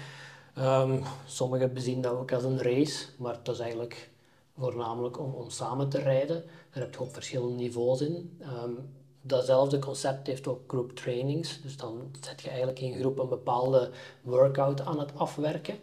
Ehm 0.60 1.02
sommigen 1.26 1.72
bezien 1.72 2.00
dat 2.00 2.12
ook 2.12 2.32
als 2.32 2.44
een 2.44 2.62
race, 2.62 3.06
maar 3.18 3.34
het 3.34 3.48
is 3.48 3.58
eigenlijk 3.58 4.10
voornamelijk 4.58 5.18
om, 5.18 5.32
om 5.32 5.50
samen 5.50 5.88
te 5.88 5.98
rijden. 5.98 6.44
Daar 6.72 6.82
heb 6.82 6.94
je 6.94 7.00
ook 7.00 7.12
verschillende 7.12 7.54
niveaus 7.54 8.00
in. 8.00 8.36
Ehm, 8.40 8.70
datzelfde 9.22 9.78
concept 9.78 10.26
heeft 10.26 10.46
ook 10.46 10.60
group 10.66 10.96
trainings. 10.96 11.60
Dus 11.62 11.76
dan 11.76 12.10
zet 12.20 12.40
je 12.40 12.48
eigenlijk 12.48 12.80
in 12.80 12.98
groep 12.98 13.18
een 13.18 13.28
bepaalde 13.28 13.90
workout 14.22 14.80
aan 14.80 14.98
het 14.98 15.16
afwerken. 15.16 15.78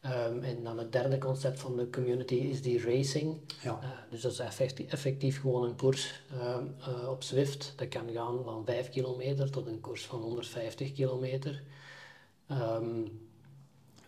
Ehm, 0.00 0.42
en 0.42 0.62
dan 0.64 0.78
het 0.78 0.92
derde 0.92 1.18
concept 1.18 1.60
van 1.60 1.76
de 1.76 1.90
community 1.90 2.34
is 2.34 2.62
die 2.62 2.84
racing. 2.84 3.38
Ja. 3.62 3.78
Eh, 3.82 3.88
dus 4.10 4.20
dat 4.20 4.32
is 4.32 4.38
effectief, 4.38 4.92
effectief 4.92 5.40
gewoon 5.40 5.64
een 5.64 5.76
koers 5.76 6.22
eh, 6.30 7.08
op 7.08 7.22
Zwift. 7.22 7.72
Dat 7.76 7.88
kan 7.88 8.10
gaan 8.12 8.44
van 8.44 8.64
5 8.64 8.88
kilometer 8.88 9.50
tot 9.50 9.66
een 9.66 9.80
koers 9.80 10.06
van 10.06 10.20
150 10.20 10.92
kilometer. 10.92 11.62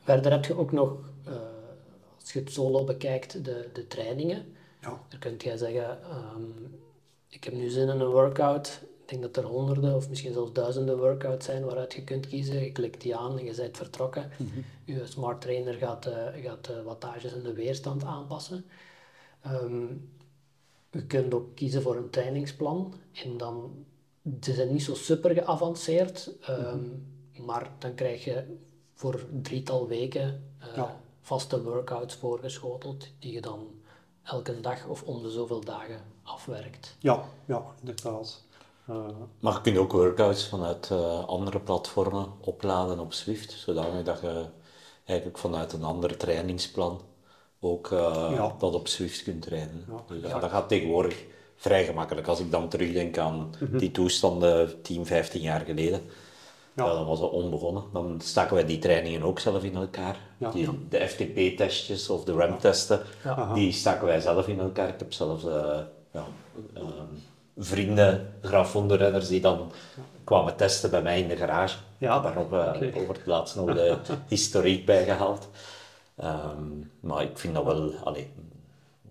Verder 0.02 0.32
heb 0.32 0.44
je 0.44 0.56
ook 0.56 0.72
nog, 0.72 0.96
eh, 1.24 1.32
als 2.20 2.32
je 2.32 2.38
het 2.38 2.52
solo 2.52 2.84
bekijkt, 2.84 3.44
de, 3.44 3.68
de 3.72 3.86
trainingen. 3.86 4.44
Ja. 4.80 5.00
Dan 5.08 5.18
kun 5.18 5.34
je 5.38 5.58
zeggen, 5.58 6.02
ehm, 6.02 6.42
ik 7.28 7.44
heb 7.44 7.54
nu 7.54 7.68
zin 7.68 7.88
in 7.88 8.00
een 8.00 8.06
workout. 8.06 8.80
Ik 8.82 9.08
denk 9.08 9.22
dat 9.22 9.44
er 9.44 9.50
honderden 9.50 9.94
of 9.94 10.08
misschien 10.08 10.32
zelfs 10.32 10.52
duizenden 10.52 10.98
workouts 10.98 11.46
zijn 11.46 11.64
waaruit 11.64 11.92
je 11.92 12.04
kunt 12.04 12.26
kiezen. 12.26 12.64
Je 12.64 12.72
klikt 12.72 13.00
die 13.00 13.16
aan 13.16 13.38
en 13.38 13.44
je 13.44 13.54
bent 13.54 13.76
vertrokken. 13.76 14.30
Je 14.84 15.06
smart 15.06 15.40
trainer 15.40 15.74
gaat, 15.74 16.06
eh, 16.06 16.42
gaat 16.42 16.64
de 16.64 16.82
wattages 16.82 17.32
en 17.32 17.42
de 17.42 17.52
weerstand 17.52 18.04
aanpassen. 18.04 18.64
Ehm, 19.42 19.86
je 20.90 21.06
kunt 21.06 21.34
ook 21.34 21.54
kiezen 21.54 21.82
voor 21.82 21.96
een 21.96 22.10
trainingsplan. 22.10 22.94
En 23.24 23.36
dan, 23.36 23.84
ze 24.40 24.52
zijn 24.52 24.72
niet 24.72 24.82
zo 24.82 24.94
super 24.94 25.30
geavanceerd, 25.30 26.30
ehm, 26.40 26.84
maar 27.46 27.70
dan 27.78 27.94
krijg 27.94 28.24
je 28.24 28.44
voor 29.02 29.20
een 29.32 29.42
drietal 29.42 29.88
weken 29.88 30.42
eh, 30.58 30.66
Ja. 30.76 30.96
vaste 31.20 31.62
workouts 31.62 32.14
voorgeschoteld, 32.14 33.06
die 33.18 33.32
je 33.32 33.40
dan 33.40 33.66
elke 34.22 34.60
dag 34.60 34.86
of 34.86 35.02
om 35.02 35.22
de 35.22 35.30
zoveel 35.30 35.60
dagen 35.60 36.00
afwerkt. 36.22 36.96
Ja, 36.98 37.24
ja, 37.44 37.62
inderdaad. 37.80 38.42
Eh, 38.86 38.96
Maar 39.40 39.52
je 39.54 39.60
kunt 39.60 39.76
ook 39.76 39.92
workouts 39.92 40.48
vanuit 40.48 40.90
eh, 40.90 41.24
andere 41.24 41.60
platformen 41.60 42.26
opladen 42.40 42.98
op 42.98 43.12
Swift, 43.12 43.52
zodanig 43.52 44.04
dat 44.04 44.20
je 44.20 44.44
eigenlijk 45.04 45.38
vanuit 45.38 45.72
een 45.72 45.84
ander 45.84 46.16
trainingsplan 46.16 47.00
ook 47.60 47.90
eh, 47.92 48.28
Ja. 48.34 48.54
dat 48.58 48.74
op 48.74 48.88
Swift 48.88 49.22
kunt 49.22 49.42
trainen. 49.42 49.84
Ja. 49.88 50.04
Dus 50.08 50.30
ja, 50.30 50.38
dat 50.38 50.50
gaat 50.50 50.68
tegenwoordig 50.68 51.24
vrij 51.56 51.84
gemakkelijk. 51.84 52.26
Als 52.26 52.40
ik 52.40 52.50
dan 52.50 52.68
terugdenk 52.68 53.18
aan 53.18 53.54
die 53.78 53.90
toestanden 53.90 54.82
10, 54.82 55.06
15 55.06 55.40
jaar 55.40 55.60
geleden, 55.60 56.00
Ja. 56.76 57.04
was 57.04 57.20
het 57.20 57.30
onbegonnen. 57.30 57.82
Dan 57.92 58.20
staken 58.22 58.54
wij 58.54 58.64
die 58.66 58.78
trainingen 58.78 59.22
ook 59.22 59.38
zelf 59.38 59.62
in 59.64 59.74
elkaar. 59.76 60.16
Ja. 60.38 60.50
Die, 60.50 60.86
de 60.88 61.08
FTP-testjes 61.08 62.08
of 62.08 62.24
de 62.24 62.32
RAM-testen, 62.32 63.00
Ja. 63.24 63.54
die 63.54 63.72
staken 63.72 64.06
wij 64.06 64.20
zelf 64.20 64.48
in 64.48 64.60
elkaar. 64.60 64.88
Ik 64.88 64.98
heb 64.98 65.12
zelfs 65.12 65.44
ja, 66.12 66.26
ehm, 66.74 66.86
vrienden, 67.58 68.34
grafhondenrenners, 68.40 69.28
die 69.28 69.40
dan 69.40 69.72
kwamen 70.24 70.56
testen 70.56 70.90
bij 70.90 71.02
mij 71.02 71.20
in 71.20 71.28
de 71.28 71.36
garage. 71.36 71.78
Ja, 71.98 72.20
Daarop 72.20 72.52
eh, 72.52 72.58
oké. 72.74 72.92
over 73.00 73.14
het 73.14 73.26
laatst 73.26 73.56
nog 73.56 73.74
de 73.74 73.96
historiek 74.28 74.86
bijgehaald. 74.86 75.48
Ehm, 76.16 76.62
maar 77.00 77.22
ik 77.22 77.38
vind 77.38 77.54
dat 77.54 77.64
wel, 77.64 77.92
allee, 78.04 78.30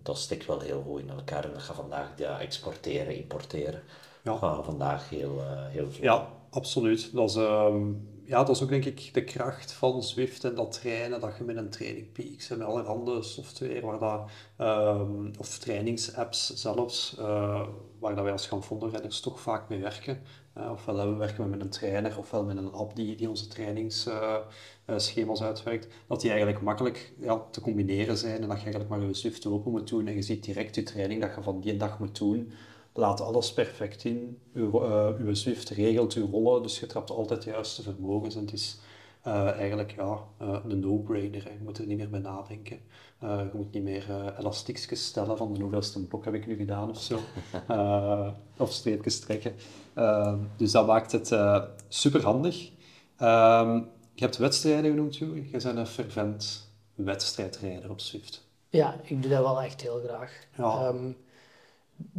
dat 0.03 0.17
stikt 0.17 0.45
wel 0.45 0.59
heel 0.59 0.83
goed 0.87 0.99
in 0.99 1.09
elkaar. 1.09 1.43
En 1.43 1.53
dat 1.53 1.61
gaat 1.61 1.75
vandaag 1.75 2.07
ja, 2.15 2.39
exporteren, 2.39 3.15
importeren. 3.15 3.81
Ja. 4.21 4.37
Gaat 4.37 4.65
vandaag 4.65 5.09
heel, 5.09 5.39
eh, 5.39 5.65
heel. 5.67 5.87
Ja, 6.01 6.27
absoluut. 6.51 7.13
Dat 7.13 7.29
is, 7.29 7.35
ehm, 7.35 7.93
ja, 8.23 8.43
dat 8.43 8.55
is 8.55 8.63
ook 8.63 8.69
denk 8.69 8.85
ik 8.85 9.13
de 9.13 9.23
kracht 9.23 9.71
van 9.71 10.03
Zwift 10.03 10.43
en 10.43 10.55
dat 10.55 10.71
trainen, 10.71 11.19
dat 11.19 11.37
je 11.37 11.43
met 11.43 11.57
een 11.57 11.69
Training 11.69 12.11
Peaks 12.11 12.49
en 12.49 12.57
met 12.57 12.67
allerhande 12.67 13.23
software, 13.23 13.81
waar 13.81 13.99
dat, 13.99 14.29
ehm, 14.57 15.31
of 15.39 15.57
trainingsapps 15.57 16.53
zelfs, 16.53 17.17
eh, 17.17 17.67
waar 17.99 18.15
dat 18.15 18.23
wij 18.23 18.31
als 18.31 18.47
Ganfonderrenners 18.47 19.19
toch 19.19 19.39
vaak 19.39 19.69
mee 19.69 19.79
werken. 19.79 20.21
Eh, 20.53 20.71
ofwel 20.71 20.95
we 20.95 21.15
werken 21.15 21.43
we 21.43 21.49
met 21.49 21.61
een 21.61 21.69
trainer, 21.69 22.17
ofwel 22.17 22.43
met 22.43 22.57
een 22.57 22.71
app 22.71 22.95
die, 22.95 23.15
die 23.15 23.29
onze 23.29 23.47
trainingsschema's 23.47 25.41
uitwerkt, 25.41 25.87
dat 26.07 26.21
die 26.21 26.29
eigenlijk 26.29 26.61
makkelijk 26.61 27.13
ja, 27.19 27.45
te 27.51 27.61
combineren 27.61 28.17
zijn 28.17 28.41
en 28.41 28.47
dat 28.47 28.57
je 28.57 28.63
eigenlijk 28.63 28.89
maar 28.89 29.01
je 29.01 29.13
Zwift 29.13 29.45
open 29.45 29.71
moet 29.71 29.87
doen 29.87 30.07
en 30.07 30.15
je 30.15 30.21
ziet 30.21 30.43
direct 30.43 30.75
je 30.75 30.83
training 30.83 31.21
dat 31.21 31.35
je 31.35 31.41
van 31.41 31.61
die 31.61 31.77
dag 31.77 31.99
moet 31.99 32.17
doen 32.17 32.51
laat 32.93 33.21
alles 33.21 33.53
perfect 33.53 34.03
in. 34.03 34.37
Uw, 34.53 34.83
eh, 34.83 35.07
uw 35.19 35.33
Zwift 35.33 35.69
regelt 35.69 36.13
uw 36.13 36.27
rollen, 36.31 36.61
dus 36.63 36.79
je 36.79 36.85
trapt 36.85 37.09
altijd 37.11 37.41
de 37.43 37.49
juiste 37.49 37.81
vermogens. 37.81 38.35
En 38.35 38.41
het 38.41 38.53
is, 38.53 38.79
eh, 39.21 39.49
eigenlijk 39.51 39.91
ja, 39.95 40.17
eh, 40.37 40.57
een 40.67 40.79
no-brainer. 40.79 41.43
hè. 41.43 41.49
Je 41.49 41.59
moet 41.63 41.77
er 41.77 41.85
niet 41.85 41.97
meer 41.97 42.09
bij 42.09 42.19
nadenken. 42.19 42.79
Eh, 43.19 43.37
je 43.51 43.57
moet 43.57 43.73
niet 43.73 43.83
meer 43.83 44.33
elastiekjes 44.39 45.05
stellen 45.05 45.37
van 45.37 45.53
de 45.53 45.59
hoeveelste 45.61 46.05
blok 46.07 46.25
heb 46.25 46.33
ik 46.33 46.47
nu 46.47 46.55
gedaan 46.55 46.89
of 46.89 47.01
zo. 47.01 47.19
Eh, 47.67 48.27
of 48.57 48.71
streepjes 48.71 49.19
trekken. 49.19 49.53
Eh, 49.93 50.33
dus 50.57 50.71
dat 50.71 50.87
maakt 50.87 51.11
het 51.11 51.31
eh 51.31 51.63
super 51.87 52.23
handig. 52.23 52.71
Ehm, 53.17 53.75
je 54.13 54.23
hebt 54.23 54.37
wedstrijden 54.37 54.89
genoemd, 54.91 55.17
Joeri. 55.17 55.43
Je 55.51 55.57
bent 55.57 55.63
een 55.77 55.87
fervent 55.87 56.71
wedstrijdrijder 56.95 57.89
op 57.89 57.99
Swift. 57.99 58.47
Ja, 58.69 58.95
ik 59.03 59.21
doe 59.21 59.31
dat 59.31 59.43
wel 59.43 59.61
echt 59.61 59.81
heel 59.81 59.99
graag. 60.05 60.47
Ja. 60.57 60.87
Ehm, 60.87 61.11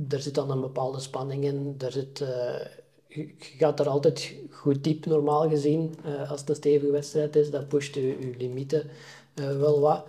er 0.09 0.21
zit 0.21 0.35
dan 0.35 0.51
een 0.51 0.61
bepaalde 0.61 1.01
spanning 1.01 1.45
in. 1.45 1.75
Er 1.79 1.93
zit, 1.93 2.21
eh, 2.21 2.67
je 3.07 3.35
gaat 3.39 3.81
er 3.81 3.89
altijd 3.89 4.35
goed 4.51 4.85
diep, 4.85 5.07
normaal 5.07 5.49
gezien. 5.49 5.95
Eh, 6.05 6.31
als 6.31 6.41
het 6.41 6.49
een 6.49 6.55
stevige 6.55 6.93
wedstrijd 6.93 7.37
is, 7.37 7.51
dan 7.51 7.67
pusht 7.67 7.95
je 7.95 8.01
je 8.01 8.35
limieten 8.39 8.91
eh, 9.35 9.59
wel 9.59 9.81
wat. 9.81 10.07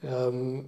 Ehm, 0.00 0.62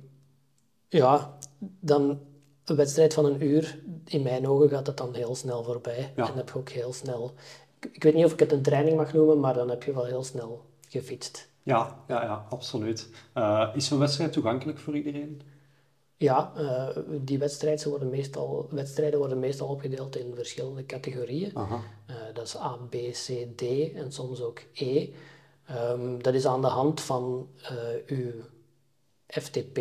ja, 0.89 1.39
dan 1.81 2.21
een 2.65 2.77
wedstrijd 2.77 3.15
van 3.15 3.25
een 3.25 3.43
uur, 3.43 3.83
in 4.05 4.23
mijn 4.23 4.49
ogen 4.49 4.69
gaat 4.69 4.87
dat 4.87 4.97
dan 4.97 5.15
heel 5.15 5.35
snel 5.35 5.65
voorbij. 5.65 6.13
Ja. 6.17 6.29
En 6.29 6.35
heb 6.37 6.49
je 6.49 6.59
ook 6.59 6.69
heel 6.69 6.93
snel... 6.93 7.35
Ik, 7.81 7.91
ik 7.93 8.03
weet 8.03 8.15
niet 8.15 8.25
of 8.25 8.33
ik 8.33 8.39
het 8.39 8.53
een 8.53 8.63
training 8.63 8.97
mag 8.97 9.13
noemen, 9.13 9.41
maar 9.41 9.55
dan 9.55 9.69
heb 9.69 9.83
je 9.83 9.93
wel 9.95 10.05
heel 10.05 10.25
snel 10.25 10.65
gefietst. 10.89 11.49
Ja, 11.63 12.05
ja, 12.09 12.23
ja 12.23 12.47
absoluut. 12.49 13.09
Is 13.75 13.87
zo'n 13.87 13.99
wedstrijd 13.99 14.33
toegankelijk 14.33 14.79
voor 14.79 14.97
iedereen? 14.97 15.43
Ja, 16.23 16.53
eh, 16.57 17.03
die 17.21 17.39
wedstrijden 17.39 17.89
worden, 17.89 18.11
meestal, 18.11 18.67
wedstrijden 18.71 19.19
worden 19.19 19.39
meestal 19.39 19.69
opgedeeld 19.69 20.17
in 20.17 20.35
verschillende 20.35 20.87
categorieën. 20.87 21.53
Eh, 21.55 22.17
dat 22.35 22.47
is 22.47 22.57
A, 22.57 22.79
B, 22.89 22.95
C, 23.11 23.47
D 23.57 23.63
en 23.95 24.13
soms 24.13 24.41
ook 24.41 24.61
E. 24.73 25.09
Ehm, 25.67 26.19
dat 26.19 26.35
is 26.35 26.47
aan 26.47 26.61
de 26.61 26.67
hand 26.67 27.01
van 27.01 27.49
eh, 27.63 27.77
uw 28.07 28.31
FTP, 29.27 29.79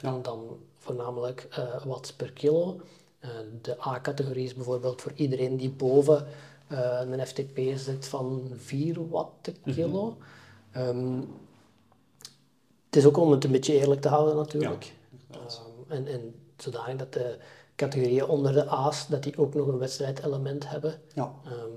en 0.00 0.22
dan 0.22 0.58
voornamelijk 0.78 1.48
watts 1.84 2.12
per 2.12 2.32
kilo. 2.32 2.80
De 3.62 3.86
A-categorie 3.86 4.44
is 4.44 4.54
bijvoorbeeld 4.54 5.02
voor 5.02 5.12
iedereen 5.14 5.56
die 5.56 5.70
boven 5.70 6.26
een 6.68 7.26
FTP 7.26 7.58
zit 7.76 8.06
van 8.06 8.50
4 8.56 9.08
watt 9.08 9.42
per 9.42 9.74
kilo. 9.74 10.16
Ehm, 10.72 11.20
het 12.86 12.96
is 12.96 13.04
ook 13.04 13.16
om 13.16 13.30
het 13.30 13.44
een 13.44 13.50
beetje 13.50 13.80
eerlijk 13.80 14.00
te 14.00 14.08
houden 14.08 14.36
natuurlijk. 14.36 14.84
Ehm, 14.84 15.03
en, 15.88 16.06
en 16.06 16.34
zodanig 16.56 16.96
dat 16.96 17.12
de 17.12 17.38
categorieën 17.76 18.26
onder 18.26 18.52
de 18.52 18.66
A's, 18.66 19.06
dat 19.08 19.22
die 19.22 19.36
ook 19.38 19.54
nog 19.54 19.66
een 19.66 19.78
wedstrijdelement 19.78 20.68
hebben. 20.68 21.00
Ja, 21.14 21.34
Ehm, 21.44 21.70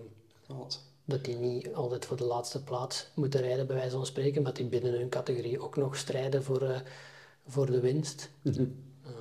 dat 1.05 1.25
die 1.25 1.35
niet 1.35 1.73
altijd 1.73 2.05
voor 2.05 2.17
de 2.17 2.23
laatste 2.23 2.63
plaats 2.63 3.07
moeten 3.15 3.41
rijden, 3.41 3.67
bij 3.67 3.75
wijze 3.75 3.95
van 3.95 4.05
spreken, 4.05 4.41
maar 4.41 4.53
die 4.53 4.65
binnen 4.65 4.93
hun 4.99 5.09
categorie 5.09 5.59
ook 5.61 5.75
nog 5.77 5.95
strijden 5.95 6.43
voor, 6.43 6.61
eh, 6.61 6.79
voor 7.47 7.65
de 7.65 7.79
winst. 7.79 8.29
Mhm. 8.41 8.65
Ehm, 9.05 9.13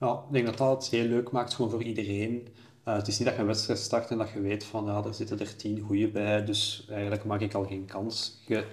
Ja, 0.00 0.12
ik 0.26 0.32
denk 0.32 0.46
dat 0.46 0.58
dat 0.58 0.82
het 0.82 0.90
heel 0.92 1.08
leuk 1.08 1.30
maakt 1.30 1.54
gewoon 1.54 1.70
voor 1.70 1.82
iedereen. 1.82 2.48
Eh, 2.84 2.94
het 2.96 3.08
is 3.08 3.18
niet 3.18 3.26
dat 3.26 3.34
je 3.36 3.40
een 3.42 3.46
wedstrijd 3.46 3.78
start 3.78 4.10
en 4.10 4.18
dat 4.18 4.30
je 4.30 4.40
weet 4.40 4.64
van 4.64 4.84
ja, 4.84 5.04
er 5.04 5.14
zitten 5.14 5.38
er 5.40 5.56
tien 5.56 5.80
goeie 5.80 6.10
bij, 6.10 6.44
dus 6.44 6.86
eigenlijk 6.88 7.24
maak 7.24 7.40
ik 7.40 7.54
al 7.54 7.64
geen 7.64 7.84
kans. 7.86 8.38
Je 8.46 8.64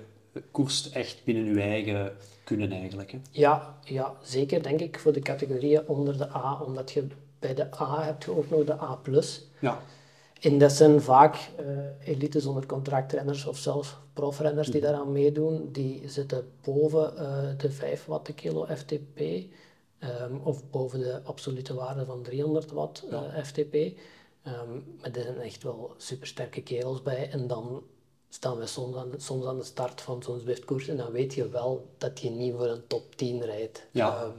koerst 0.52 0.86
echt 0.86 1.24
binnen 1.24 1.54
je 1.54 1.62
eigen 1.62 2.12
kunnen 2.44 2.72
eigenlijk. 2.72 3.12
Hè. 3.12 3.20
ja, 3.32 3.78
ja, 3.84 4.14
zeker 4.22 4.64
denk 4.64 4.80
ik 4.80 5.00
voor 5.00 5.14
de 5.14 5.20
categorieën 5.20 5.88
onder 5.88 6.18
de 6.18 6.36
A, 6.36 6.62
omdat 6.62 6.92
je 6.92 7.08
bij 7.40 7.54
de 7.54 7.68
A 7.82 8.04
hebt 8.04 8.24
je 8.24 8.38
ook 8.38 8.50
nog 8.50 8.64
de 8.64 8.82
A+. 8.82 9.00
Ja, 9.60 9.80
En 10.42 10.58
dat 10.58 10.72
zijn 10.72 11.02
vaak 11.02 11.36
eh 11.58 12.10
elite 12.14 12.40
zonder 12.40 12.66
contractrenners 12.66 13.46
of 13.46 13.58
zelfs 13.58 13.96
profrenners 14.14 14.68
die 14.68 14.82
daaraan 14.82 15.12
meedoen. 15.12 15.70
Die 15.72 16.02
zitten 16.06 16.52
boven 16.62 17.18
eh, 17.18 17.58
de 17.58 17.72
5 17.72 18.06
watt 18.06 18.34
kilo 18.36 18.66
FTP 18.66 19.20
ehm, 20.00 20.36
of 20.44 20.70
boven 20.70 21.00
de 21.00 21.22
absolute 21.24 21.74
waarde 21.74 22.06
van 22.06 22.22
300 22.24 22.72
watt 22.72 23.04
eh, 23.12 23.44
FTP. 23.44 23.74
Ehm, 23.74 24.74
maar 25.02 25.12
er 25.12 25.22
zijn 25.22 25.40
echt 25.40 25.64
wel 25.64 25.94
supersterke 25.98 26.62
kerels 26.62 27.02
bij. 27.02 27.30
En 27.30 27.48
dan 27.48 27.84
staan 28.34 28.58
we 28.58 28.66
soms 28.66 28.96
aan, 28.96 29.10
de, 29.10 29.20
soms 29.20 29.46
aan 29.46 29.58
de 29.58 29.64
start 29.64 30.02
van 30.02 30.24
zo'n 30.24 30.40
Zwift-koers 30.40 30.88
en 30.88 30.98
dan 30.98 31.12
weet 31.12 31.34
je 31.34 31.50
wel 31.50 31.90
dat 31.98 32.20
je 32.20 32.30
niet 32.30 32.54
voor 32.54 32.68
een 32.68 32.88
top 32.88 33.16
10 33.16 33.42
rijdt. 33.42 33.88
Ja. 33.92 34.18
Ehm, 34.18 34.38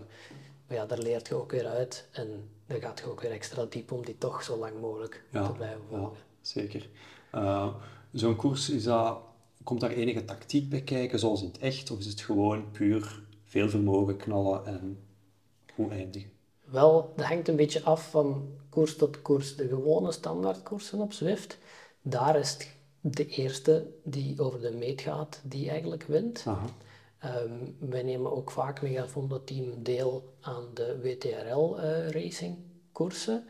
maar 0.66 0.76
ja, 0.76 0.86
daar 0.86 0.98
leert 0.98 1.28
je 1.28 1.34
ook 1.34 1.50
weer 1.50 1.66
uit 1.66 2.08
en 2.12 2.48
dan 2.66 2.80
gaat 2.80 2.98
je 2.98 3.10
ook 3.10 3.20
weer 3.20 3.30
extra 3.30 3.64
diep 3.64 3.92
om 3.92 4.04
die 4.04 4.18
toch 4.18 4.42
zo 4.42 4.58
lang 4.58 4.80
mogelijk 4.80 5.24
ja, 5.30 5.46
te 5.46 5.52
blijven 5.52 5.80
ja 5.90 5.96
volgen. 5.98 6.16
zeker. 6.40 6.88
Eh, 7.30 7.74
Zo'n 8.12 8.36
koers, 8.36 8.70
is 8.70 8.84
dat, 8.84 9.18
komt 9.64 9.80
daar 9.80 9.90
enige 9.90 10.24
tactiek 10.24 10.68
bij 10.68 10.82
kijken, 10.82 11.18
zoals 11.18 11.40
in 11.42 11.46
het 11.46 11.58
echt, 11.58 11.90
of 11.90 11.98
is 11.98 12.06
het 12.06 12.20
gewoon 12.20 12.70
puur 12.70 13.22
veel 13.44 13.68
vermogen 13.68 14.16
knallen 14.16 14.66
en 14.66 14.98
goed 15.74 15.90
eindigen? 15.90 16.30
Wel, 16.64 17.12
dat 17.16 17.26
hangt 17.26 17.48
een 17.48 17.56
beetje 17.56 17.82
af 17.82 18.10
van 18.10 18.48
koers 18.68 18.96
tot 18.96 19.22
koers. 19.22 19.56
De 19.56 19.68
gewone 19.68 20.12
standaardkoersen 20.12 21.00
op 21.00 21.12
Zwift, 21.12 21.58
daar 22.02 22.38
is 22.38 22.52
het 22.52 22.73
de 23.06 23.26
eerste 23.26 23.86
die 24.02 24.40
over 24.40 24.60
de 24.60 24.70
meet 24.70 25.00
gaat, 25.00 25.40
die 25.42 25.70
eigenlijk 25.70 26.02
wint. 26.02 26.42
Aha. 26.46 26.66
Ehm, 27.18 27.90
wij 27.90 28.02
nemen 28.02 28.32
ook 28.32 28.50
vaak 28.50 28.82
met 28.82 28.96
het 28.96 29.10
Fondo-team 29.10 29.82
deel 29.82 30.34
aan 30.40 30.64
de 30.74 30.98
WTRL 31.02 31.78
eh, 31.78 32.10
Racing 32.10 32.56
koersen. 32.92 33.44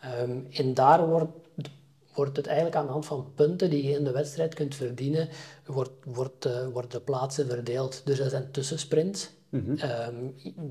Ehm, 0.00 0.38
en 0.50 0.74
daar 0.74 1.08
wordt, 1.08 1.38
wordt 2.14 2.36
het 2.36 2.46
eigenlijk 2.46 2.76
aan 2.76 2.86
de 2.86 2.92
hand 2.92 3.06
van 3.06 3.32
punten 3.34 3.70
die 3.70 3.82
je 3.88 3.96
in 3.96 4.04
de 4.04 4.10
wedstrijd 4.10 4.54
kunt 4.54 4.74
verdienen, 4.74 5.28
wordt, 5.66 6.04
wordt, 6.04 6.44
eh, 6.44 6.68
worden 6.68 6.90
de 6.90 7.00
plaatsen 7.00 7.46
verdeeld. 7.46 8.02
Dus 8.04 8.18
dat 8.18 8.30
zijn 8.30 8.50
tussensprints. 8.50 9.30
Ehm, 9.76 10.14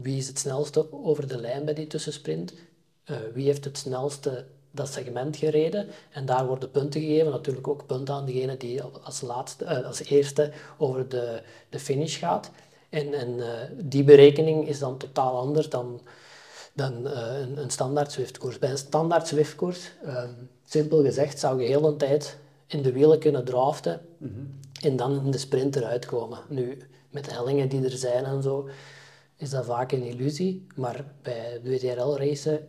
wie 0.01 0.17
is 0.17 0.27
het 0.27 0.39
snelste 0.39 0.93
over 1.03 1.27
de 1.27 1.37
lijn 1.37 1.65
bij 1.65 1.73
die 1.73 1.87
tussensprint? 1.87 2.53
Eh, 3.03 3.17
wie 3.33 3.45
heeft 3.45 3.65
het 3.65 3.77
snelste 3.77 4.45
dat 4.77 4.91
segment 4.91 5.37
gereden? 5.37 5.87
En 6.09 6.25
daar 6.25 6.47
worden 6.47 6.71
punten 6.71 7.01
gegeven. 7.01 7.31
Natuurlijk 7.31 7.67
ook 7.67 7.85
punten 7.85 8.13
aan 8.13 8.25
degene 8.25 8.57
die 8.57 8.81
als, 8.81 9.21
laatste, 9.21 9.65
eh, 9.65 9.85
als 9.85 10.03
eerste 10.03 10.51
over 10.77 11.09
de, 11.09 11.41
de 11.69 11.79
finish 11.79 12.19
gaat. 12.19 12.51
En, 12.89 13.13
en 13.13 13.39
eh, 13.39 13.69
die 13.77 14.03
berekening 14.03 14.67
is 14.67 14.79
dan 14.79 14.97
totaal 14.97 15.37
anders 15.37 15.69
dan, 15.69 16.01
dan 16.73 17.07
eh, 17.07 17.39
een, 17.39 17.57
een 17.57 17.69
standaard 17.69 18.11
Zwift-koers. 18.11 18.59
Bij 18.59 18.69
een 18.69 18.77
standaard 18.77 19.27
Zwift-koers, 19.27 19.91
ehm, 20.03 20.31
simpel 20.65 21.03
gezegd, 21.03 21.39
zou 21.39 21.61
je 21.61 21.67
heel 21.67 21.81
de 21.81 21.95
tijd 21.95 22.37
in 22.67 22.81
de 22.81 22.91
wielen 22.91 23.19
kunnen 23.19 23.45
draften 23.45 24.01
en 24.81 24.95
dan 24.95 25.25
in 25.25 25.31
de 25.31 25.37
sprint 25.37 25.75
eruit 25.75 26.05
komen. 26.05 26.39
Nu, 26.49 26.77
met 27.09 27.25
de 27.25 27.31
hellingen 27.31 27.69
die 27.69 27.83
er 27.83 27.97
zijn 27.97 28.25
en 28.25 28.41
zo, 28.41 28.69
is 29.35 29.49
dat 29.49 29.65
vaak 29.65 29.91
een 29.91 30.03
illusie. 30.03 30.67
Maar 30.75 31.05
bij 31.21 31.61
WTRL-racen 31.63 32.67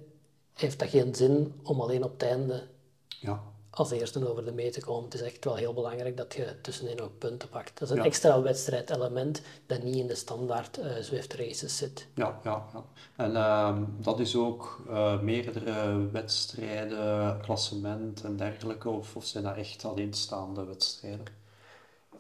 heeft 0.61 0.79
dat 0.79 0.89
geen 0.89 1.15
zin 1.15 1.61
om 1.63 1.81
alleen 1.81 2.05
op 2.05 2.13
het 2.13 2.23
einde 2.23 2.67
Ja, 3.09 3.43
als 3.71 3.91
eerste 3.91 4.29
over 4.31 4.45
de 4.45 4.53
meet 4.53 4.73
te 4.73 4.81
komen. 4.81 5.05
Het 5.05 5.15
is 5.15 5.21
echt 5.21 5.45
wel 5.45 5.55
heel 5.55 5.75
belangrijk 5.75 6.17
dat 6.17 6.35
je 6.35 6.61
tussenin 6.63 7.01
ook 7.01 7.19
punten 7.19 7.49
pakt. 7.49 7.79
Dat 7.79 7.89
is 7.89 7.91
een 7.91 8.01
Ja. 8.01 8.05
extra 8.09 8.43
wedstrijdelement 8.43 9.43
dat 9.67 9.83
niet 9.83 9.97
in 9.97 10.07
de 10.07 10.15
standaard 10.15 10.79
eh, 10.79 10.97
Zwift 11.01 11.35
races 11.35 11.77
zit. 11.77 12.07
ja, 12.15 12.41
ja. 12.45 12.67
ja. 12.73 12.85
En 13.17 13.37
ehm, 13.37 13.85
dat 14.01 14.21
is 14.21 14.37
ook 14.37 14.83
eh, 14.89 15.21
meerdere 15.21 16.09
wedstrijden, 16.11 17.41
klassement 17.41 18.25
en 18.25 18.37
dergelijke, 18.37 18.89
of, 18.89 19.17
of 19.17 19.25
zijn 19.25 19.45
dat 19.45 19.57
echt 19.57 19.85
alleenstaande 19.85 20.65
wedstrijden? 20.65 21.27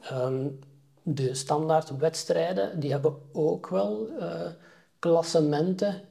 Ehm, 0.00 0.46
de 1.02 1.34
standaard 1.34 1.96
wedstrijden, 1.96 2.80
die 2.80 2.90
hebben 2.90 3.16
ook 3.32 3.68
wel 3.68 4.08
eh, 4.18 4.50
klassementen. 4.98 6.02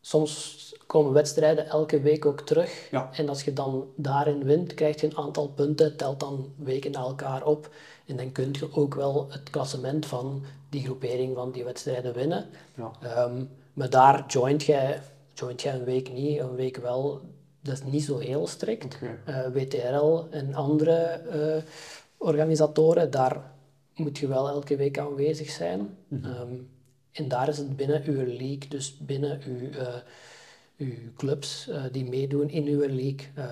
Soms 0.00 0.69
komen 0.90 1.12
wedstrijden 1.12 1.68
elke 1.68 2.00
week 2.00 2.26
ook 2.26 2.40
terug. 2.40 2.88
Ja. 2.90 3.10
En 3.12 3.28
als 3.28 3.42
je 3.42 3.52
dan 3.52 3.86
daarin 3.96 4.44
wint, 4.44 4.74
krijg 4.74 5.00
je 5.00 5.06
een 5.06 5.16
aantal 5.16 5.48
punten, 5.48 5.96
telt 5.96 6.20
dan 6.20 6.52
weken 6.56 6.90
na 6.90 7.00
elkaar 7.00 7.44
op. 7.44 7.70
En 8.06 8.16
dan 8.16 8.32
kun 8.32 8.48
je 8.52 8.68
ook 8.72 8.94
wel 8.94 9.26
het 9.30 9.50
klassement 9.50 10.06
van 10.06 10.42
die 10.68 10.84
groepering 10.84 11.34
van 11.34 11.52
die 11.52 11.64
wedstrijden 11.64 12.14
winnen. 12.14 12.46
Ja. 12.74 12.90
Ehm, 13.02 13.44
maar 13.72 13.90
daar 13.90 14.24
joint 14.26 14.62
jij, 14.62 15.00
joint 15.34 15.62
jij 15.62 15.74
een 15.74 15.84
week 15.84 16.12
niet, 16.12 16.40
een 16.40 16.54
week 16.54 16.76
wel. 16.76 17.20
Dat 17.62 17.74
is 17.74 17.82
niet 17.82 18.04
zo 18.04 18.18
heel 18.18 18.46
strikt. 18.46 18.98
Eh, 19.24 19.46
WTRL 19.52 20.26
en 20.30 20.54
andere 20.54 20.96
eh, 20.96 21.62
organisatoren, 22.16 23.10
daar 23.10 23.52
moet 23.94 24.18
je 24.18 24.28
wel 24.28 24.48
elke 24.48 24.76
week 24.76 24.98
aanwezig 24.98 25.50
zijn. 25.50 25.96
Ehm, 26.10 26.54
en 27.12 27.28
daar 27.28 27.48
is 27.48 27.58
het 27.58 27.76
binnen 27.76 28.02
uw 28.04 28.24
league, 28.24 28.68
dus 28.68 28.98
binnen 28.98 29.40
uw, 29.46 29.70
eh, 29.70 29.94
uw 30.80 31.12
clubs 31.16 31.68
eh, 31.68 31.84
die 31.92 32.04
meedoen 32.08 32.48
in 32.48 32.66
uw 32.66 32.78
league, 32.80 33.28
eh, 33.34 33.44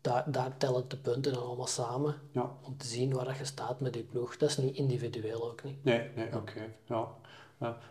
daar, 0.00 0.32
daar 0.32 0.56
tellen 0.56 0.84
de 0.88 0.96
punten 0.96 1.32
dan 1.32 1.42
allemaal 1.46 1.66
samen 1.66 2.14
Ja. 2.30 2.50
om 2.62 2.76
te 2.76 2.86
zien 2.86 3.12
waar 3.12 3.24
dat 3.24 3.36
je 3.38 3.44
staat 3.44 3.80
met 3.80 3.94
je 3.94 4.02
ploeg. 4.02 4.36
Dat 4.36 4.48
is 4.50 4.56
niet 4.56 4.76
individueel 4.76 5.50
ook 5.50 5.64
niet. 5.64 5.84
Nee, 5.84 6.08
nee, 6.16 6.36
oké. 6.36 6.60
Ja. 6.84 7.08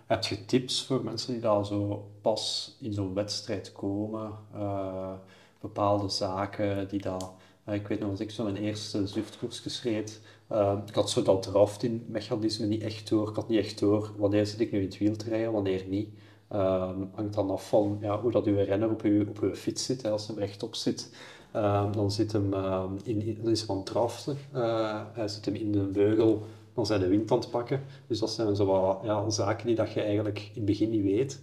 Heb 0.06 0.24
je 0.24 0.46
tips 0.46 0.86
voor 0.86 1.04
mensen 1.04 1.34
die 1.34 1.42
daar 1.42 1.66
zo 1.66 2.10
pas 2.22 2.76
in 2.82 2.94
zo'n 2.94 3.14
wedstrijd 3.14 3.72
komen? 3.72 4.32
Eh, 4.54 5.14
bepaalde 5.60 6.10
zaken 6.10 6.88
die 6.88 7.02
daar 7.02 7.30
ik 7.66 7.88
weet 7.88 8.00
nog, 8.00 8.10
als 8.10 8.20
ik 8.20 8.32
zo 8.32 8.44
mijn 8.44 8.58
eerste 8.58 9.08
Zwift-koersjes 9.08 9.84
reed, 9.84 10.22
eh, 10.48 10.78
ik 10.88 10.96
had 10.96 11.10
zo 11.10 11.22
dat 11.22 11.44
drafting-mechanisme 11.44 12.66
niet 12.66 12.82
echt 12.82 13.10
door. 13.10 13.30
Ik 13.30 13.36
had 13.36 13.48
niet 13.50 13.60
echt 13.60 13.80
door 13.80 14.12
wanneer 14.18 14.46
zit 14.46 14.60
ik 14.60 14.72
nu 14.72 14.78
in 14.80 14.86
het 14.86 14.98
wiel 14.98 15.16
te 15.16 15.30
rijden, 15.30 15.52
wanneer 15.52 15.86
niet. 15.88 16.10
Ehm, 16.52 17.04
hangt 17.14 17.34
dan 17.34 17.50
af 17.52 17.68
van 17.68 17.98
ja, 18.02 18.22
hoe 18.22 18.32
dat 18.32 18.46
uw 18.46 18.56
renner 18.56 18.90
op 18.90 19.02
uw, 19.02 19.28
op 19.28 19.40
uw 19.40 19.56
fiets 19.56 19.86
zit. 19.86 20.02
Hè. 20.02 20.10
Als 20.10 20.28
hij 20.28 20.36
rechtop 20.36 20.76
zit, 20.76 21.16
ehm, 21.52 21.92
dan, 21.92 22.12
zit 22.12 22.32
hem, 22.32 22.54
ehm, 22.54 22.94
in, 23.04 23.22
in, 23.22 23.48
is 23.48 23.62
hij 23.68 23.76
aan 23.76 23.84
het. 24.04 24.36
Eh, 24.52 25.02
hij 25.14 25.28
zit 25.28 25.46
hem 25.46 25.56
in 25.56 25.72
de 25.72 25.80
beugel, 25.80 26.46
dan 26.74 26.86
zijn 26.86 27.00
de 27.00 27.08
wind 27.08 27.32
aan 27.32 27.40
het 27.40 27.50
pakken. 27.50 27.84
Dus 28.08 28.20
dat 28.20 28.30
zijn 28.30 28.56
zo 28.56 28.66
wat 28.66 29.00
ja, 29.04 29.30
zaken 29.30 29.68
die 29.68 29.76
dat 29.76 29.92
je 29.92 30.02
eigenlijk 30.02 30.40
in 30.40 30.52
het 30.54 30.66
begin 30.66 30.90
niet 30.90 31.04
weet. 31.04 31.42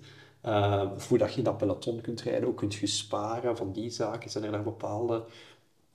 Hoe 1.09 1.19
dat 1.19 1.33
je 1.33 1.39
in 1.39 1.45
dat 1.45 1.57
peloton 1.57 2.01
kunt 2.01 2.23
rijden, 2.23 2.45
hoe 2.45 2.55
kunt 2.55 2.75
je 2.75 2.87
sparen 2.87 3.57
van 3.57 3.73
die 3.73 3.91
zaken. 3.91 4.31
Zijn 4.31 4.45
er 4.45 4.53
daar 4.53 4.63
bepaalde 4.63 5.25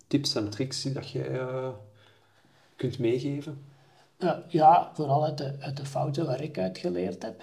tips 0.08 0.36
en 0.36 0.50
tricks 0.50 0.82
die 0.82 0.94
dat 0.94 1.10
je 1.10 1.24
eh, 1.24 1.70
kunt 2.76 3.00
meegeven? 3.00 3.64
Ja, 4.18 4.44
ja, 4.48 4.92
vooral 4.94 5.24
uit 5.24 5.38
de, 5.38 5.56
uit 5.60 5.78
de 5.78 5.86
fouten 5.86 6.26
waar 6.26 6.42
ik 6.42 6.58
uit 6.58 6.78
geleerd 6.78 7.24
heb. 7.24 7.42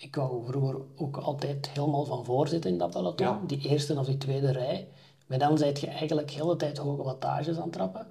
Ik 0.00 0.14
wou 0.16 0.44
vroeger 0.46 0.80
ook 0.96 1.16
altijd 1.16 1.68
helemaal 1.70 2.04
van 2.04 2.24
voor 2.24 2.48
zitten 2.48 2.70
in 2.70 2.78
dat 2.78 2.90
peloton, 2.90 3.26
Ja. 3.26 3.40
die 3.46 3.58
eerste 3.68 3.98
of 3.98 4.06
die 4.06 4.18
tweede 4.18 4.50
rij. 4.52 4.88
Maar 5.26 5.38
dan 5.38 5.58
zijt 5.58 5.80
je 5.80 5.86
eigenlijk 5.86 6.28
de 6.28 6.34
hele 6.34 6.56
tijd 6.56 6.78
hoge 6.78 7.02
wattages 7.02 7.56
aan 7.56 7.62
het 7.62 7.72
trappen. 7.72 8.06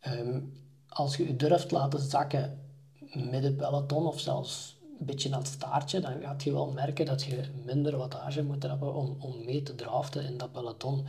Ehm, 0.00 0.40
als 0.88 1.16
je 1.16 1.26
je 1.26 1.36
durft 1.36 1.70
laten 1.70 2.00
zakken 2.00 2.58
midden 3.14 3.56
peloton 3.56 4.06
of 4.06 4.20
zelfs 4.20 4.80
een 5.00 5.06
beetje 5.06 5.32
aan 5.32 5.38
het 5.38 5.48
staartje, 5.48 6.00
dan 6.00 6.12
gaat 6.20 6.42
je 6.42 6.52
wel 6.52 6.70
merken 6.70 7.06
dat 7.06 7.22
je 7.22 7.44
minder 7.64 7.96
wattage 7.96 8.42
moet 8.42 8.60
trappen 8.60 8.94
om, 8.94 9.16
om 9.18 9.44
mee 9.44 9.62
te 9.62 9.74
draften 9.74 10.24
in 10.24 10.38
dat 10.38 10.52
peloton. 10.52 11.06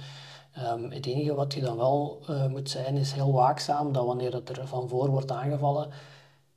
Ehm, 0.54 0.92
het 0.92 1.06
enige 1.06 1.34
wat 1.34 1.54
je 1.54 1.62
dan 1.62 1.78
wel 1.78 2.20
eh, 2.28 2.48
moet 2.48 2.70
zijn, 2.70 2.98
is 2.98 3.12
heel 3.12 3.32
waakzaam 3.34 3.92
dat 3.94 4.06
wanneer 4.06 4.34
het 4.34 4.50
er 4.58 4.68
van 4.68 4.90
voor 4.90 5.10
wordt 5.10 5.32
aangevallen, 5.32 5.90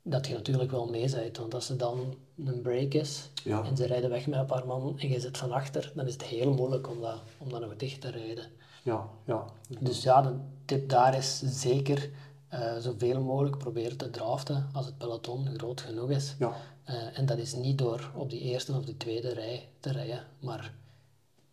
dat 0.03 0.27
je 0.27 0.35
natuurlijk 0.35 0.71
wel 0.71 0.87
mee 0.87 1.11
bent. 1.11 1.37
Want 1.39 1.55
als 1.55 1.69
er 1.69 1.79
dan 1.79 2.15
een 2.45 2.61
break 2.63 2.93
is 2.95 3.31
Ja. 3.45 3.65
en 3.65 3.77
ze 3.77 3.87
rijden 3.87 4.11
weg 4.11 4.27
met 4.27 4.39
een 4.39 4.47
paar 4.47 4.67
man 4.67 4.99
en 4.99 5.09
je 5.09 5.21
zit 5.21 5.39
van 5.39 5.53
achter, 5.53 5.93
dan 5.95 6.07
is 6.07 6.13
het 6.13 6.23
heel 6.23 6.53
moeilijk 6.55 6.89
om 6.89 7.01
dat, 7.01 7.21
om 7.39 7.49
dat 7.49 7.61
nog 7.61 7.77
dicht 7.77 8.01
te 8.01 8.11
rijden. 8.11 8.45
Ja, 8.83 9.09
ja. 9.25 9.45
Dus 9.81 10.03
ja, 10.03 10.23
de 10.23 10.35
tip 10.65 10.89
daar 10.89 11.17
is 11.17 11.41
zeker 11.45 12.11
eh, 12.49 12.77
zoveel 12.79 13.21
mogelijk 13.23 13.59
proberen 13.59 13.97
te 13.97 14.11
draften 14.11 14.69
als 14.73 14.87
het 14.87 14.99
peloton 14.99 15.49
groot 15.57 15.81
genoeg 15.81 16.11
is. 16.11 16.35
Ja, 16.39 16.53
Eh, 16.85 17.19
en 17.19 17.27
dat 17.27 17.39
is 17.39 17.55
niet 17.55 17.79
door 17.79 18.11
op 18.15 18.31
die 18.31 18.41
eerste 18.41 18.73
of 18.73 18.85
die 18.85 18.97
tweede 18.97 19.33
rij 19.33 19.69
te 19.81 19.93
rijden, 19.93 20.27
maar 20.41 20.75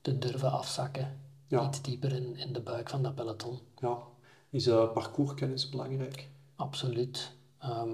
te 0.01 0.17
durven 0.17 0.51
afzakken. 0.51 1.19
Ja. 1.47 1.67
Iets 1.67 1.81
dieper 1.81 2.11
in, 2.13 2.37
in 2.37 2.53
de 2.53 2.59
buik 2.61 2.89
van 2.89 3.03
dat 3.03 3.15
peloton. 3.15 3.59
ja. 3.79 3.97
Is 4.49 4.67
uh, 4.67 4.91
parcourskennis 4.93 5.69
belangrijk? 5.69 6.29
Absoluut. 6.55 7.31
Ehm, 7.59 7.89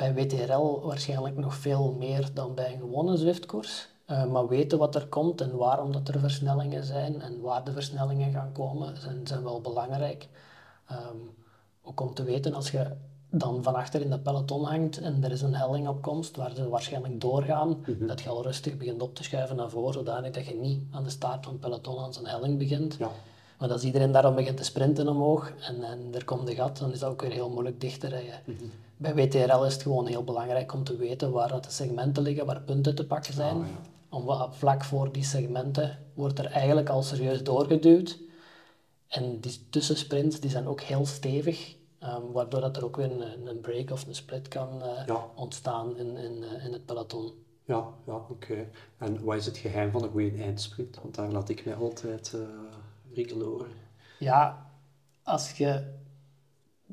bij 0.00 0.14
WTRL 0.14 0.80
waarschijnlijk 0.82 1.36
nog 1.36 1.54
veel 1.54 1.96
meer 1.98 2.28
dan 2.34 2.54
bij 2.54 2.72
een 2.72 2.78
gewone 2.78 3.16
Zwift-koers. 3.16 3.88
Eh, 4.04 4.24
maar 4.24 4.48
weten 4.48 4.78
wat 4.78 4.94
er 4.94 5.06
komt 5.06 5.40
en 5.40 5.56
waarom 5.56 5.92
dat 5.92 6.08
er 6.08 6.20
versnellingen 6.20 6.84
zijn 6.84 7.20
en 7.20 7.40
waar 7.40 7.64
de 7.64 7.72
versnellingen 7.72 8.32
gaan 8.32 8.52
komen, 8.52 8.96
zijn, 8.96 9.26
zijn 9.26 9.42
wel 9.42 9.60
belangrijk. 9.60 10.28
Ehm, 10.86 11.16
ook 11.82 12.00
om 12.00 12.14
te 12.14 12.22
weten 12.22 12.54
als 12.54 12.70
je 12.70 12.86
dan 13.30 13.62
van 13.62 13.74
achter 13.74 14.00
in 14.00 14.10
dat 14.10 14.22
peloton 14.22 14.64
hangt 14.64 14.98
en 14.98 15.24
er 15.24 15.30
is 15.30 15.42
een 15.42 15.54
helling 15.54 15.88
op 15.88 16.02
komst 16.02 16.36
waar 16.36 16.54
ze 16.54 16.68
waarschijnlijk 16.68 17.20
doorgaan, 17.20 17.84
dat 18.00 18.20
je 18.20 18.28
al 18.28 18.42
rustig 18.42 18.76
begint 18.76 19.02
op 19.02 19.14
te 19.14 19.22
schuiven 19.22 19.56
naar 19.56 19.70
voren, 19.70 19.92
zodanig 19.92 20.30
dat 20.30 20.46
je 20.46 20.54
niet 20.54 20.82
aan 20.90 21.04
de 21.04 21.10
staart 21.10 21.44
van 21.44 21.52
het 21.52 21.60
peloton 21.60 21.98
aan 21.98 22.12
zijn 22.12 22.26
helling 22.26 22.58
begint. 22.58 22.94
Ja, 22.98 23.10
Maar 23.58 23.72
als 23.72 23.84
iedereen 23.84 24.12
daarom 24.12 24.34
begint 24.34 24.56
te 24.56 24.64
sprinten 24.64 25.08
omhoog 25.08 25.52
en, 25.60 25.82
en 25.82 25.98
er 26.14 26.24
komt 26.24 26.48
een 26.48 26.54
gat, 26.54 26.78
dan 26.78 26.92
is 26.92 26.98
dat 26.98 27.10
ook 27.10 27.20
weer 27.20 27.32
heel 27.32 27.50
moeilijk 27.50 27.80
dicht 27.80 28.00
te 28.00 28.08
rijden. 28.08 28.40
Bij 29.00 29.14
WTRL 29.14 29.64
is 29.64 29.72
het 29.72 29.82
gewoon 29.82 30.06
heel 30.06 30.24
belangrijk 30.24 30.72
om 30.72 30.84
te 30.84 30.96
weten 30.96 31.30
waar 31.32 31.48
dat 31.48 31.64
de 31.64 31.70
segmenten 31.70 32.22
liggen, 32.22 32.46
waar 32.46 32.60
punten 32.60 32.94
te 32.94 33.06
pakken 33.06 33.32
zijn. 33.34 33.58
Ja. 33.58 33.64
Omdat 34.08 34.56
vlak 34.56 34.84
voor 34.84 35.12
die 35.12 35.24
segmenten 35.24 35.98
wordt 36.14 36.38
er 36.38 36.44
eigenlijk 36.46 36.88
al 36.88 37.02
serieus 37.02 37.42
doorgeduwd. 37.42 38.18
En 39.08 39.40
die 39.40 39.66
tussensprints 39.70 40.40
die 40.40 40.50
zijn 40.50 40.66
ook 40.68 40.80
heel 40.80 41.06
stevig, 41.06 41.76
ehm, 41.98 42.22
waardoor 42.32 42.60
dat 42.60 42.76
er 42.76 42.84
ook 42.84 42.96
weer 42.96 43.10
een, 43.10 43.46
een 43.46 43.60
break 43.60 43.90
of 43.90 44.06
een 44.06 44.14
split 44.14 44.48
kan 44.48 44.82
eh, 44.82 45.06
Ja. 45.06 45.26
ontstaan 45.34 45.96
in, 45.98 46.16
in, 46.16 46.44
eh, 46.44 46.64
in 46.64 46.72
het 46.72 46.84
peloton. 46.86 47.32
ja, 47.64 47.88
ja 48.06 48.14
oké. 48.14 48.68
En 48.98 49.24
wat 49.24 49.36
is 49.36 49.46
het 49.46 49.56
geheim 49.56 49.90
van 49.90 50.02
een 50.02 50.10
goede 50.10 50.42
eindsprint? 50.42 50.98
Want 51.02 51.14
daar 51.14 51.30
laat 51.30 51.48
ik 51.48 51.64
mij 51.64 51.74
altijd 51.74 52.32
uh, 52.34 52.40
rinkelen 53.14 53.66
Ja, 54.18 54.70
als 55.22 55.50
je 55.52 55.82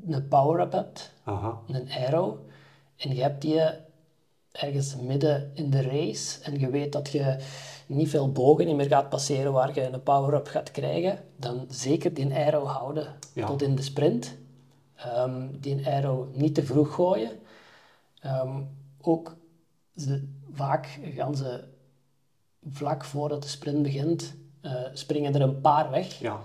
een 0.07 0.27
power-up 0.27 0.71
hebt, 0.71 1.13
Aha, 1.23 1.59
een 1.67 1.89
arrow, 1.91 2.37
en 2.97 3.15
je 3.15 3.21
hebt 3.21 3.41
die 3.41 3.61
ergens 4.51 4.95
midden 4.95 5.51
in 5.53 5.69
de 5.69 5.81
race 5.81 6.41
en 6.43 6.59
je 6.59 6.69
weet 6.69 6.91
dat 6.93 7.09
je 7.11 7.37
niet 7.87 8.09
veel 8.09 8.31
bogen 8.31 8.65
niet 8.65 8.75
meer 8.75 8.87
gaat 8.87 9.09
passeren 9.09 9.51
waar 9.53 9.75
je 9.75 9.81
een 9.81 10.03
power-up 10.03 10.47
gaat 10.47 10.71
krijgen, 10.71 11.19
dan 11.35 11.65
zeker 11.69 12.13
die 12.13 12.33
arrow 12.35 12.67
houden 12.67 13.15
Ja. 13.33 13.45
tot 13.45 13.61
in 13.61 13.75
de 13.75 13.81
sprint. 13.81 14.37
Ehm, 14.95 15.47
die 15.59 15.87
arrow 15.87 16.35
niet 16.35 16.55
te 16.55 16.63
vroeg 16.63 16.93
gooien. 16.93 17.31
Ehm, 18.19 18.61
ook 19.01 19.35
ze, 19.95 20.27
vaak 20.53 20.99
gaan 21.03 21.35
ze 21.35 21.63
vlak 22.69 23.05
voordat 23.05 23.41
de 23.41 23.47
sprint 23.47 23.81
begint, 23.81 24.35
eh, 24.61 24.71
springen 24.93 25.35
er 25.35 25.41
een 25.41 25.61
paar 25.61 25.89
weg. 25.91 26.19
ja, 26.19 26.39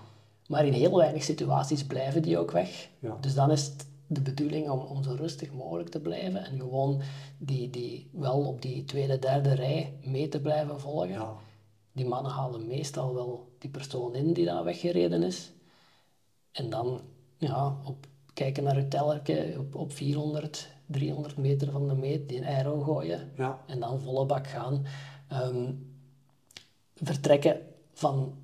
Maar 0.53 0.67
in 0.67 0.73
heel 0.73 0.97
weinig 0.97 1.23
situaties 1.23 1.85
blijven 1.85 2.23
die 2.23 2.39
ook 2.39 2.51
weg. 2.51 2.89
Ja. 2.99 3.17
Dus 3.21 3.35
dan 3.35 3.51
is 3.51 3.65
het 3.65 3.87
de 4.07 4.21
bedoeling 4.21 4.71
om, 4.71 4.81
om 4.81 5.03
zo 5.03 5.15
rustig 5.15 5.53
mogelijk 5.53 5.89
te 5.89 6.01
blijven 6.01 6.45
en 6.45 6.59
gewoon 6.59 7.01
die, 7.39 7.71
die 7.71 8.09
wel 8.11 8.47
op 8.47 8.63
die 8.63 8.85
tweede, 8.85 9.19
derde 9.19 9.55
rij 9.55 9.93
mee 10.05 10.29
te 10.29 10.41
blijven 10.41 10.81
volgen. 10.81 11.09
ja, 11.09 11.35
Die 11.93 12.05
mannen 12.05 12.33
halen 12.33 12.67
meestal 12.67 13.15
wel 13.15 13.53
die 13.59 13.71
persoon 13.71 14.15
in 14.15 14.33
die 14.33 14.45
dan 14.45 14.65
weggereden 14.65 15.23
is. 15.23 15.53
En 16.53 16.71
dan 16.71 17.01
ja, 17.39 17.77
op, 17.85 18.07
kijken 18.35 18.65
naar 18.65 18.77
het 18.77 18.91
tellertje 18.91 19.59
op, 19.59 19.75
op 19.75 19.93
400, 19.93 20.69
300 20.87 21.37
meter 21.37 21.71
van 21.71 21.89
de 21.89 21.95
meet, 21.95 22.29
die 22.29 22.39
een 22.39 22.57
arrow 22.57 22.85
gooien 22.85 23.33
ja, 23.37 23.65
en 23.67 23.81
dan 23.81 24.01
volle 24.01 24.27
bak 24.27 24.47
gaan. 24.47 24.85
Ehm, 25.29 25.73
vertrekken 26.95 27.61
van 27.93 28.42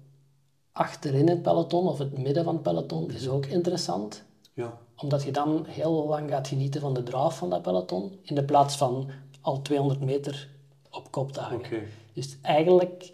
achterin 0.78 1.28
het 1.28 1.42
peloton 1.42 1.86
of 1.86 1.98
het 1.98 2.18
midden 2.18 2.44
van 2.44 2.54
het 2.54 2.62
peloton 2.62 3.10
is 3.10 3.28
ook 3.28 3.46
interessant, 3.46 4.24
ja, 4.52 4.78
omdat 4.96 5.22
je 5.22 5.30
dan 5.30 5.64
heel 5.66 6.06
lang 6.06 6.30
gaat 6.30 6.48
genieten 6.48 6.80
van 6.80 6.94
de 6.94 7.02
draaf 7.02 7.38
van 7.38 7.50
dat 7.50 7.62
peloton, 7.62 8.18
in 8.22 8.34
de 8.34 8.44
plaats 8.44 8.76
van 8.76 9.10
al 9.40 9.62
200 9.62 10.00
meter 10.00 10.48
op 10.90 11.10
kop 11.10 11.32
te 11.32 11.40
hangen. 11.40 11.86
Dus 12.12 12.36
eigenlijk 12.42 13.12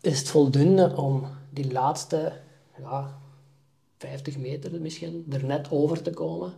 is 0.00 0.18
het 0.18 0.28
voldoende 0.28 0.96
om 0.96 1.26
die 1.50 1.72
laatste 1.72 2.32
ja, 2.78 3.18
50 3.98 4.38
meter 4.38 4.80
misschien 4.80 5.26
er 5.30 5.44
net 5.44 5.70
over 5.70 6.02
te 6.02 6.10
komen. 6.10 6.52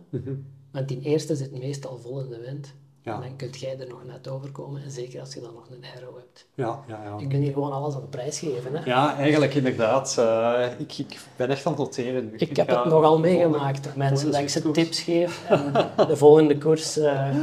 Want 0.71 0.87
die 0.87 1.01
eerste 1.01 1.35
zit 1.35 1.59
meestal 1.59 1.97
vol 1.97 2.19
in 2.19 2.29
de 2.29 2.39
wind. 2.39 2.73
Ja. 3.03 3.13
En 3.13 3.21
dan 3.21 3.35
kun 3.35 3.49
jij 3.49 3.79
er 3.79 3.87
nog 3.87 4.03
net 4.05 4.27
over 4.27 4.51
komen. 4.51 4.83
En 4.83 4.91
zeker 4.91 5.19
als 5.19 5.33
je 5.33 5.41
dan 5.41 5.53
nog 5.53 5.67
een 5.69 5.85
arrow 5.95 6.15
hebt. 6.15 6.45
Ja, 6.53 6.79
ja, 6.87 7.03
ja. 7.03 7.17
Ik 7.17 7.29
ben 7.29 7.39
hier 7.39 7.53
gewoon 7.53 7.71
alles 7.71 7.95
aan 7.95 8.01
het 8.01 8.09
prijsgeven. 8.09 8.75
Hè? 8.75 8.85
Ja, 8.85 9.15
eigenlijk 9.15 9.53
inderdaad. 9.53 10.15
Eh, 10.17 10.65
ik, 10.77 10.97
ik 10.97 11.19
ben 11.35 11.49
echt 11.49 11.65
aan 11.65 11.71
het 11.71 11.81
noteren. 11.81 12.33
Ik 12.37 12.55
heb 12.57 12.67
het 12.67 12.85
nogal 12.85 13.19
meegemaakt. 13.19 13.83
Dat 13.83 13.95
mensen 13.95 14.31
dat 14.31 14.41
ik 14.41 14.49
ze 14.49 14.71
tips 14.71 15.01
geef. 15.01 15.45
En 15.49 15.73
de 16.07 16.17
volgende 16.17 16.57
koers 16.57 16.97
eh, 16.97 17.35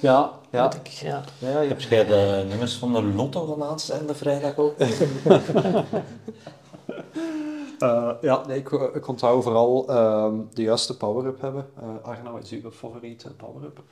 Ja, 0.00 0.30
ja. 0.50 0.72
ik... 0.74 0.86
Ja. 0.86 1.24
Ja, 1.38 1.60
je 1.60 1.68
hebt 1.68 1.82
jij 1.82 2.06
de 2.06 2.44
nummers 2.48 2.74
van 2.74 2.92
de 2.92 3.02
lotto 3.02 3.46
van 3.46 3.62
aanstaande 3.62 4.14
vrijdag 4.14 4.56
ook? 4.56 4.74
Eh, 7.82 8.10
ja, 8.20 8.46
nee, 8.46 8.58
ik, 8.58 8.70
ik 8.70 9.08
onthoud 9.08 9.42
vooral 9.42 9.88
ehm, 9.88 10.34
de 10.52 10.62
juiste 10.62 10.96
power-up 10.96 11.40
hebben. 11.40 11.66
Eh 11.80 12.08
Arno, 12.08 12.36
is 12.36 12.50
uw 12.50 12.70
favoriete 12.70 13.34
power-up? 13.34 13.82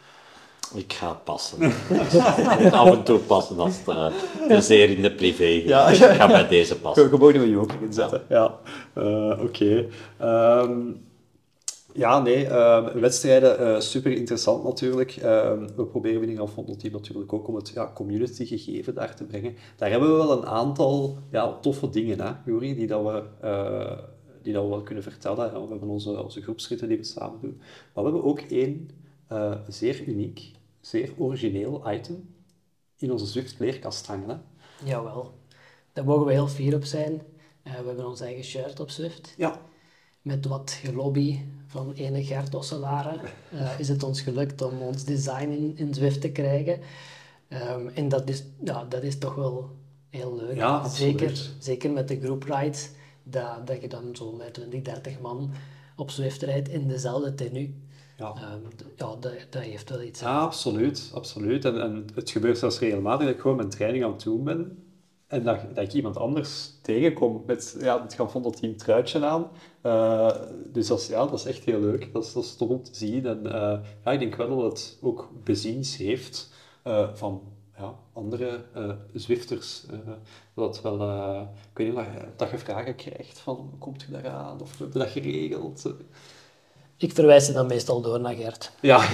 Ik 0.75 0.93
ga 0.93 1.13
passen. 1.25 1.63
Af 2.73 2.91
en 2.97 3.03
toe 3.03 3.19
passen 3.19 3.59
als 3.59 3.77
het 3.85 4.13
te 4.49 4.61
zeer 4.61 4.91
in 4.91 5.03
de 5.03 5.15
privé 5.15 5.45
Ja. 5.45 5.89
Ik 5.89 5.97
ga 5.97 6.27
bij 6.27 6.49
deze 6.49 6.79
passen. 6.79 7.09
Gewoon 7.09 7.35
een 7.35 7.49
joker 7.51 7.83
inzetten. 7.83 8.23
Ja, 8.29 8.59
Eh, 8.95 9.39
oké. 9.43 9.87
Ehm, 10.19 10.79
ja, 11.95 12.21
nee, 12.23 12.47
ehm, 12.47 12.99
wedstrijden, 13.01 13.59
eh, 13.59 13.81
super 13.81 14.13
interessant 14.13 14.65
natuurlijk. 14.65 15.17
Ehm, 15.17 15.67
we 15.77 15.85
proberen 15.85 16.21
binnen 16.21 16.49
Grand 16.49 16.81
Team 16.81 16.93
natuurlijk 16.93 17.33
ook 17.33 17.49
om 17.49 17.55
het 17.55 17.69
ja, 17.75 17.91
community 17.95 18.45
gegeven 18.47 18.95
daar 18.95 19.15
te 19.17 19.25
brengen. 19.25 19.55
Daar 19.77 19.91
hebben 19.91 20.09
we 20.11 20.17
wel 20.17 20.39
een 20.39 20.47
aantal 20.47 21.19
ja, 21.31 21.59
toffe 21.61 21.91
dingen, 21.91 22.21
hè, 22.21 22.31
Juri, 22.47 22.75
die, 22.75 22.87
dat 22.87 23.03
we, 23.03 23.23
die 24.43 24.53
dat 24.53 24.63
we 24.63 24.69
wel 24.69 24.83
kunnen 24.83 25.03
vertellen. 25.05 25.45
Ja, 25.53 25.61
we 25.63 25.69
hebben 25.69 25.89
onze, 25.89 26.23
onze 26.23 26.43
groepsritten 26.43 26.89
die 26.89 26.97
we 26.97 27.05
samen 27.05 27.39
doen. 27.41 27.61
Maar 27.95 28.05
we 28.05 28.11
hebben 28.11 28.25
ook 28.31 28.41
één 28.41 28.91
zeer 29.69 30.03
uniek, 30.07 30.51
zeer 30.81 31.13
origineel 31.17 31.93
item 31.93 32.35
in 32.97 33.13
onze 33.13 33.27
Zwift 33.27 33.57
kleerkast 33.57 34.07
hangen. 34.07 34.29
Hè. 34.29 34.37
Jawel. 34.91 35.35
Daar 35.93 36.05
mogen 36.05 36.27
we 36.27 36.33
heel 36.33 36.49
fier 36.49 36.75
op 36.75 36.85
zijn. 36.85 37.23
Eh, 37.63 37.73
we 37.73 37.87
hebben 37.87 38.07
ons 38.07 38.21
eigen 38.21 38.45
shirt 38.45 38.81
op 38.81 38.91
Zwift. 38.91 39.35
Ja. 39.37 39.61
Met 40.23 40.47
wat 40.47 40.71
gelobby 40.71 41.39
van 41.67 41.93
ene 41.93 42.25
Gert 42.25 42.55
Osselaren 42.55 43.21
eh, 43.51 43.79
is 43.79 43.89
het 43.89 44.03
ons 44.03 44.21
gelukt 44.21 44.63
om 44.63 44.81
ons 44.81 45.05
design 45.05 45.51
in, 45.51 45.77
in 45.77 45.95
Zwift 45.95 46.21
te 46.21 46.31
krijgen. 46.31 46.81
Ehm, 47.49 47.89
en 47.89 48.09
dat 48.09 48.29
is, 48.29 48.45
ja, 48.65 48.85
dat 48.85 49.03
is 49.03 49.19
toch 49.19 49.35
wel 49.35 49.71
heel 50.09 50.37
leuk. 50.37 50.57
Ja, 50.57 50.77
absoluut. 50.77 51.19
zeker, 51.19 51.51
zeker 51.59 51.91
met 51.91 52.09
de 52.09 52.21
group 52.21 52.43
rides, 52.43 52.91
dat, 53.23 53.67
dat 53.67 53.81
je 53.81 53.89
dan 53.89 54.17
zo 54.17 54.33
met 54.33 54.55
20, 54.55 54.83
30 54.83 55.21
man 55.21 55.53
op 55.97 56.11
Zwift 56.11 56.43
rijdt 56.43 56.69
in 56.69 56.89
dezelfde 56.89 57.35
tenue. 57.35 57.75
Ja. 58.21 58.33
D- 58.33 58.85
ja, 58.97 59.17
dat, 59.17 59.47
dat 59.51 59.63
heeft 59.63 59.91
wel 59.91 60.03
iets. 60.03 60.21
Ja, 60.21 60.41
absoluut. 60.41 61.11
absoluut. 61.15 61.65
En, 61.65 61.81
en 61.81 62.07
het 62.15 62.31
gebeurt 62.31 62.59
zelfs 62.59 62.79
regelmatig 62.79 63.27
dat 63.27 63.35
ik 63.35 63.41
gewoon 63.41 63.57
mijn 63.57 63.71
training 63.71 64.05
aan 64.05 64.13
het 64.13 64.23
doen 64.23 64.45
ben 64.45 64.85
en 65.31 65.43
dat, 65.45 65.61
dat 65.75 65.85
ik 65.85 65.93
iemand 65.93 66.17
anders 66.17 66.73
tegenkom 66.83 67.43
met 67.47 67.77
ja, 67.81 68.03
het 68.03 68.57
Team 68.57 68.77
truitje 68.77 69.25
aan. 69.25 69.51
Eh, 69.81 70.31
dus 70.73 70.87
dat 70.87 71.01
is, 71.01 71.07
ja, 71.07 71.27
dat 71.27 71.39
is 71.39 71.45
echt 71.45 71.65
heel 71.65 71.81
leuk. 71.81 72.13
Dat 72.13 72.25
is, 72.25 72.33
dat 72.33 72.45
is 72.45 72.57
tof 72.57 72.69
om 72.69 72.83
te 72.83 72.95
zien. 72.95 73.27
En 73.27 73.47
eh, 73.47 73.79
ja, 74.05 74.11
ik 74.11 74.19
denk 74.19 74.35
wel 74.35 74.61
dat 74.61 74.73
het 74.73 74.99
ook 75.01 75.31
beziens 75.45 75.97
heeft 75.97 76.53
eh, 76.83 77.15
van 77.15 77.43
ja, 77.77 77.95
andere 78.13 78.65
Zwifters. 79.15 79.87
dat 80.55 80.83
wel, 80.83 80.95
ik 81.43 81.77
weet 81.77 81.87
niet 81.87 81.97
je, 81.97 82.27
dat 82.37 82.51
je 82.51 82.59
vragen 82.59 82.95
krijgt 82.95 83.39
van, 83.39 83.57
hoe 83.57 83.79
komt 83.79 84.03
je 84.03 84.13
daaraan? 84.13 84.61
Of 84.61 84.79
we 84.79 84.83
hebben 84.85 85.01
dat 85.01 85.11
geregeld? 85.11 85.95
Ik 87.01 87.13
verwijs 87.13 87.45
ze 87.45 87.53
dan 87.53 87.67
meestal 87.67 88.01
door 88.01 88.21
naar 88.21 88.35
Gert. 88.35 88.71
Ja. 88.81 89.03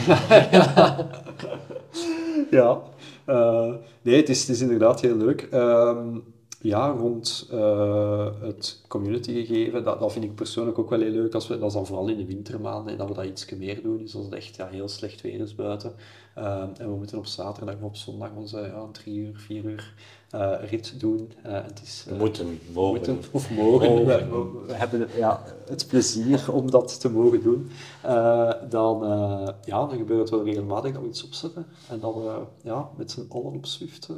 ja. 2.59 2.81
Eh, 3.25 3.73
nee, 4.03 4.17
het 4.17 4.29
is, 4.29 4.41
het 4.41 4.49
is 4.49 4.61
inderdaad 4.61 5.01
heel 5.01 5.17
leuk. 5.17 5.49
Ehm, 5.51 6.19
ja, 6.61 6.89
rond 6.89 7.49
eh, 7.51 8.27
het 8.41 8.83
community 8.89 9.33
gegeven, 9.33 9.85
dat, 9.85 10.01
dat 10.01 10.13
vind 10.13 10.25
ik 10.25 10.35
persoonlijk 10.35 10.79
ook 10.79 10.91
wel 10.91 11.01
heel 11.01 11.11
leuk. 11.11 11.35
Als 11.35 11.47
we, 11.49 11.59
dat 11.59 11.69
is 11.69 11.75
dan 11.75 11.87
vooral 11.87 12.09
in 12.09 12.17
de 12.17 12.27
wintermaanden 12.27 12.93
en 12.93 12.99
dat 12.99 13.09
we 13.09 13.15
dat 13.15 13.25
iets 13.25 13.55
meer 13.55 13.83
doen. 13.83 13.99
Dus 13.99 14.15
als 14.15 14.25
het 14.25 14.35
echt 14.35 14.57
ja, 14.57 14.67
heel 14.67 14.89
slecht 14.89 15.21
weer 15.21 15.41
is 15.41 15.55
buiten. 15.55 15.93
Ehm, 16.35 16.69
en 16.79 16.91
we 16.91 16.97
moeten 16.97 17.19
op 17.19 17.27
zaterdag 17.27 17.75
of 17.77 17.83
op 17.83 17.97
zondag 17.97 18.31
onze 18.37 18.61
ja, 18.61 18.87
drie 18.93 19.17
uur, 19.17 19.37
vier 19.37 19.65
uur 19.65 19.95
eh, 20.31 20.53
rit 20.71 21.01
doen. 21.01 21.33
Eh, 21.43 21.53
het 21.53 21.81
is, 21.85 22.07
eh, 22.09 22.19
Moeten, 22.19 22.59
mogen. 22.73 22.91
moeten 22.91 23.19
of 23.31 23.51
mogen. 23.51 23.89
Mogen. 23.91 24.07
We, 24.07 24.65
we- 24.67 24.73
hebben 24.73 25.09
ja, 25.17 25.43
het 25.67 25.87
plezier 25.89 26.53
om 26.53 26.71
dat 26.71 27.01
te 27.01 27.11
mogen 27.11 27.43
doen. 27.43 27.71
Eh, 28.03 28.53
dan, 28.69 29.05
eh, 29.05 29.49
ja, 29.65 29.87
dan 29.87 29.97
gebeurt 29.97 30.21
het 30.21 30.31
wel 30.31 30.45
regelmatig 30.45 30.93
dat 30.93 31.03
we 31.03 31.09
iets 31.09 31.25
opzetten. 31.25 31.67
En 31.91 32.01
dan 32.01 32.15
eh, 32.27 32.37
ja, 32.63 32.89
met 32.97 33.11
z'n 33.11 33.27
allen 33.29 33.55
op 33.55 33.67
Zwift 33.67 34.09
eh, 34.09 34.17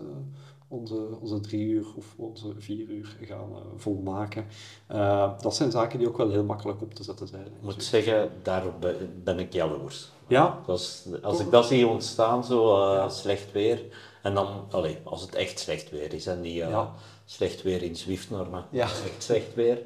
onze, 0.69 1.09
onze 1.21 1.41
drie 1.41 1.61
uur 1.67 1.87
of 1.97 2.15
onze 2.17 2.53
vier 2.59 2.89
uur 2.89 3.17
gaan 3.23 3.51
eh, 3.53 3.61
volmaken. 3.77 4.47
Eh, 4.87 5.31
dat 5.41 5.57
zijn 5.57 5.71
zaken 5.71 5.99
die 5.99 6.09
ook 6.09 6.17
wel 6.17 6.31
heel 6.31 6.45
makkelijk 6.45 6.83
op 6.83 6.95
te 6.95 7.03
zetten 7.03 7.29
zijn. 7.29 7.47
Ik 7.47 7.53
moet 7.63 7.85
zeggen, 7.85 8.31
daar 8.43 8.63
be- 8.81 9.09
ben 9.25 9.39
ik 9.39 9.53
jaloers. 9.53 10.09
Ja, 10.27 10.59
is, 10.67 11.05
als 11.23 11.41
ik 11.41 11.51
dat 11.51 11.67
zie 11.67 11.87
ontstaan, 11.87 12.45
zo 12.45 12.77
eh, 12.93 13.11
slecht 13.11 13.53
weer, 13.53 13.83
en 14.23 14.35
dan, 14.35 14.49
allee, 14.71 14.99
als 15.05 15.21
het 15.23 15.35
echt 15.35 15.59
slecht 15.59 15.91
weer 15.91 16.13
is, 16.15 16.27
en 16.27 16.41
die 16.41 16.55
Ja. 16.55 16.93
slecht 17.25 17.63
weer 17.63 17.83
in 17.83 17.97
Zwift-normen, 17.97 18.65
Ja. 18.71 18.83
echt 18.85 19.23
slecht 19.23 19.55
weer. 19.55 19.79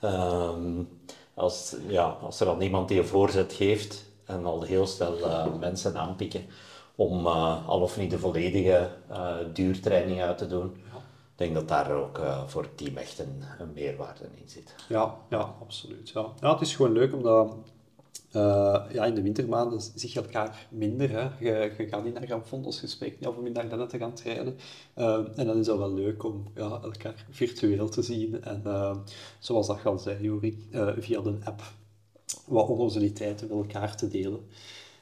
Ehm, 0.00 0.82
als, 1.34 1.76
ja, 1.86 2.16
als 2.22 2.40
er 2.40 2.46
dan 2.46 2.60
iemand 2.60 2.88
die 2.88 2.98
een 2.98 3.06
voorzet 3.06 3.52
geeft, 3.52 4.04
en 4.24 4.44
al 4.44 4.62
heel 4.62 4.86
snel 4.86 5.16
mensen 5.60 5.96
aanpikken 5.96 6.44
om 6.96 7.26
eh, 7.26 7.68
al 7.68 7.80
of 7.80 7.96
niet 7.96 8.10
de 8.10 8.18
volledige 8.18 8.90
eh, 9.08 9.36
duurtraining 9.52 10.22
uit 10.22 10.38
te 10.38 10.46
doen, 10.46 10.74
ik 10.74 11.40
denk 11.40 11.54
dat 11.54 11.68
daar 11.68 11.92
ook 11.92 12.18
eh, 12.18 12.46
voor 12.46 12.62
het 12.62 12.76
team 12.76 12.96
echt 12.96 13.18
een, 13.18 13.42
een 13.58 13.72
meerwaarde 13.74 14.24
in 14.24 14.48
zit. 14.48 14.74
Ja, 14.88 15.14
ja, 15.30 15.54
absoluut. 15.60 16.08
Ja. 16.08 16.26
Ja, 16.40 16.52
het 16.52 16.60
is 16.60 16.76
gewoon 16.76 16.92
leuk 16.92 17.14
omdat 17.14 17.56
ja, 18.92 19.04
in 19.04 19.14
de 19.14 19.22
wintermaanden 19.22 19.80
zie 19.94 20.10
je 20.12 20.20
elkaar 20.20 20.66
minder. 20.70 21.10
Hè. 21.10 21.28
Je, 21.38 21.72
je 21.78 21.88
gaat 21.88 22.04
niet 22.04 22.14
naar 22.14 22.40
Fondos, 22.44 22.80
je 22.80 22.86
spreekt 22.86 23.20
niet 23.20 23.28
af 23.28 23.36
om 23.36 23.46
in 23.46 23.56
Ardennen 23.56 23.88
te 23.88 23.98
gaan 23.98 24.14
trainen. 24.14 24.56
En 25.34 25.46
dan 25.46 25.58
is 25.58 25.66
dat 25.66 25.78
wel 25.78 25.92
leuk 25.92 26.24
om 26.24 26.46
ja, 26.54 26.80
elkaar 26.82 27.26
virtueel 27.30 27.88
te 27.88 28.02
zien. 28.02 28.42
En 28.42 28.62
zoals 29.38 29.66
dat 29.66 29.84
al 29.84 29.98
zei, 29.98 30.22
Juri, 30.22 30.68
eh, 30.70 30.88
via 30.98 31.20
de 31.20 31.38
app 31.44 31.62
wat 32.46 32.68
onnozeliteiten 32.68 33.48
met 33.48 33.56
elkaar 33.56 33.96
te 33.96 34.08
delen. 34.08 34.40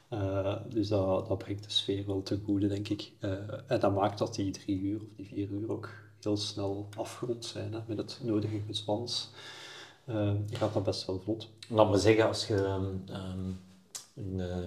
Eh, 0.07 0.55
dus 0.69 0.87
dat, 0.87 1.27
dat 1.27 1.37
brengt 1.37 1.63
de 1.63 1.69
sfeer 1.69 2.05
wel 2.05 2.23
ten 2.23 2.41
goede, 2.45 2.67
denk 2.67 2.87
ik. 2.87 3.11
Eh, 3.19 3.31
en 3.67 3.79
dat 3.79 3.93
maakt 3.93 4.17
dat 4.17 4.35
die 4.35 4.51
drie 4.51 4.79
uur 4.79 5.01
of 5.01 5.07
die 5.15 5.27
vier 5.27 5.49
uur 5.49 5.71
ook 5.71 5.89
heel 6.19 6.37
snel 6.37 6.87
afgerond 6.97 7.45
zijn 7.45 7.73
hè, 7.73 7.79
met 7.85 7.97
het 7.97 8.19
nodige 8.23 8.61
gezwans. 8.67 9.29
Eh, 10.05 10.31
je 10.49 10.55
gaat 10.55 10.73
dat 10.73 10.83
best 10.83 11.05
wel 11.05 11.21
vlot. 11.23 11.49
Laat 11.67 11.89
me 11.89 11.97
zeggen, 11.97 12.27
als 12.27 12.47
je 12.47 12.55
ehm, 12.55 12.85
ehm, 13.07 13.51
in, 14.13 14.39
eh, 14.39 14.57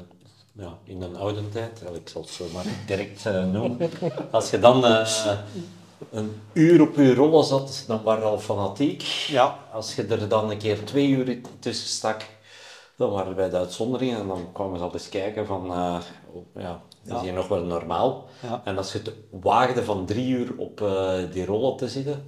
ja, 0.52 0.78
in 0.84 1.02
een 1.02 1.16
oude 1.16 1.48
tijd, 1.48 1.82
ik 1.94 2.08
zal 2.08 2.20
het 2.22 2.30
zo 2.30 2.44
maar 2.52 2.64
direct 2.86 3.26
eh, 3.26 3.52
noemen, 3.52 3.90
als 4.30 4.50
je 4.50 4.58
dan 4.58 4.84
eh, 4.84 5.38
een 6.10 6.40
uur 6.52 6.80
op 6.80 6.96
je 6.96 7.14
rollen 7.14 7.44
zat, 7.44 7.84
dan 7.86 8.02
waren 8.02 8.22
we 8.22 8.28
al 8.28 8.38
fanatiek. 8.38 9.02
Ja. 9.28 9.58
Als 9.72 9.94
je 9.94 10.04
er 10.06 10.28
dan 10.28 10.50
een 10.50 10.58
keer 10.58 10.84
twee 10.84 11.08
uur 11.08 11.40
tussen 11.58 11.88
stak, 11.88 12.26
dan 12.96 13.10
waren 13.10 13.28
we 13.28 13.34
bij 13.34 13.50
de 13.50 13.56
uitzonderingen 13.56 14.20
en 14.20 14.26
dan 14.26 14.52
kwamen 14.52 14.78
ze 14.78 14.84
al 14.84 14.92
eens 14.92 15.08
kijken 15.08 15.46
van, 15.46 15.72
eh, 15.72 16.00
oh, 16.32 16.44
ja, 16.54 16.80
is 17.04 17.10
Ja. 17.10 17.20
hier 17.20 17.32
nog 17.32 17.48
wel 17.48 17.64
normaal? 17.64 18.24
Ja. 18.42 18.60
En 18.64 18.76
als 18.76 18.92
je 18.92 18.98
het 18.98 19.12
waagde 19.30 19.84
van 19.84 20.06
drie 20.06 20.28
uur 20.28 20.54
op 20.56 20.80
eh, 20.80 21.18
die 21.32 21.44
rollen 21.46 21.76
te 21.76 21.88
zitten, 21.88 22.24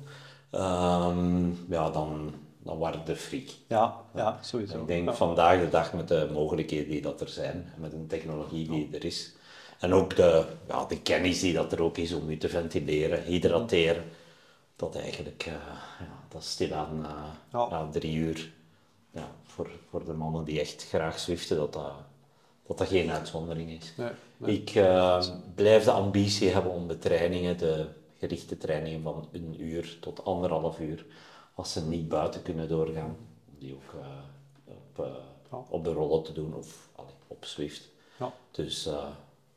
ehm, 0.50 1.46
ja, 1.68 1.90
dan, 1.90 2.34
dan 2.62 2.78
waren 2.78 3.04
de 3.04 3.16
freak. 3.16 3.48
Ja, 3.68 3.96
ja, 4.14 4.38
sowieso. 4.40 4.80
Ik 4.80 4.86
denk 4.86 5.14
vandaag 5.14 5.60
de 5.60 5.68
dag 5.68 5.92
met 5.92 6.08
de 6.08 6.28
mogelijkheden 6.32 6.90
die 6.90 7.00
dat 7.02 7.20
er 7.20 7.28
zijn, 7.28 7.72
met 7.76 7.90
de 7.90 8.06
technologie 8.06 8.68
die 8.68 8.88
er 8.92 9.04
is, 9.04 9.32
en 9.80 9.92
ook 9.94 10.16
de, 10.16 10.44
ja, 10.68 10.84
de 10.84 11.00
kennis 11.02 11.40
die 11.40 11.52
dat 11.54 11.72
er 11.72 11.82
ook 11.82 11.96
is 11.96 12.12
om 12.12 12.30
je 12.30 12.36
te 12.38 12.48
ventileren, 12.48 13.22
hydrateren, 13.22 14.04
dat 14.76 14.96
eigenlijk, 14.96 15.44
eh, 15.46 15.52
ja, 15.98 16.18
dat 16.28 16.42
is 16.42 16.50
stilaan 16.50 17.06
Ja. 17.52 17.66
ja, 17.70 17.88
drie 17.92 18.14
uur, 18.16 18.52
voor, 19.58 19.70
voor 19.90 20.04
de 20.04 20.12
mannen 20.12 20.44
die 20.44 20.60
echt 20.60 20.86
graag 20.88 21.18
zwiften, 21.18 21.56
dat 21.56 21.72
dat, 21.72 21.92
dat, 22.66 22.78
dat 22.78 22.88
geen 22.88 23.10
uitzondering 23.10 23.70
is. 23.70 23.92
Nee, 23.96 24.10
nee. 24.36 24.60
Ik 24.60 24.70
eh, 24.74 25.24
blijf 25.54 25.84
de 25.84 25.90
ambitie 25.90 26.48
hebben 26.48 26.72
om 26.72 26.88
de 26.88 26.98
trainingen, 26.98 27.58
de 27.58 27.86
gerichte 28.18 28.56
trainingen 28.58 29.02
van 29.02 29.28
een 29.32 29.56
uur 29.62 29.96
tot 30.00 30.24
anderhalf 30.24 30.78
uur, 30.78 31.06
als 31.54 31.72
ze 31.72 31.84
niet 31.84 32.08
buiten 32.08 32.42
kunnen 32.42 32.68
doorgaan, 32.68 33.16
om 33.48 33.54
die 33.58 33.74
ook 33.74 34.00
eh, 34.00 34.06
op, 34.64 35.04
eh, 35.04 35.12
Ja. 35.50 35.58
op 35.68 35.84
de 35.84 35.92
rollen 35.92 36.22
te 36.22 36.32
doen 36.32 36.54
of 36.54 36.88
allee, 36.94 37.12
op 37.26 37.44
Swift. 37.44 37.88
Ja. 38.18 38.32
Dus 38.50 38.86
eh, 38.86 38.92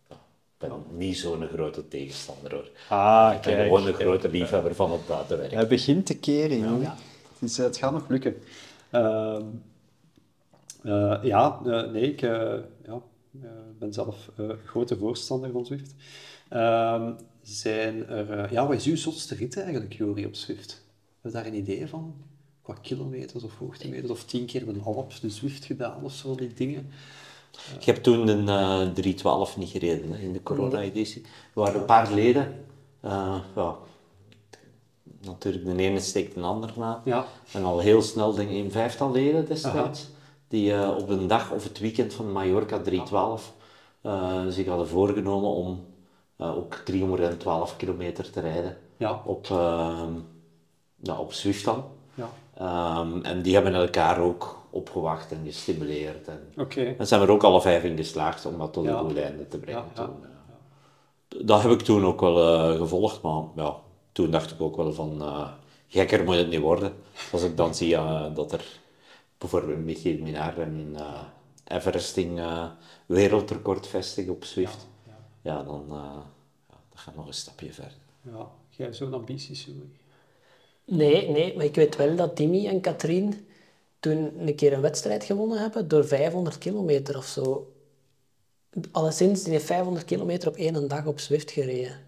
ja, 0.09 0.15
ik 0.15 0.57
ben 0.57 0.71
niet 0.89 1.17
zo'n 1.17 1.47
grote 1.47 1.87
tegenstander 1.87 2.53
hoor. 2.53 2.69
Ah, 2.89 3.33
Ik 3.35 3.41
ben 3.41 3.63
gewoon 3.63 3.87
een 3.87 3.93
grote 3.93 4.29
liefhebber 4.29 4.75
van 4.75 4.91
het 4.91 5.07
buitenwerk. 5.07 5.51
Hij 5.51 5.67
begint 5.67 6.05
te 6.05 6.17
keren, 6.17 6.59
jongen. 6.59 6.81
Het, 7.39 7.49
is, 7.49 7.57
het 7.57 7.77
gaat 7.77 7.91
nog 7.91 8.07
lukken. 8.09 8.35
Eh, 10.83 11.17
ja, 11.21 11.59
eh, 11.65 11.91
nee, 11.91 12.11
ik 12.11 12.21
eh, 12.21 12.53
ja, 12.85 13.01
ben 13.79 13.93
zelf 13.93 14.29
grote 14.65 14.97
voorstander 14.97 15.51
van 15.51 15.65
Zwift. 15.65 15.95
Ehm, 16.49 17.13
zijn 17.41 18.07
er, 18.07 18.51
ja, 18.51 18.67
wat 18.67 18.75
is 18.75 18.85
uw 18.85 18.95
zotste 18.95 19.35
rit 19.35 19.57
eigenlijk, 19.57 19.93
Jori, 19.93 20.25
op 20.25 20.35
Zwift? 20.35 20.83
Heb 21.21 21.31
je 21.31 21.37
daar 21.37 21.45
een 21.45 21.57
idee 21.57 21.87
van? 21.87 22.15
Qua 22.61 22.73
kilometers 22.81 23.43
of 23.43 23.57
hoogtemeters? 23.57 24.11
Of 24.11 24.23
tien 24.23 24.45
keer 24.45 24.67
een 24.67 24.83
Alp, 24.83 25.13
de 25.21 25.29
Zwift 25.29 25.65
gedaan 25.65 26.03
of 26.03 26.13
zo, 26.13 26.35
die 26.35 26.53
dingen? 26.53 26.89
Ik 27.79 27.85
heb 27.85 27.95
toen 27.95 28.27
een 28.27 28.49
eh 28.49 28.93
312 28.93 29.57
niet 29.57 29.69
gereden 29.69 30.11
hè, 30.11 30.17
in 30.17 30.33
de 30.33 30.43
corona-editie. 30.43 31.21
Er 31.21 31.29
waren 31.53 31.79
een 31.79 31.85
paar 31.85 32.13
leden. 32.13 32.65
ja, 33.01 33.77
natuurlijk, 35.21 35.65
de 35.65 35.75
ene 35.75 35.99
steekt 35.99 36.35
de 36.35 36.41
ander 36.41 36.73
na. 36.77 37.01
Ja. 37.05 37.25
En 37.53 37.63
al 37.63 37.79
heel 37.79 38.01
snel, 38.01 38.33
denk 38.33 38.49
ik, 38.49 38.63
een 38.63 38.71
vijftal 38.71 39.11
leden 39.11 39.45
destijds. 39.45 40.09
Die 40.51 40.73
eh, 40.73 40.97
op 40.97 41.09
een 41.09 41.27
dag 41.27 41.51
of 41.51 41.63
het 41.63 41.79
weekend 41.79 42.13
van 42.13 42.31
Mallorca 42.31 42.79
312 42.79 43.53
eh, 44.01 44.47
zich 44.47 44.67
hadden 44.67 44.87
voorgenomen 44.87 45.49
om 45.49 45.85
eh, 46.35 46.57
ook 46.57 46.73
312 46.73 47.77
kilometer 47.77 48.29
te 48.29 48.39
rijden. 48.39 48.77
Ja. 48.97 49.21
Op, 49.25 49.45
eh, 49.49 50.03
ja, 51.01 51.17
op 51.17 51.33
Zwift 51.33 51.65
dan. 51.65 51.83
Ja. 52.13 52.29
Ehm, 52.57 53.21
en 53.21 53.41
die 53.41 53.53
hebben 53.53 53.73
elkaar 53.73 54.19
ook 54.19 54.59
opgewacht 54.69 55.31
en 55.31 55.41
gestimuleerd. 55.45 56.27
En, 56.27 56.67
en 56.97 57.07
zijn 57.07 57.21
er 57.21 57.31
ook 57.31 57.43
alle 57.43 57.61
vijf 57.61 57.83
in 57.83 57.97
geslaagd 57.97 58.45
om 58.45 58.57
dat 58.57 58.73
tot 58.73 58.85
een 58.85 58.97
goed 58.97 59.17
einde 59.17 59.47
te 59.47 59.57
brengen. 59.57 59.83
Toen. 59.93 60.09
Dat 61.45 61.61
heb 61.61 61.71
ik 61.71 61.81
toen 61.81 62.05
ook 62.05 62.21
wel 62.21 62.77
gevolgd, 62.77 63.21
maar 63.21 63.43
ja, 63.55 63.75
toen 64.11 64.31
dacht 64.31 64.51
ik 64.51 64.61
ook 64.61 64.75
wel 64.75 64.93
van, 64.93 65.23
gekker 65.87 66.23
moet 66.23 66.35
het 66.35 66.49
niet 66.49 66.59
worden. 66.59 66.93
Als 67.31 67.43
ik 67.43 67.57
dan 67.57 67.75
zie 67.75 67.97
dat 68.33 68.51
er 68.51 68.80
bijvoorbeeld 69.41 69.85
Michiel 69.85 70.21
Minaar 70.21 70.57
een 70.57 70.95
eh 70.95 71.23
Everesting 71.71 72.39
eh, 72.39 72.69
wereldrecord 73.05 73.87
vestigt 73.87 74.29
op 74.29 74.43
Zwift, 74.43 74.87
ja, 75.41 75.63
dan 75.63 75.85
eh, 75.89 76.19
ja, 76.69 76.75
dat 76.89 76.99
gaat 76.99 77.15
nog 77.15 77.27
een 77.27 77.33
stapje 77.33 77.73
verder. 77.73 77.97
Ja. 78.21 78.47
Jij 78.69 78.85
hebt 78.85 78.97
zo'n 78.97 79.13
ambities, 79.13 79.65
Jori? 79.65 79.91
Nee, 80.85 81.29
nee, 81.29 81.55
maar 81.55 81.65
ik 81.65 81.75
weet 81.75 81.95
wel 81.95 82.15
dat 82.15 82.35
Timmy 82.35 82.67
en 82.67 82.81
Katrien 82.81 83.47
toen 83.99 84.47
een 84.47 84.55
keer 84.55 84.73
een 84.73 84.81
wedstrijd 84.81 85.23
gewonnen 85.23 85.59
hebben 85.59 85.87
door 85.87 86.05
500 86.05 86.57
kilometer 86.57 87.17
of 87.17 87.25
zo. 87.25 87.73
Alleszins, 88.91 89.43
die 89.43 89.53
heeft 89.53 89.65
500 89.65 90.05
kilometer 90.05 90.47
op 90.47 90.55
één 90.55 90.87
dag 90.87 91.05
op 91.05 91.19
Zwift 91.19 91.51
gereden. 91.51 91.99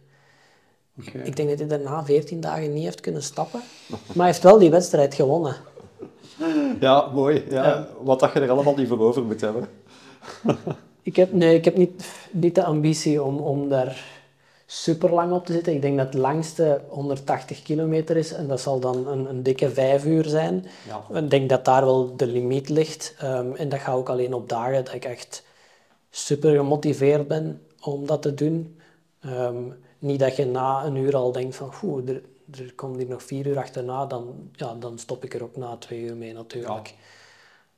Ik 1.23 1.35
denk 1.35 1.49
dat 1.49 1.59
hij 1.59 1.67
daarna 1.67 2.05
14 2.05 2.39
dagen 2.39 2.73
niet 2.73 2.83
heeft 2.83 2.99
kunnen 2.99 3.23
stappen. 3.23 3.61
Maar 3.87 4.15
hij 4.15 4.25
heeft 4.25 4.43
wel 4.43 4.59
die 4.59 4.69
wedstrijd 4.69 5.13
gewonnen. 5.13 5.55
Ja, 6.79 7.09
mooi. 7.13 7.43
Ja. 7.49 7.87
Wat 8.01 8.19
dat 8.19 8.33
je 8.33 8.39
er 8.39 8.49
allemaal 8.49 8.75
niet 8.75 8.87
voor 8.87 8.99
over 8.99 9.23
moet 9.23 9.41
hebben. 9.41 9.67
Ik 11.01 11.15
heb, 11.15 11.33
nee, 11.33 11.55
ik 11.55 11.65
heb 11.65 11.77
niet, 11.77 12.05
niet 12.31 12.55
de 12.55 12.63
ambitie 12.63 13.23
om, 13.23 13.37
om 13.37 13.69
daar 13.69 14.03
super 14.65 15.13
lang 15.13 15.31
op 15.31 15.45
te 15.45 15.53
zitten. 15.53 15.73
Ik 15.73 15.81
denk 15.81 15.97
dat 15.97 16.05
het 16.05 16.15
langste 16.15 16.81
180 16.87 17.61
kilometer 17.61 18.17
is 18.17 18.33
en 18.33 18.47
dat 18.47 18.61
zal 18.61 18.79
dan 18.79 19.07
een, 19.07 19.29
een 19.29 19.43
dikke 19.43 19.69
vijf 19.69 20.05
uur 20.05 20.25
zijn. 20.25 20.65
Ja. 20.87 21.19
Ik 21.19 21.29
denk 21.29 21.49
dat 21.49 21.65
daar 21.65 21.85
wel 21.85 22.15
de 22.15 22.27
limiet 22.27 22.69
ligt. 22.69 23.15
Ehm, 23.19 23.53
en 23.55 23.69
dat 23.69 23.79
ga 23.79 23.91
ook 23.91 24.09
alleen 24.09 24.33
op 24.33 24.49
dagen 24.49 24.85
dat 24.85 24.93
ik 24.93 25.05
echt 25.05 25.43
super 26.09 26.55
gemotiveerd 26.55 27.27
ben 27.27 27.61
om 27.81 28.05
dat 28.05 28.21
te 28.21 28.33
doen. 28.33 28.79
Ehm, 29.21 29.63
niet 29.99 30.19
dat 30.19 30.35
je 30.35 30.45
na 30.45 30.85
een 30.85 30.95
uur 30.95 31.15
al 31.15 31.31
denkt 31.31 31.55
van, 31.55 31.71
"Oeh, 31.83 32.05
er, 32.51 32.63
er 32.63 32.73
komt 32.75 32.97
hier 32.97 33.07
nog 33.07 33.23
vier 33.23 33.47
uur 33.47 33.57
achterna, 33.57 34.05
dan, 34.05 34.49
ja, 34.51 34.73
dan 34.73 34.99
stop 34.99 35.23
ik 35.23 35.33
er 35.33 35.43
ook 35.43 35.55
na 35.55 35.77
twee 35.77 36.01
uur 36.01 36.15
mee 36.15 36.33
natuurlijk. 36.33 36.95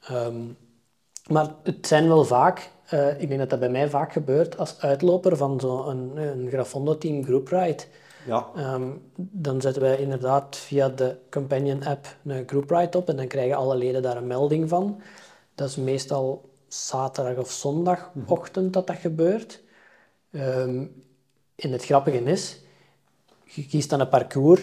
Ehm, 0.01 0.41
maar 1.27 1.55
het 1.63 1.87
zijn 1.87 2.07
wel 2.07 2.25
vaak, 2.25 2.71
eh, 2.85 3.21
ik 3.21 3.27
denk 3.27 3.39
dat 3.39 3.49
dat 3.49 3.59
bij 3.59 3.69
mij 3.69 3.89
vaak 3.89 4.11
gebeurt, 4.11 4.57
als 4.57 4.79
uitloper 4.79 5.37
van 5.37 5.59
zo'n 5.59 5.87
een, 5.87 6.17
een 6.17 6.49
Grafondo-team 6.49 7.23
group 7.23 7.47
ride. 7.47 7.83
Ja. 8.25 8.47
Ehm, 8.55 8.91
dan 9.15 9.61
zetten 9.61 9.81
wij 9.81 9.97
inderdaad 9.97 10.55
via 10.57 10.89
de 10.89 11.17
Companion 11.29 11.83
app 11.83 12.15
een 12.25 12.47
group 12.47 12.69
ride 12.69 12.97
op 12.97 13.09
en 13.09 13.15
dan 13.15 13.27
krijgen 13.27 13.57
alle 13.57 13.75
leden 13.75 14.01
daar 14.01 14.17
een 14.17 14.27
melding 14.27 14.69
van. 14.69 15.01
Dat 15.55 15.69
is 15.69 15.75
meestal 15.75 16.49
zaterdag 16.67 17.37
of 17.37 17.51
zondagochtend 17.51 18.73
dat 18.73 18.87
dat 18.87 18.95
gebeurt. 18.95 19.63
Ehm, 20.31 20.85
en 21.55 21.71
het 21.71 21.85
grappige 21.85 22.23
is, 22.23 22.61
je 23.55 23.65
kiest 23.65 23.89
dan 23.89 23.99
een 23.99 24.09
parcours, 24.09 24.61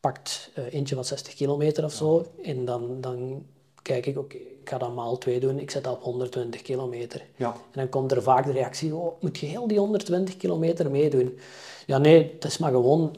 pakt 0.00 0.50
eh, 0.54 0.74
eentje 0.74 0.94
van 0.94 1.04
60 1.04 1.34
kilometer 1.34 1.84
of 1.84 1.92
zo, 1.92 2.26
en 2.42 2.64
dan, 2.64 3.00
dan 3.00 3.46
kijk 3.82 4.06
ik, 4.06 4.18
oké, 4.18 4.36
ik 4.36 4.68
ga 4.68 4.78
dat 4.78 4.94
maal 4.94 5.18
2 5.18 5.40
doen, 5.40 5.58
ik 5.58 5.70
zet 5.70 5.84
dat 5.84 5.94
op 5.94 6.02
120 6.02 6.62
kilometer. 6.62 7.26
Ja. 7.36 7.52
En 7.52 7.80
dan 7.80 7.88
komt 7.88 8.12
er 8.12 8.22
vaak 8.22 8.44
de 8.44 8.52
reactie, 8.52 8.94
oh, 8.94 9.20
moet 9.20 9.38
je 9.38 9.46
heel 9.46 9.66
die 9.66 9.78
120 9.78 10.36
kilometer 10.36 10.90
meedoen? 10.90 11.38
Ja, 11.86 11.98
nee, 11.98 12.30
het 12.34 12.44
is 12.44 12.58
maar 12.58 12.70
gewoon, 12.70 13.16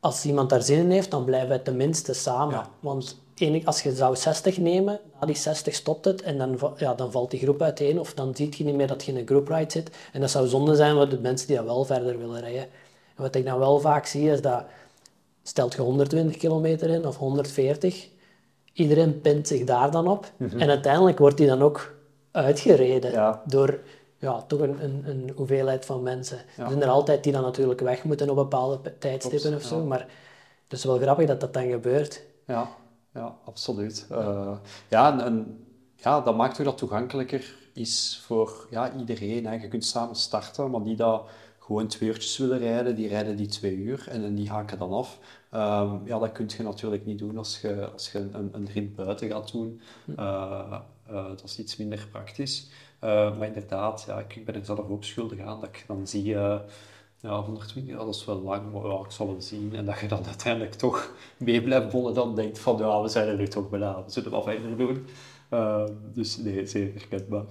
als 0.00 0.24
iemand 0.24 0.50
daar 0.50 0.62
zin 0.62 0.78
in 0.78 0.90
heeft, 0.90 1.10
dan 1.10 1.24
blijven 1.24 1.48
wij 1.48 1.58
tenminste 1.58 2.12
samen. 2.12 2.54
Ja. 2.54 2.70
Want 2.80 3.22
enig, 3.34 3.64
als 3.64 3.82
je 3.82 3.94
zou 3.94 4.16
60 4.16 4.58
nemen, 4.58 5.00
na 5.20 5.26
die 5.26 5.36
60 5.36 5.74
stopt 5.74 6.04
het 6.04 6.22
en 6.22 6.38
dan, 6.38 6.58
ja, 6.76 6.94
dan 6.94 7.10
valt 7.10 7.30
die 7.30 7.40
groep 7.40 7.62
uiteen 7.62 8.00
of 8.00 8.14
dan 8.14 8.36
zie 8.36 8.54
je 8.56 8.64
niet 8.64 8.74
meer 8.74 8.86
dat 8.86 9.04
je 9.04 9.12
in 9.12 9.18
een 9.18 9.26
group 9.26 9.48
ride 9.48 9.70
zit. 9.70 9.90
En 10.12 10.20
dat 10.20 10.30
zou 10.30 10.46
zonde 10.46 10.74
zijn 10.74 10.94
voor 10.94 11.08
de 11.08 11.20
mensen 11.20 11.46
die 11.46 11.56
dat 11.56 11.64
wel 11.64 11.84
verder 11.84 12.18
willen 12.18 12.40
rijden. 12.40 12.68
En 13.16 13.22
wat 13.22 13.34
ik 13.34 13.44
dan 13.44 13.58
wel 13.58 13.80
vaak 13.80 14.06
zie 14.06 14.30
is 14.30 14.42
dat, 14.42 14.64
stelt 15.42 15.74
je 15.74 15.80
120 15.82 16.36
kilometer 16.36 16.90
in 16.90 17.06
of 17.06 17.16
140, 17.16 18.08
iedereen 18.72 19.20
pint 19.20 19.48
zich 19.48 19.64
daar 19.64 19.90
dan 19.90 20.08
op. 20.08 20.32
En 20.38 20.68
uiteindelijk 20.68 21.18
wordt 21.18 21.36
die 21.36 21.46
dan 21.46 21.62
ook 21.62 21.94
uitgereden 22.30 23.10
Ja. 23.10 23.42
door 23.46 23.80
ja, 24.18 24.42
toch 24.42 24.60
een, 24.60 24.84
een, 24.84 25.02
een 25.06 25.32
hoeveelheid 25.36 25.84
van 25.84 26.02
mensen. 26.02 26.38
Ja. 26.56 26.62
Er 26.62 26.68
zijn 26.68 26.82
er 26.82 26.88
altijd 26.88 27.24
die 27.24 27.32
dan 27.32 27.42
natuurlijk 27.42 27.80
weg 27.80 28.04
moeten 28.04 28.30
op 28.30 28.36
bepaalde 28.36 28.98
tijdstippen 28.98 29.54
of 29.54 29.62
zo, 29.62 29.78
ja. 29.78 29.84
maar 29.84 30.06
het 30.68 30.78
is 30.78 30.84
wel 30.84 30.98
grappig 30.98 31.26
dat 31.26 31.40
dat 31.40 31.52
dan 31.52 31.70
gebeurt. 31.70 32.22
Ja, 32.46 32.68
ja 33.14 33.36
absoluut. 33.44 34.06
Eh, 34.10 34.56
ja, 34.88 35.12
en, 35.12 35.20
en 35.20 35.64
ja, 35.96 36.20
dat 36.20 36.36
maakt 36.36 36.58
ook 36.58 36.64
dat 36.64 36.78
toegankelijker 36.78 37.54
is 37.72 38.22
voor 38.26 38.66
ja, 38.70 38.92
iedereen. 38.96 39.46
Hè. 39.46 39.54
Je 39.54 39.68
kunt 39.68 39.84
samen 39.84 40.16
starten, 40.16 40.70
maar 40.70 40.82
die 40.82 40.96
dat 40.96 41.22
gewoon 41.64 41.86
twee 41.86 42.08
uurtjes 42.08 42.38
willen 42.38 42.58
rijden, 42.58 42.94
die 42.94 43.08
rijden 43.08 43.36
die 43.36 43.46
twee 43.46 43.76
uur 43.76 44.08
en, 44.08 44.24
en 44.24 44.34
die 44.34 44.50
haken 44.50 44.78
dan 44.78 44.92
af. 44.92 45.18
Ehm, 45.50 46.06
ja, 46.06 46.18
dat 46.18 46.32
kun 46.32 46.50
je 46.56 46.62
natuurlijk 46.62 47.06
niet 47.06 47.18
doen 47.18 47.38
als 47.38 47.60
je, 47.60 47.90
als 47.92 48.12
je 48.12 48.18
een, 48.18 48.48
een 48.52 48.68
rit 48.72 48.94
buiten 48.94 49.28
gaat 49.28 49.52
doen. 49.52 49.80
Eh, 50.16 50.78
eh, 51.06 51.28
dat 51.28 51.44
is 51.44 51.58
iets 51.58 51.76
minder 51.76 52.08
praktisch. 52.10 52.70
Eh, 52.98 53.38
maar 53.38 53.46
inderdaad, 53.46 54.04
ja, 54.06 54.18
ik, 54.18 54.36
ik 54.36 54.44
ben 54.44 54.54
er 54.54 54.64
zelf 54.64 54.88
ook 54.88 55.04
schuldig 55.04 55.40
aan 55.40 55.60
dat 55.60 55.68
ik 55.68 55.84
dan 55.86 56.06
zie... 56.06 56.24
ja, 56.24 56.64
120, 57.20 57.92
ja, 57.92 58.04
dat 58.04 58.14
is 58.14 58.24
wel 58.24 58.42
lang, 58.42 58.72
maar 58.72 58.86
ja, 58.90 58.98
ik 59.04 59.10
zal 59.10 59.26
wel 59.26 59.40
zien. 59.42 59.74
En 59.74 59.84
dat 59.84 59.98
je 59.98 60.08
dan 60.08 60.26
uiteindelijk 60.34 60.74
toch 60.74 61.12
mee 61.36 61.62
blijft 61.62 61.90
bollen, 61.90 62.14
dan 62.14 62.34
denkt 62.34 62.58
van, 62.58 62.78
ja, 62.78 63.02
we 63.02 63.08
zijn 63.08 63.28
er 63.28 63.36
nu 63.36 63.46
toch 63.46 63.70
bijna, 63.70 64.04
we 64.04 64.10
zullen 64.10 64.30
wel 64.30 64.42
verder 64.42 64.76
doen. 64.76 65.06
Ehm, 65.48 65.92
dus 66.12 66.36
nee, 66.36 66.66
zeer 66.66 66.92
herkenbaar. 66.92 67.46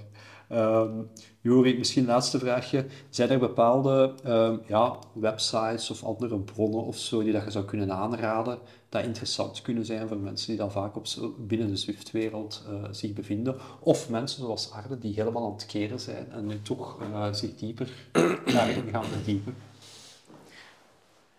Ehm 0.49 0.99
Jori, 1.43 1.77
misschien 1.77 2.03
een 2.03 2.09
laatste 2.09 2.39
vraagje. 2.39 2.85
Zijn 3.09 3.29
er 3.29 3.39
bepaalde 3.39 4.13
ehm, 4.23 4.57
ja, 4.67 4.95
websites 5.13 5.89
of 5.91 6.03
andere 6.03 6.39
bronnen 6.39 6.83
of 6.83 6.97
zo 6.97 7.23
die 7.23 7.31
dat 7.33 7.43
je 7.43 7.51
zou 7.51 7.65
kunnen 7.65 7.91
aanraden, 7.91 8.57
dat 8.89 9.03
interessant 9.03 9.61
kunnen 9.61 9.85
zijn 9.85 10.07
voor 10.07 10.17
mensen 10.17 10.47
die 10.47 10.57
dan 10.57 10.71
vaak 10.71 10.95
op, 10.95 11.07
zo- 11.07 11.35
binnen 11.37 11.67
de 11.67 11.75
Zwift-wereld 11.77 12.63
eh, 12.69 12.83
zich 12.91 13.13
bevinden? 13.13 13.55
Of 13.79 14.09
mensen 14.09 14.41
zoals 14.41 14.71
Arne, 14.71 14.97
die 14.97 15.13
helemaal 15.13 15.45
aan 15.45 15.53
het 15.53 15.65
keren 15.65 15.99
zijn 15.99 16.31
en 16.31 16.45
nu 16.45 16.61
toch 16.61 16.97
eh, 17.01 17.33
zich 17.33 17.55
dieper 17.55 17.89
daarin 18.53 18.89
gaan 18.91 19.05
verdiepen? 19.05 19.55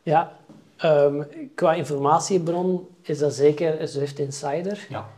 Ja, 0.03 0.37
ehm, 0.77 1.23
qua 1.55 1.75
informatiebron 1.75 2.87
is 3.03 3.19
dat 3.19 3.35
zeker 3.35 3.89
Zwift 3.89 4.19
Insider. 4.19 4.87
Ja. 4.89 5.09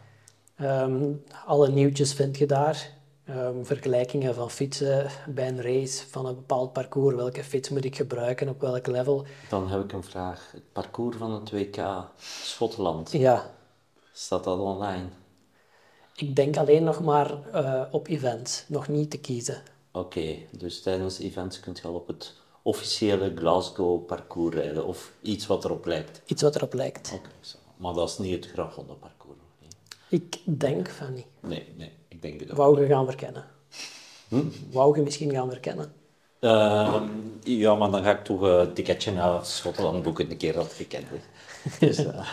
Ehm, 0.57 1.13
alle 1.47 1.69
nieuwtjes 1.69 2.13
vind 2.15 2.39
je 2.39 2.47
daar. 2.47 2.95
Ehm, 3.27 3.63
vergelijkingen 3.65 4.35
van 4.35 4.51
fietsen 4.51 5.11
bij 5.29 5.49
een 5.49 5.63
race 5.63 6.09
van 6.09 6.27
een 6.27 6.35
bepaald 6.35 6.73
parcours. 6.73 7.15
Welke 7.17 7.45
fiets 7.45 7.69
moet 7.69 7.85
ik 7.85 7.97
gebruiken, 7.97 8.49
op 8.49 8.61
welk 8.61 8.87
level. 8.87 9.25
Dan 9.49 9.69
heb 9.69 9.85
ik 9.85 9.93
een 9.93 10.03
vraag. 10.05 10.51
Het 10.53 10.73
parcours 10.73 11.17
van 11.17 11.33
het 11.33 11.51
WK 11.51 11.77
Schotland, 12.43 13.13
Ja, 13.13 13.51
staat 14.13 14.45
dat 14.45 14.59
online? 14.59 15.05
ik 16.17 16.37
denk 16.37 16.57
alleen 16.57 16.85
nog 16.85 17.01
maar 17.03 17.51
eh, 17.53 17.83
op 17.91 18.09
events, 18.09 18.65
nog 18.69 18.89
niet 18.89 19.11
te 19.11 19.19
kiezen. 19.19 19.63
Oké, 19.93 20.37
dus 20.51 20.83
tijdens 20.83 21.19
events 21.19 21.61
kunt 21.61 21.79
je 21.79 21.85
al 21.89 21.95
op 21.95 22.07
het 22.07 22.35
officiële 22.63 23.33
Glasgow 23.37 24.07
parcours 24.07 24.55
rijden 24.57 24.87
of 24.87 25.13
iets 25.23 25.47
wat 25.47 25.65
erop 25.65 25.85
lijkt. 25.87 26.23
Iets 26.27 26.43
wat 26.43 26.55
erop 26.57 26.73
lijkt. 26.75 27.13
Oké, 27.15 27.29
maar 27.77 27.95
dat 27.95 28.09
is 28.09 28.19
niet 28.19 28.45
het 28.45 28.53
Grafonde 28.53 28.93
parcours. 28.95 29.39
niet. 29.61 29.77
Ik 30.09 30.59
denk 30.61 30.89
van 30.89 31.13
niet. 31.15 31.27
Nee, 31.41 31.73
nee, 31.77 31.93
ik 32.17 32.23
denk 32.23 32.41
het 32.41 32.51
ook. 32.51 32.57
Wou 32.57 32.81
je 32.81 32.87
gaan 32.87 33.07
verkennen? 33.07 33.45
Wou 34.71 34.97
je 34.97 35.03
misschien 35.03 35.31
gaan 35.31 35.51
verkennen? 35.51 35.93
Ehm, 36.41 37.05
ja, 37.43 37.75
maar 37.75 37.91
dan 37.91 38.03
ga 38.03 38.11
ik 38.11 38.25
toch 38.25 38.41
een 38.41 38.73
ticketje 38.73 39.13
naar 39.13 39.45
Schotland 39.45 40.03
boeken, 40.03 40.31
een 40.31 40.37
keer 40.37 40.53
dat 40.53 40.73
gekend 40.73 41.07
is. 41.13 41.79
Dus, 41.79 42.07
eh, 42.07 42.19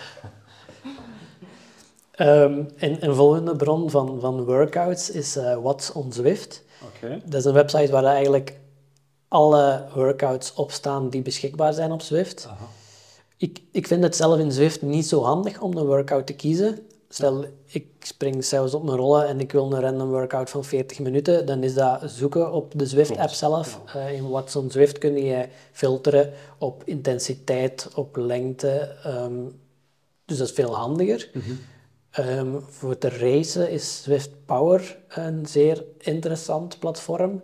Ehm, 2.13 2.63
en 2.77 3.05
een 3.05 3.15
volgende 3.15 3.55
bron 3.55 3.89
van, 3.89 4.19
van 4.19 4.43
workouts 4.43 5.09
is 5.09 5.35
eh, 5.35 5.57
What's 5.61 5.91
on 5.91 6.13
Zwift. 6.13 6.63
Oké. 6.83 7.21
Dat 7.25 7.39
is 7.39 7.45
een 7.45 7.53
website 7.53 7.91
waar 7.91 8.03
eigenlijk 8.03 8.59
alle 9.27 9.85
workouts 9.95 10.53
op 10.53 10.71
staan 10.71 11.09
die 11.09 11.21
beschikbaar 11.21 11.73
zijn 11.73 11.91
op 11.91 12.01
Zwift. 12.01 12.49
Ik, 13.37 13.61
ik 13.71 13.87
vind 13.87 14.03
het 14.03 14.15
zelf 14.15 14.39
in 14.39 14.51
Zwift 14.51 14.81
niet 14.81 15.05
zo 15.05 15.23
handig 15.23 15.61
om 15.61 15.77
een 15.77 15.85
workout 15.85 16.27
te 16.27 16.33
kiezen. 16.33 16.87
Stel, 17.13 17.45
ik 17.65 17.87
spring 17.99 18.45
zelfs 18.45 18.73
op 18.73 18.83
mijn 18.83 18.97
rollen 18.97 19.27
en 19.27 19.39
ik 19.39 19.51
wil 19.51 19.73
een 19.73 19.79
random 19.79 20.09
workout 20.09 20.49
van 20.49 20.65
40 20.65 20.99
minuten, 20.99 21.45
dan 21.45 21.63
is 21.63 21.73
dat 21.73 22.01
zoeken 22.05 22.51
op 22.51 22.73
de 22.75 22.85
Zwift-app 22.85 23.29
zelf. 23.29 23.81
Eh, 23.85 24.13
in 24.13 24.29
What's 24.29 24.55
on 24.55 24.71
Zwift 24.71 24.97
kun 24.97 25.23
je 25.23 25.47
filteren 25.71 26.33
op 26.57 26.81
intensiteit, 26.85 27.89
op 27.95 28.15
lengte. 28.15 28.95
ehm, 29.03 29.33
dus 30.25 30.37
dat 30.37 30.47
is 30.47 30.53
veel 30.53 30.75
handiger. 30.75 31.29
Ehm, 32.11 32.59
voor 32.69 32.97
te 32.97 33.09
racen 33.09 33.69
is 33.69 34.03
Zwift 34.03 34.45
Power 34.45 34.99
een 35.07 35.45
zeer 35.45 35.85
interessant 35.97 36.79
platform. 36.79 37.43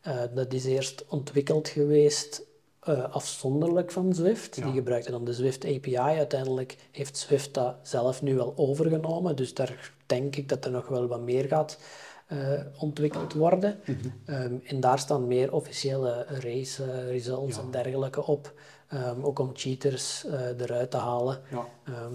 Eh, 0.00 0.14
dat 0.34 0.52
is 0.52 0.64
eerst 0.64 1.04
ontwikkeld 1.08 1.68
geweest 1.68 2.42
eh, 2.80 3.14
afzonderlijk 3.14 3.90
van 3.90 4.14
Zwift. 4.14 4.54
Die 4.54 4.72
gebruikte 4.72 5.10
dan 5.10 5.24
de 5.24 5.34
Zwift 5.34 5.64
API. 5.64 5.96
Uiteindelijk 5.96 6.76
heeft 6.90 7.16
Zwift 7.16 7.54
dat 7.54 7.74
zelf 7.82 8.22
nu 8.22 8.34
wel 8.34 8.52
overgenomen. 8.56 9.36
Dus 9.36 9.54
daar 9.54 9.92
denk 10.06 10.36
ik 10.36 10.48
dat 10.48 10.64
er 10.64 10.70
nog 10.70 10.88
wel 10.88 11.06
wat 11.06 11.20
meer 11.20 11.44
gaat 11.44 11.78
eh, 12.26 12.60
ontwikkeld 12.78 13.32
worden. 13.32 13.80
Ehm, 14.24 14.54
en 14.64 14.80
daar 14.80 14.98
staan 14.98 15.26
meer 15.26 15.52
officiële 15.52 16.24
race 16.28 16.84
eh, 16.84 17.08
results 17.08 17.58
en 17.58 17.70
dergelijke 17.70 18.26
op. 18.26 18.52
Ehm, 18.88 19.22
ook 19.22 19.38
om 19.38 19.50
cheaters 19.54 20.24
eruit 20.58 20.90
te 20.90 20.96
halen. 20.96 21.40
Ja. 21.50 21.66
Ehm, 21.84 22.14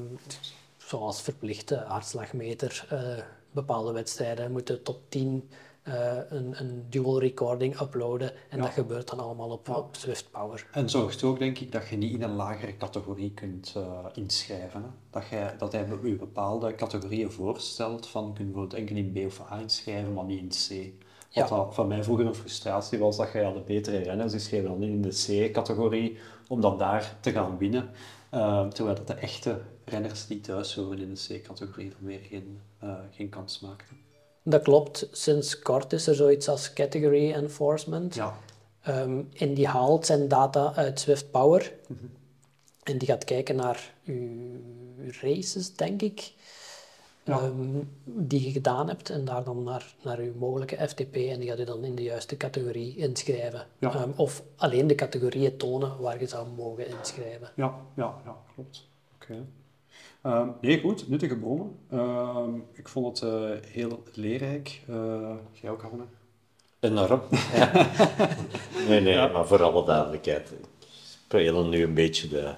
zoals 0.78 1.22
verplichte 1.22 1.76
hartslagmeter. 1.76 2.88
bepaalde 3.52 3.92
wedstrijden 3.92 4.52
moeten 4.52 4.84
top 4.84 5.00
10 5.10 5.50
eh, 5.50 5.58
een, 6.30 6.60
een 6.60 6.86
dual 6.90 7.20
recording 7.20 7.80
uploaden. 7.80 8.32
En 8.50 8.58
Ja. 8.58 8.64
dat 8.64 8.74
gebeurt 8.74 9.10
dan 9.10 9.20
allemaal 9.20 9.50
op, 9.50 9.68
Ja. 9.68 9.74
op 9.78 9.96
Swift 9.96 10.32
Power. 10.32 10.68
En 10.72 10.90
zorgt 10.90 11.24
ook, 11.24 11.40
denk 11.40 11.60
ik, 11.60 11.72
dat 11.72 11.88
je 11.88 11.96
niet 11.98 12.14
in 12.14 12.22
een 12.22 12.36
lagere 12.36 12.78
categorie 12.78 13.32
kunt 13.32 13.74
eh, 13.76 14.06
inschrijven. 14.14 14.82
Hè? 14.82 14.88
Dat, 15.10 15.24
jij, 15.30 15.56
dat 15.58 15.72
hij 15.72 15.88
u 16.04 16.16
bepaalde 16.18 16.76
categorieën 16.76 17.32
voorstelt, 17.32 18.08
van 18.08 18.24
je 18.28 18.34
kunt 18.34 18.52
bijvoorbeeld 18.52 18.74
enkel 18.80 18.96
in 18.96 19.12
B 19.12 19.18
of 19.26 19.52
A 19.52 19.60
inschrijven, 19.60 20.14
maar 20.14 20.26
niet 20.26 20.40
in 20.40 20.48
C. 20.50 20.94
Wat 21.36 21.50
Ja. 21.50 21.56
dat 21.56 21.76
van 21.76 21.88
mij 21.88 22.04
vroeger 22.04 22.26
een 22.26 22.36
frustratie 22.36 23.00
was, 23.00 23.18
dat 23.18 23.32
je 23.32 23.40
ja, 23.40 23.52
de 23.52 23.60
betere 23.60 23.98
renners 23.98 24.32
die 24.32 24.42
schreven 24.42 24.70
dan 24.70 24.84
in 24.84 25.02
de 25.02 25.10
C-categorie, 25.50 26.18
om 26.48 26.62
dan 26.62 26.78
daar 26.78 27.18
te 27.20 27.32
gaan 27.32 27.58
winnen. 27.58 27.90
Eh, 28.30 28.68
terwijl 28.68 28.96
dat 28.96 29.08
de 29.08 29.14
echte 29.14 29.62
renners 29.86 30.28
die 30.28 30.42
thuis 30.42 30.76
horen 30.76 31.00
in 31.00 31.14
de 31.14 31.40
C-categorie 31.40 31.90
dan 31.90 32.08
weer 32.08 32.20
geen, 32.20 32.60
eh, 32.80 32.94
geen 33.12 33.30
kans 33.30 33.60
maakten. 33.60 33.98
Dat 34.48 34.62
klopt. 34.64 35.08
Sinds 35.12 35.60
kort 35.60 35.94
is 35.94 36.08
er 36.08 36.16
zoiets 36.16 36.48
als 36.48 36.74
Category 36.74 37.32
Enforcement. 37.32 38.16
Ja, 38.16 38.38
Ehm, 38.82 39.22
en 39.38 39.54
die 39.54 39.68
haalt 39.68 40.06
zijn 40.06 40.28
data 40.28 40.74
uit 40.76 41.00
Swift 41.00 41.32
Power. 41.32 41.74
Mhm. 41.88 42.06
En 42.84 42.98
die 42.98 43.08
gaat 43.08 43.24
kijken 43.24 43.56
naar 43.56 43.94
uw 44.06 44.30
races, 45.22 45.76
denk 45.76 46.02
ik, 46.02 46.34
Ja. 47.24 47.40
ehm, 47.40 47.82
die 48.04 48.44
je 48.46 48.52
gedaan 48.52 48.88
hebt. 48.88 49.10
En 49.10 49.26
daar 49.26 49.44
dan 49.44 49.64
naar, 49.64 49.96
naar 50.04 50.18
uw 50.20 50.34
mogelijke 50.38 50.88
FTP. 50.88 51.16
En 51.16 51.40
die 51.40 51.50
gaat 51.50 51.60
u 51.60 51.64
dan 51.64 51.84
in 51.84 51.96
de 51.96 52.04
juiste 52.04 52.38
categorie 52.38 52.96
inschrijven. 52.96 53.68
Ja. 53.80 53.94
Ehm, 53.94 54.10
of 54.16 54.44
alleen 54.56 54.88
de 54.88 54.96
categorieën 54.96 55.58
tonen 55.58 56.00
waar 56.00 56.20
je 56.20 56.28
zou 56.28 56.48
mogen 56.56 56.88
inschrijven. 56.88 57.50
Ja, 57.56 57.76
ja, 57.96 58.16
ja 58.26 58.36
klopt. 58.54 58.88
Oké. 59.16 59.46
Ehm, 60.26 60.50
nee, 60.62 60.82
goed, 60.82 61.10
nuttige 61.10 61.38
bronnen. 61.38 61.80
Ehm, 61.90 62.56
ik 62.74 62.88
vond 62.88 63.20
het 63.20 63.30
eh, 63.30 63.72
heel 63.72 64.04
leerrijk. 64.14 64.82
Eh, 64.88 65.36
jij 65.52 65.72
ook, 65.72 65.84
Arne? 65.84 66.04
Enorm. 66.80 67.22
Ja. 67.54 67.88
Nee, 68.88 69.02
nee, 69.02 69.30
maar 69.30 69.48
voor 69.48 69.64
alle 69.64 69.86
duidelijkheid. 69.86 70.52
Ik 70.52 70.88
speel 71.28 71.66
nu 71.66 71.84
een 71.84 71.94
beetje 71.94 72.28
de, 72.28 72.54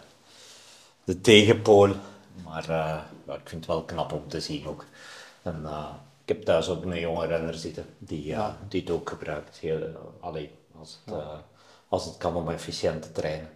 de 1.03 1.21
tegenpool. 1.21 1.89
Maar 2.43 2.69
eh, 2.69 3.01
ik 3.35 3.49
vind 3.49 3.65
het 3.65 3.65
wel 3.65 3.83
knap 3.83 4.11
om 4.11 4.27
te 4.27 4.39
zien 4.39 4.67
ook. 4.67 4.85
En, 5.41 5.65
ik 6.21 6.35
heb 6.35 6.43
thuis 6.43 6.69
ook 6.69 6.85
een 6.85 6.99
jonge 6.99 7.25
renner 7.25 7.53
zitten 7.53 7.85
die, 7.97 8.35
die 8.67 8.81
het 8.81 8.89
ook 8.89 9.09
gebruikt. 9.09 9.57
Heel, 9.57 9.81
eh, 9.81 9.89
allee, 10.19 10.51
als, 10.79 10.99
het, 11.05 11.15
als 11.87 12.05
het 12.05 12.17
kan 12.17 12.35
om 12.35 12.49
efficiënt 12.49 13.01
te 13.01 13.11
trainen. 13.11 13.49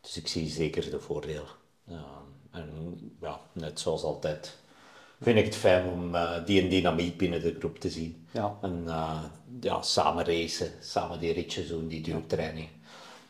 Dus 0.00 0.16
ik 0.16 0.28
zie 0.28 0.48
zeker 0.48 0.90
de 0.90 1.00
voordelen. 1.00 1.46
Ja, 1.84 2.04
en 2.50 2.98
ja, 3.20 3.40
net 3.52 3.80
zoals 3.80 4.02
altijd 4.02 4.58
vind 5.20 5.38
ik 5.38 5.44
het 5.44 5.56
fijn 5.56 5.88
om 5.88 6.14
eh, 6.14 6.44
die 6.44 6.68
dynamiek 6.68 7.16
binnen 7.16 7.40
de 7.42 7.56
groep 7.58 7.78
te 7.78 7.90
zien. 7.90 8.26
Ja. 8.30 8.56
En 8.62 8.82
eh, 8.86 9.22
ja, 9.60 9.82
samen 9.82 10.24
racen, 10.24 10.70
samen 10.80 11.18
die 11.18 11.32
ritjes 11.32 11.68
doen, 11.68 11.88
die 11.88 12.02
duurtraining. 12.02 12.68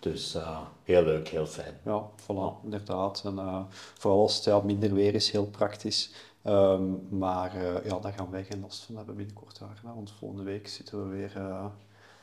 Dus 0.01 0.35
eh, 0.35 0.61
heel 0.83 1.03
leuk, 1.03 1.29
heel 1.29 1.47
fijn. 1.47 1.75
Ja, 1.85 2.09
voilà, 2.23 2.65
inderdaad. 2.65 3.23
En 3.25 3.67
vooral 3.71 4.21
als 4.21 4.37
het 4.37 4.45
ja, 4.45 4.61
minder 4.61 4.95
weer 4.95 5.15
is, 5.15 5.31
heel 5.31 5.47
praktisch. 5.47 6.11
Ehm, 6.43 7.19
maar 7.19 7.83
ja, 7.85 7.99
daar 7.99 8.13
gaan 8.13 8.31
wij 8.31 8.45
geen 8.45 8.61
last 8.61 8.85
van 8.85 8.97
hebben 8.97 9.17
binnenkort, 9.17 9.61
Arne. 9.63 9.95
Want 9.95 10.13
volgende 10.19 10.43
week 10.45 10.69
zitten 10.69 11.03
we 11.09 11.17
weer... 11.17 11.33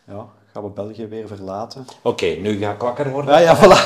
ja, 0.08 0.34
gaan 0.56 0.64
we 0.64 0.70
België 0.70 1.08
weer 1.08 1.28
verlaten. 1.28 1.86
Oké, 2.02 2.26
nu 2.26 2.58
ga 2.58 2.72
ik 2.72 2.80
wakker 2.82 3.12
worden. 3.12 3.34
Ja, 3.34 3.40
ja, 3.40 3.58
voilà. 3.58 3.80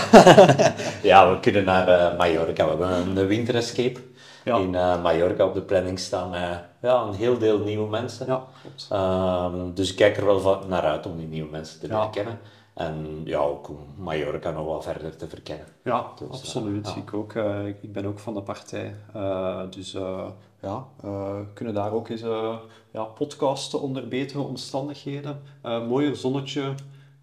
Ja, 1.09 1.32
we 1.32 1.39
kunnen 1.39 1.63
naar 1.63 1.88
eh, 1.88 2.17
Mallorca. 2.17 2.63
We 2.63 2.70
hebben 2.86 3.17
een 3.17 3.28
winterescape 3.28 3.99
Ja. 4.43 4.57
in 4.57 4.76
eh, 4.76 5.01
Mallorca 5.03 5.45
op 5.45 5.53
de 5.53 5.61
planning 5.61 5.99
staan 5.99 6.30
met 6.30 6.59
ja, 6.82 7.01
een 7.01 7.13
heel 7.13 7.38
deel 7.38 7.59
nieuwe 7.59 7.89
mensen. 7.89 8.26
Ja, 8.28 8.43
klopt. 8.61 8.88
Ehm, 8.91 9.74
dus 9.74 9.89
ik 9.89 9.95
kijk 9.95 10.17
er 10.17 10.26
wel 10.26 10.63
naar 10.67 10.82
uit 10.82 11.05
om 11.05 11.17
die 11.17 11.28
nieuwe 11.28 11.51
mensen 11.51 11.80
te 11.80 11.88
Ja. 11.88 11.93
leren 11.95 12.11
kennen. 12.11 12.39
En 12.74 13.22
ja, 13.26 13.39
ook 13.39 13.70
om 13.70 13.78
Mallorca 13.97 14.51
nog 14.51 14.65
wel 14.65 14.82
verder 14.82 15.15
te 15.15 15.28
verkennen. 15.28 15.65
Ja, 15.84 16.05
Dus, 16.20 16.28
eh, 16.28 16.34
absoluut. 16.34 16.88
ja. 16.88 16.95
Ik 17.01 17.13
ook. 17.13 17.34
eh, 17.34 17.65
ik 17.67 17.78
ik 17.82 17.93
ben 17.93 18.05
ook 18.05 18.20
van 18.20 18.34
de 18.34 18.41
partij. 18.41 18.95
Eh, 19.13 19.61
dus 19.70 19.93
eh, 19.93 20.26
ja, 20.62 20.88
eh, 21.03 21.38
we 21.38 21.45
kunnen 21.53 21.74
daar 21.74 21.91
ook 21.91 22.10
eens 22.10 22.22
eh, 22.22 22.57
ja, 22.91 23.03
podcasten 23.03 23.82
onder 23.82 24.07
betere 24.07 24.41
omstandigheden. 24.41 25.41
Eh 25.62 25.88
mooier 25.88 26.16
zonnetje. 26.16 26.74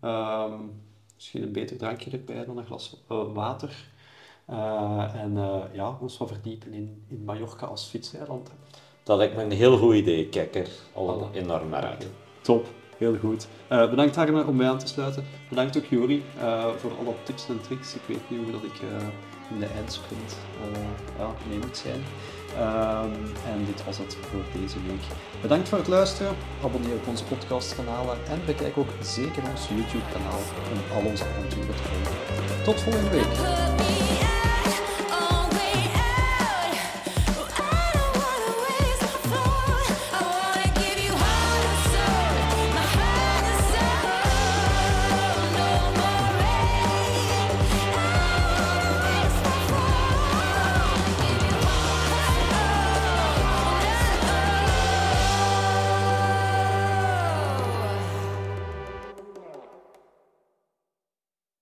ehm, 0.00 0.52
misschien 1.14 1.42
een 1.42 1.52
beter 1.52 1.76
drankje 1.76 2.10
erbij 2.10 2.44
dan 2.44 2.58
een 2.58 2.66
glas 2.66 3.04
water. 3.32 3.94
En 5.12 5.34
ja, 5.72 5.98
ons 6.00 6.18
wat 6.18 6.28
verdiepen 6.28 6.72
in, 6.72 7.04
in 7.08 7.24
Mallorca 7.24 7.66
als 7.66 7.84
fietseiland. 7.84 8.50
Dat 9.02 9.16
lijkt 9.16 9.36
me 9.36 9.42
een 9.42 9.50
heel 9.50 9.78
goed 9.78 9.94
idee. 9.94 10.20
Ik 10.20 10.30
kijk 10.30 10.54
er 10.54 10.68
al 10.94 11.30
enorm 11.32 11.68
naar 11.68 11.84
uit. 11.84 12.06
Top, 12.40 12.66
heel 12.96 13.16
goed. 13.16 13.48
Bedankt 13.68 14.16
Arne 14.16 14.46
om 14.46 14.56
mij 14.56 14.68
aan 14.68 14.78
te 14.78 14.86
sluiten. 14.86 15.24
Bedankt 15.48 15.76
ook 15.76 15.84
Jori 15.84 16.22
voor 16.76 16.90
alle 16.98 17.14
tips 17.22 17.48
en 17.48 17.60
tricks. 17.60 17.94
Ik 17.94 18.02
weet 18.06 18.30
nu 18.30 18.42
hoe 18.42 18.52
dat 18.52 18.62
ik 18.62 18.80
in 19.50 19.58
de 19.58 19.66
eindsprint 19.66 20.36
ja, 21.18 21.30
mee 21.48 21.58
moet 21.58 21.76
zijn. 21.76 22.00
Ehm, 22.58 23.10
en 23.50 23.64
dit 23.66 23.84
was 23.84 23.98
het 23.98 24.16
voor 24.30 24.60
deze 24.60 24.76
week. 24.86 25.02
Bedankt 25.40 25.68
voor 25.68 25.78
het 25.78 25.88
luisteren. 25.88 26.36
Abonneer 26.64 26.94
op 26.94 27.06
onze 27.06 27.24
podcastkanalen 27.24 28.16
en 28.28 28.40
bekijk 28.46 28.76
ook 28.76 28.90
zeker 29.00 29.42
ons 29.50 29.68
YouTube 29.68 30.04
kanaal 30.12 30.40
om 30.72 30.96
al 30.96 31.10
onze 31.10 31.24
avonturen 31.24 31.74
te 31.76 31.82
volgen. 31.82 32.64
Tot 32.64 32.80
volgende 32.80 33.10
week. 33.10 34.25